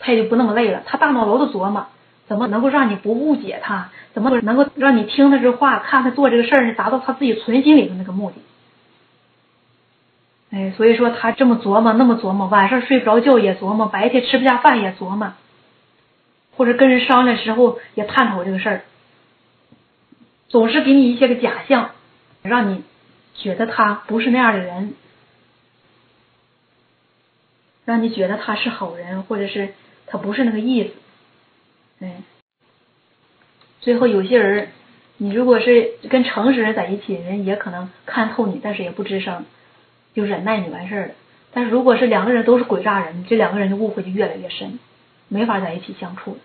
[0.00, 0.82] 他也就不那么累了。
[0.84, 1.86] 他大脑老得琢磨，
[2.32, 3.90] 怎么能够让你不误解他？
[4.14, 6.72] 怎么能够让你听他这话，看他做这个事儿呢？
[6.72, 8.36] 达到他自己存心里的那个目的。
[10.50, 15.34] 哎，所以说他这么琢磨，那么琢磨，晚上睡不着觉也琢磨，白天吃不下饭也琢磨，
[16.56, 18.80] 或者跟人商量时候也探讨这个事儿，
[20.48, 21.90] 总是给你一些个假象，
[22.40, 22.82] 让你
[23.34, 24.94] 觉得他不是那样的人，
[27.84, 29.74] 让你觉得他是好人，或者是
[30.06, 30.94] 他不是那个意思。
[32.02, 32.22] 哎，
[33.80, 34.68] 最后有些人，
[35.16, 39.44] 你如果是跟诚实人在一起，人也可能看透你，但是也不吱声。
[40.14, 41.14] 就忍耐你完事儿了，
[41.54, 44.78] 但是如果是两个人都是鬼诈人，这两个人的误会就越来越深，
[45.28, 46.36] 没法在一起相处。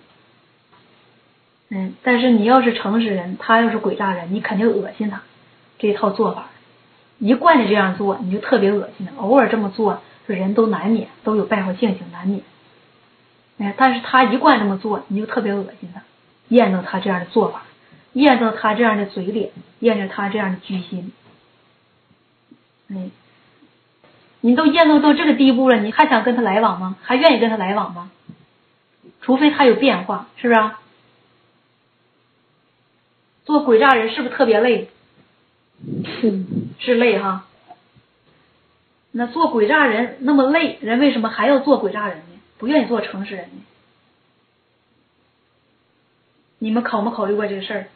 [1.70, 5.24] 嗯，但是你要是诚实人，他要是鬼诈人，你肯定恶心他
[5.80, 6.50] 这一套做法，
[7.20, 9.22] 一贯的这样做，你就特别恶心他。
[9.22, 12.42] 偶尔这么做，人都难免都有败坏性情，难免。
[13.60, 16.02] 哎，但是他一贯这么做，你就特别恶心他，
[16.50, 17.64] 厌憎他这样的做法，
[18.14, 21.12] 厌憎他这样的嘴脸，厌憎他这样的居心。
[22.90, 23.10] 哎。
[24.42, 26.96] 你都厌恶到这个地步了，你还想跟他来往吗？
[27.02, 28.12] 还愿意跟他来往吗？
[29.20, 30.72] 除非他有变化，是不是？
[33.44, 34.90] 做鬼诈人是不是特别累？
[36.06, 36.46] 是
[36.80, 37.46] 是累哈。
[39.12, 42.37] 那做鬼诈人那么累，人为什么还要做鬼诈人呢？
[42.58, 43.64] 不愿意做诚实人呢？
[46.60, 47.88] 你们考没考虑过这个事儿？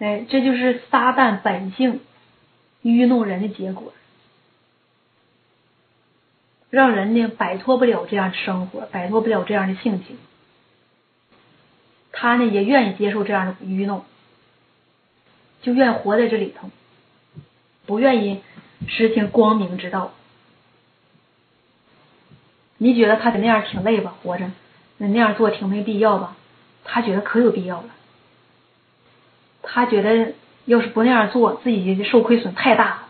[0.00, 2.00] 哎，这就是撒旦本性。
[2.82, 3.92] 愚弄人的结果，
[6.70, 10.16] 让人呢摆脱不了这样的生活，摆脱不了这样的性情。
[12.12, 14.04] 他呢也愿意接受这样的愚弄，
[15.60, 16.70] 就愿活在这里头，
[17.84, 18.42] 不愿意
[18.86, 20.14] 实行光明之道。
[22.78, 24.14] 你觉得他得那样挺累吧？
[24.22, 24.50] 活着
[24.96, 26.36] 那那样做挺没必要吧？
[26.84, 27.90] 他觉得可有必要了。
[29.62, 30.32] 他觉得。
[30.68, 33.08] 要是不那样做，自己受亏损太大了，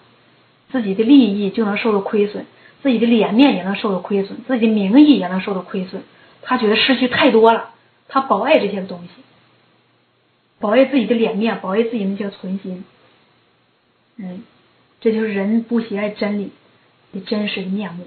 [0.71, 2.47] 自己的利益就能受到亏损，
[2.85, 6.05] 自己的脸面也能受到亏损，自己的名义也能受到亏损。
[6.41, 7.71] 他觉得失去太多了，
[8.07, 9.09] 他保爱这些东西，
[10.61, 12.85] 保爱自己的脸面，保爱自己那些存心。
[14.19, 14.45] 嗯，
[15.01, 16.53] 这就是人不喜爱真理
[17.13, 18.07] 的真实的面目。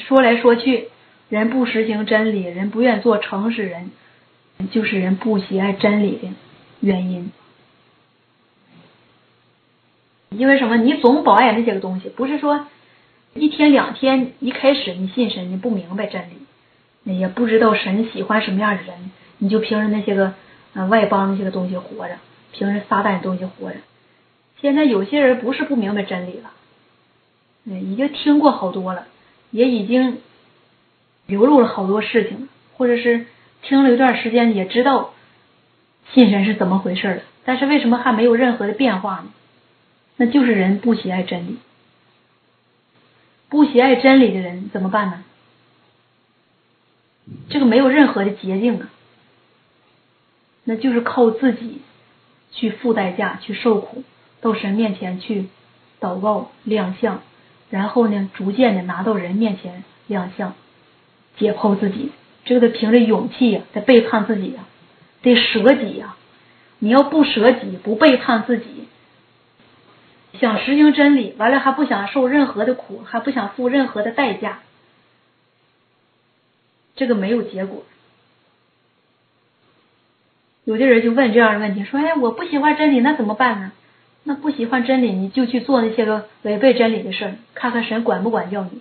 [0.00, 0.88] 说来说去，
[1.28, 3.90] 人不实行真理，人不愿做诚实人，
[4.70, 6.28] 就是人不喜爱真理的。
[6.80, 7.32] 原因，
[10.30, 10.76] 因为什么？
[10.76, 12.66] 你总保爱那些个东西，不是说
[13.32, 16.22] 一天两天，一开始你信神，你不明白真
[17.04, 20.34] 理，也不知道神喜欢什么样的人，你就凭着那些个
[20.74, 22.16] 呃外邦那些个东西活着，
[22.52, 23.76] 凭着撒旦的东西活着。
[24.60, 26.50] 现在有些人不是不明白真理了，
[27.80, 29.06] 已经听过好多了，
[29.54, 30.18] 也已经
[31.26, 33.26] 流露了好多事情，或者是
[33.62, 35.14] 听了一段时间，也知道。
[36.12, 37.22] 信神是怎么回事了？
[37.44, 39.26] 但是为什么还没有任何的变化呢？
[40.16, 41.58] 那就是人不喜爱真理，
[43.48, 45.24] 不喜爱真理的人怎么办呢？
[47.48, 48.90] 这个没有任何的捷径啊，
[50.64, 51.80] 那就是靠自己
[52.50, 54.02] 去付代价、去受苦，
[54.40, 55.46] 到神面前去
[56.00, 57.22] 祷告亮相，
[57.70, 60.54] 然后呢，逐渐的拿到人面前亮相，
[61.36, 62.12] 解剖自己。
[62.44, 64.64] 这个得凭着勇气呀，得背叛自己呀。
[65.22, 66.16] 得舍己呀！
[66.80, 68.88] 你要不舍己，不背叛自己，
[70.38, 74.58] 想实行真理，完了还不想受任何的苦，还不想付任何的代价，
[76.94, 77.84] 这个没有结果。
[80.64, 83.72] 有的人就问这样的问题，说：“哎，我不喜欢真理，那怎么办呢？
[84.24, 88.80] 那不喜欢真理，你就去做那些个违背真理的事，看看神管不管教你。”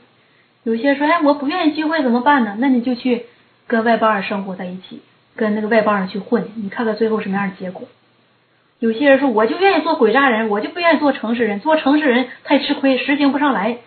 [0.64, 3.26] 有些说：“哎，我不愿意聚会，怎么办呢？”那你就去
[3.68, 5.02] 跟外邦人生活在一起。
[5.36, 7.88] 跟那个外邦人去混，你看看最后什么样的结果？
[8.78, 11.60] 有些人说，我就愿意做鬼诈人，我就不愿意做诚实人。
[11.60, 13.80] 做诚实人太吃亏，实行不上来。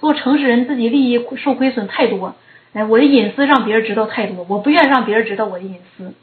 [0.00, 2.34] 做诚实人自己利益受亏损太多，
[2.72, 6.14] 哎，我的隐私让别人知道太多，我不愿意让别人知道我的隐私。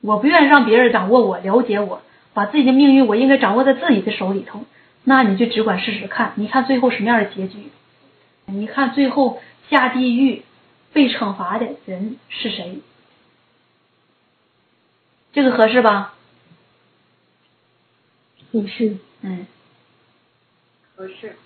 [0.00, 2.00] 我不愿意让别人掌握我，了解我，
[2.34, 4.64] 把自己的命运我应该掌握在自己的手里头。
[5.04, 7.70] 那你就只管试试看，你看最后什么样的结局？
[8.46, 9.40] 你看最后
[9.70, 10.42] 下地狱
[10.92, 12.80] 被惩罚的人是谁？
[15.32, 16.14] 这个合适吧？
[18.52, 19.46] 合适，嗯，
[20.94, 21.36] 合适。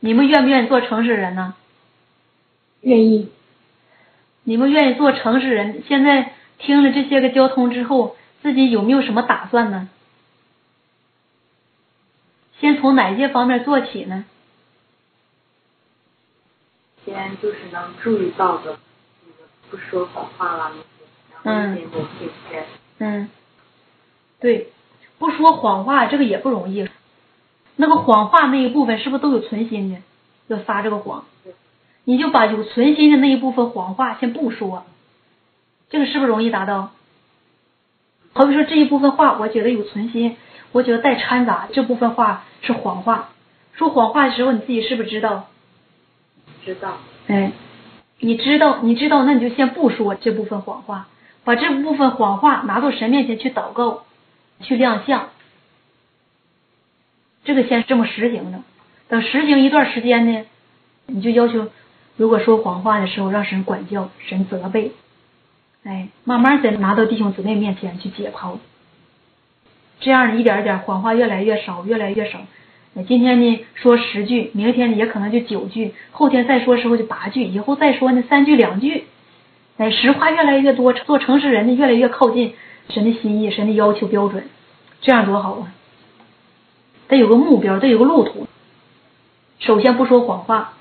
[0.00, 1.54] 你们愿不愿意做城市人呢？
[2.80, 3.30] 愿意。
[4.42, 5.82] 你们愿意做城市人？
[5.88, 8.16] 现在听了这些个交通之后，
[8.46, 9.88] 自己有没有什么打算呢？
[12.60, 14.24] 先从哪些方面做起呢？
[17.04, 18.78] 先就是能注意到的，
[19.68, 20.70] 不说谎话了
[21.42, 22.64] 那些，然后一点点进阶。
[22.98, 23.28] 嗯，
[24.38, 24.72] 对，
[25.18, 26.88] 不说谎话这个也不容易。
[27.74, 30.00] 那个谎话那一部分是不是都有存心的？
[30.46, 31.24] 要撒这个谎，
[32.04, 34.84] 你就把有存心的那一部分谎话先不说，
[35.90, 36.92] 这个是不是容易达到？
[38.36, 40.36] 好比说这一部分话，我觉得有存心，
[40.72, 43.30] 我觉得带掺杂，这部分话是谎话。
[43.72, 45.48] 说谎话的时候，你自己是不是知道？
[46.62, 46.98] 知道。
[47.28, 47.52] 哎，
[48.18, 51.08] 你知道，你知道，那你就先不说这部分谎话，
[51.44, 54.04] 把这部分谎话拿到神面前去祷告，
[54.60, 55.30] 去亮相。
[57.44, 58.58] 这个先这么实行着，
[59.08, 60.44] 等实行一段时间呢，
[61.06, 61.68] 你就要求，
[62.18, 64.92] 如果说谎话的时候，让神管教，神责备，
[65.88, 68.56] 哎，慢慢再拿到弟兄姊妹面前去解剖，
[70.00, 72.40] 这样一点一点谎话越来越少，越来越少。
[72.92, 79.04] 那今天呢说十句，明天也可能就九句，后天再说时候就八句，以后再说呢三句两句，
[79.76, 82.54] 哎，实话越来越多，做诚实人呢越来越靠近
[82.88, 84.42] 神的心意，神的要求标准，
[85.02, 85.72] 这样多好啊！
[87.06, 88.48] 得有个目标，得有个路途。
[89.60, 90.72] 首先不说谎话，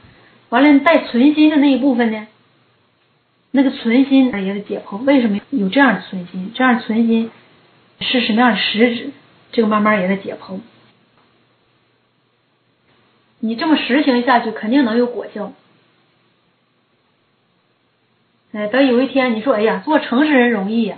[0.50, 2.26] 完了带存心的那一部分呢，
[3.56, 6.52] 那个存心也得解剖，为什么有这样的存心？
[6.54, 7.32] 这样存心
[8.02, 9.12] 是什么样的实质？
[9.54, 10.60] 这个慢慢也得解剖。
[13.40, 15.54] 你这么实行下去，肯定能有果效。
[18.52, 20.98] 哎，等有一天你说，哎呀，做诚实人容易呀，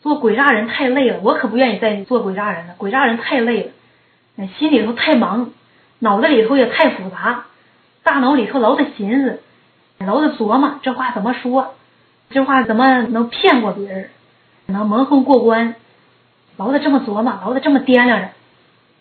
[0.00, 3.72] 做鬼诈人太累了，我可不愿意再做鬼诈人了，鬼诈人太累了。
[4.38, 5.52] 哎心里头太忙，
[5.98, 7.44] 脑子里头也太复杂，
[8.02, 9.42] 大脑里头老得寻思，
[9.98, 11.74] 老得琢磨这话怎么说，
[12.30, 14.10] 这话怎么能骗过别人，
[14.66, 15.74] 能蒙混过关，
[16.56, 18.28] 老得这么琢磨，老得这么掂量着，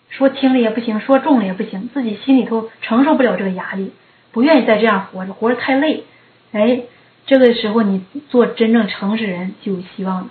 [0.10, 3.92] 说轻了也不行，说重了也不行，自己心里头承受不了这个压力，
[4.32, 6.06] 不愿意再这样活着，活着太累。
[6.54, 6.84] 哎，
[7.26, 10.28] 这个时候你做真正诚实人就有希望了，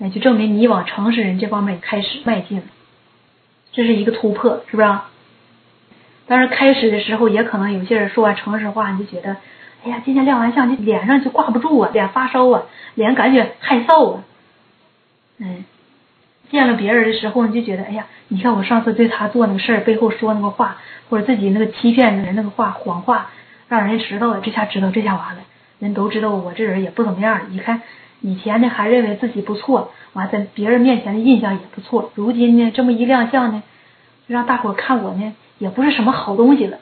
[0.00, 2.64] 哎，就证明你往诚实人这方面开始迈进了。
[3.72, 4.88] 这是一个突破，是不是？
[6.26, 9.36] 但是开始的时候，也可能有些人说完诚实话，你就觉得，
[9.86, 12.64] 哎呀，今天亮完相，就脸上就挂不住啊，脸发烧啊，
[12.96, 14.24] 脸感觉害臊啊。
[15.38, 15.64] 嗯，
[16.50, 23.30] 见了别人的时候，你就觉得，哎呀，你看我上次对他做那个事儿，背后说那个话，或者自己那个欺骗人那个话，谎话，
[23.68, 25.42] 让人知道了，这下知道，这下完了，
[25.78, 27.42] 人都知道我这人也不怎么样。
[27.50, 27.82] 你看
[28.22, 29.92] 以前呢，还认为自己不错。
[30.14, 32.10] 完，在别人面前的印象也不错。
[32.16, 33.62] 如今呢，这么一亮相呢，
[34.26, 36.78] 让大伙看我呢，也不是什么好东西了。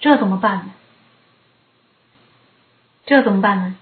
[0.00, 0.64] 这怎么办呢？
[3.06, 3.76] 这怎么办呢？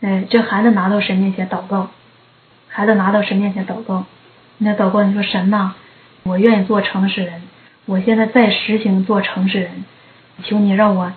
[0.00, 1.90] 哎，这孩子拿到神面前祷告，
[2.68, 4.06] 孩子拿到神面前祷告。
[4.56, 5.74] 那祷告，你说神呐，
[6.22, 7.42] 我愿意做诚实人，
[7.84, 9.84] 我现在在实行做诚实人，
[10.44, 11.12] 求你让我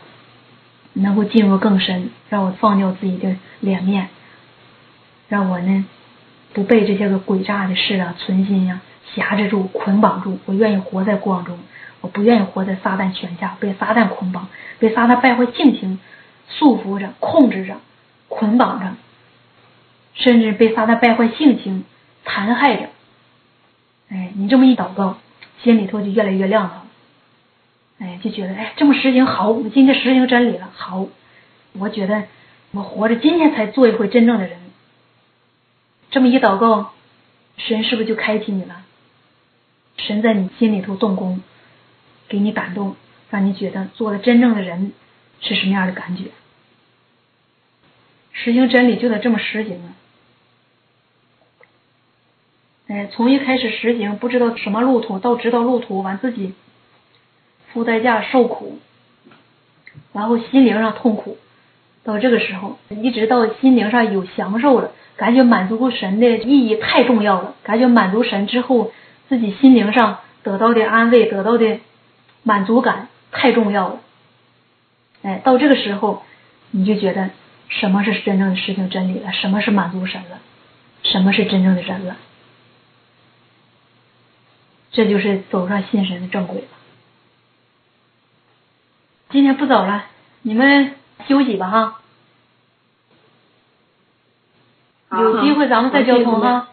[0.94, 4.10] 能够进入更深，让我放掉自己的脸面。
[5.30, 5.86] 让我呢
[6.54, 8.82] 不被这些个诡诈的事啊、存心呀
[9.16, 10.38] 挟制住、捆绑住。
[10.46, 11.58] 我愿意活在光中，
[12.02, 14.50] 我不愿意活在撒旦权下，被撒旦捆绑，
[14.80, 16.00] 被撒旦败坏性情
[16.50, 17.78] 束缚着、控制着、
[18.28, 18.94] 捆绑着，
[20.16, 21.86] 甚至被撒旦败坏性情
[22.26, 22.90] 残害着。
[24.10, 25.18] 哎，你这么一祷告，
[25.64, 26.88] 心里头就越来越亮堂。
[28.00, 31.06] 哎，就觉得哎，这么实行好，我今天实行真理了，好，
[31.74, 32.24] 我觉得
[32.72, 34.58] 我活着今天才做一回真正的人。
[36.10, 36.94] 这么一祷告，
[37.58, 38.82] 神是不是就开启你了？
[39.98, 41.42] 神在你心里头动工，
[42.32, 42.96] 给你感动，
[43.30, 44.94] 让你觉得做了真正的人
[45.42, 46.32] 是什么样的感觉？
[48.32, 49.92] 实行真理就得这么实行啊！
[52.88, 56.54] 哎，从一开始实行不知道什么路途，到知道路途，完自己
[57.74, 58.80] 付代价受苦，
[60.14, 61.38] 然后心灵上痛苦，
[62.04, 64.92] 到这个时候，一直到心灵上有享受了。
[65.18, 68.92] 感觉满足过神的意义太重要了，感觉满足神之后，
[69.30, 71.80] 自己心灵上得到的安慰、得到的
[72.44, 74.00] 满足感太重要了。
[75.24, 76.24] 哎，到这个时候，
[76.72, 77.30] 你就觉得
[77.70, 79.32] 什么是真正的事情真理了？
[79.32, 80.40] 什么是满足神了？
[81.04, 82.18] 什么是真正的人了？
[84.92, 86.68] 这就是走上信神的正轨了。
[89.30, 90.06] 今天不走了，
[90.42, 90.96] 你们
[91.28, 91.98] 休息吧，哈。
[95.12, 96.70] 有机会咱们再交通哈，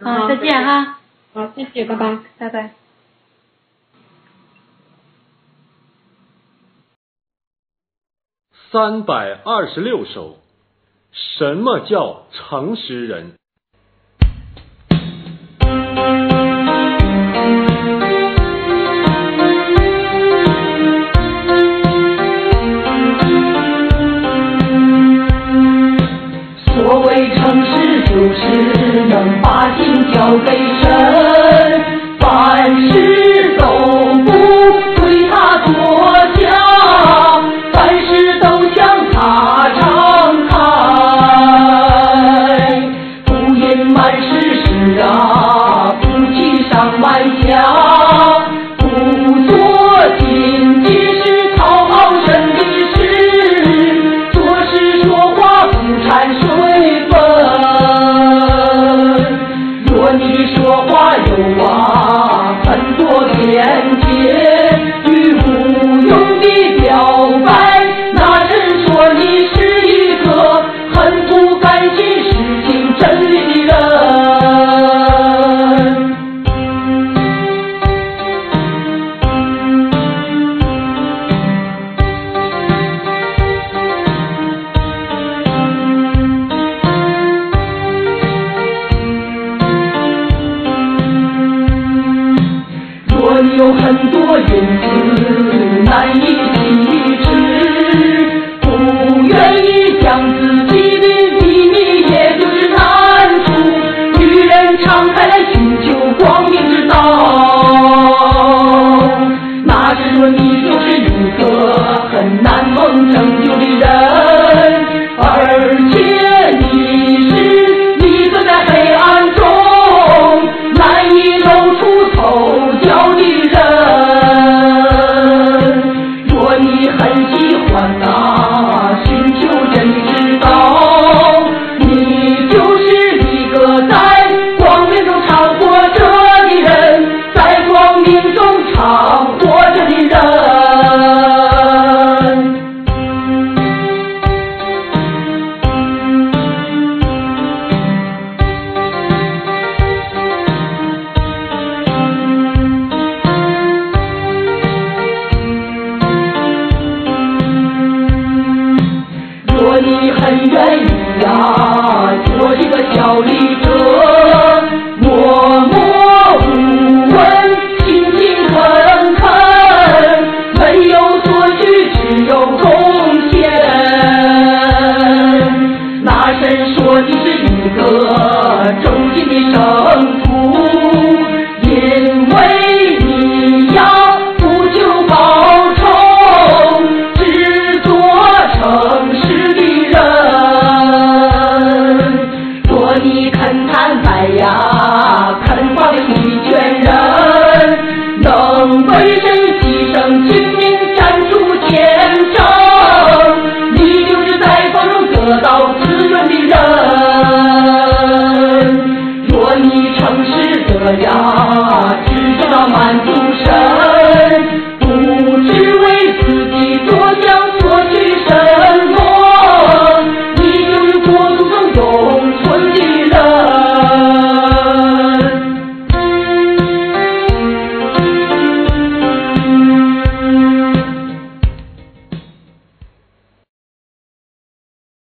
[0.00, 0.98] 啊，再见哈，
[1.32, 2.70] 好，谢谢，拜拜，拜拜。
[8.70, 10.36] 三百二十六首，
[11.10, 13.38] 什么叫诚实人？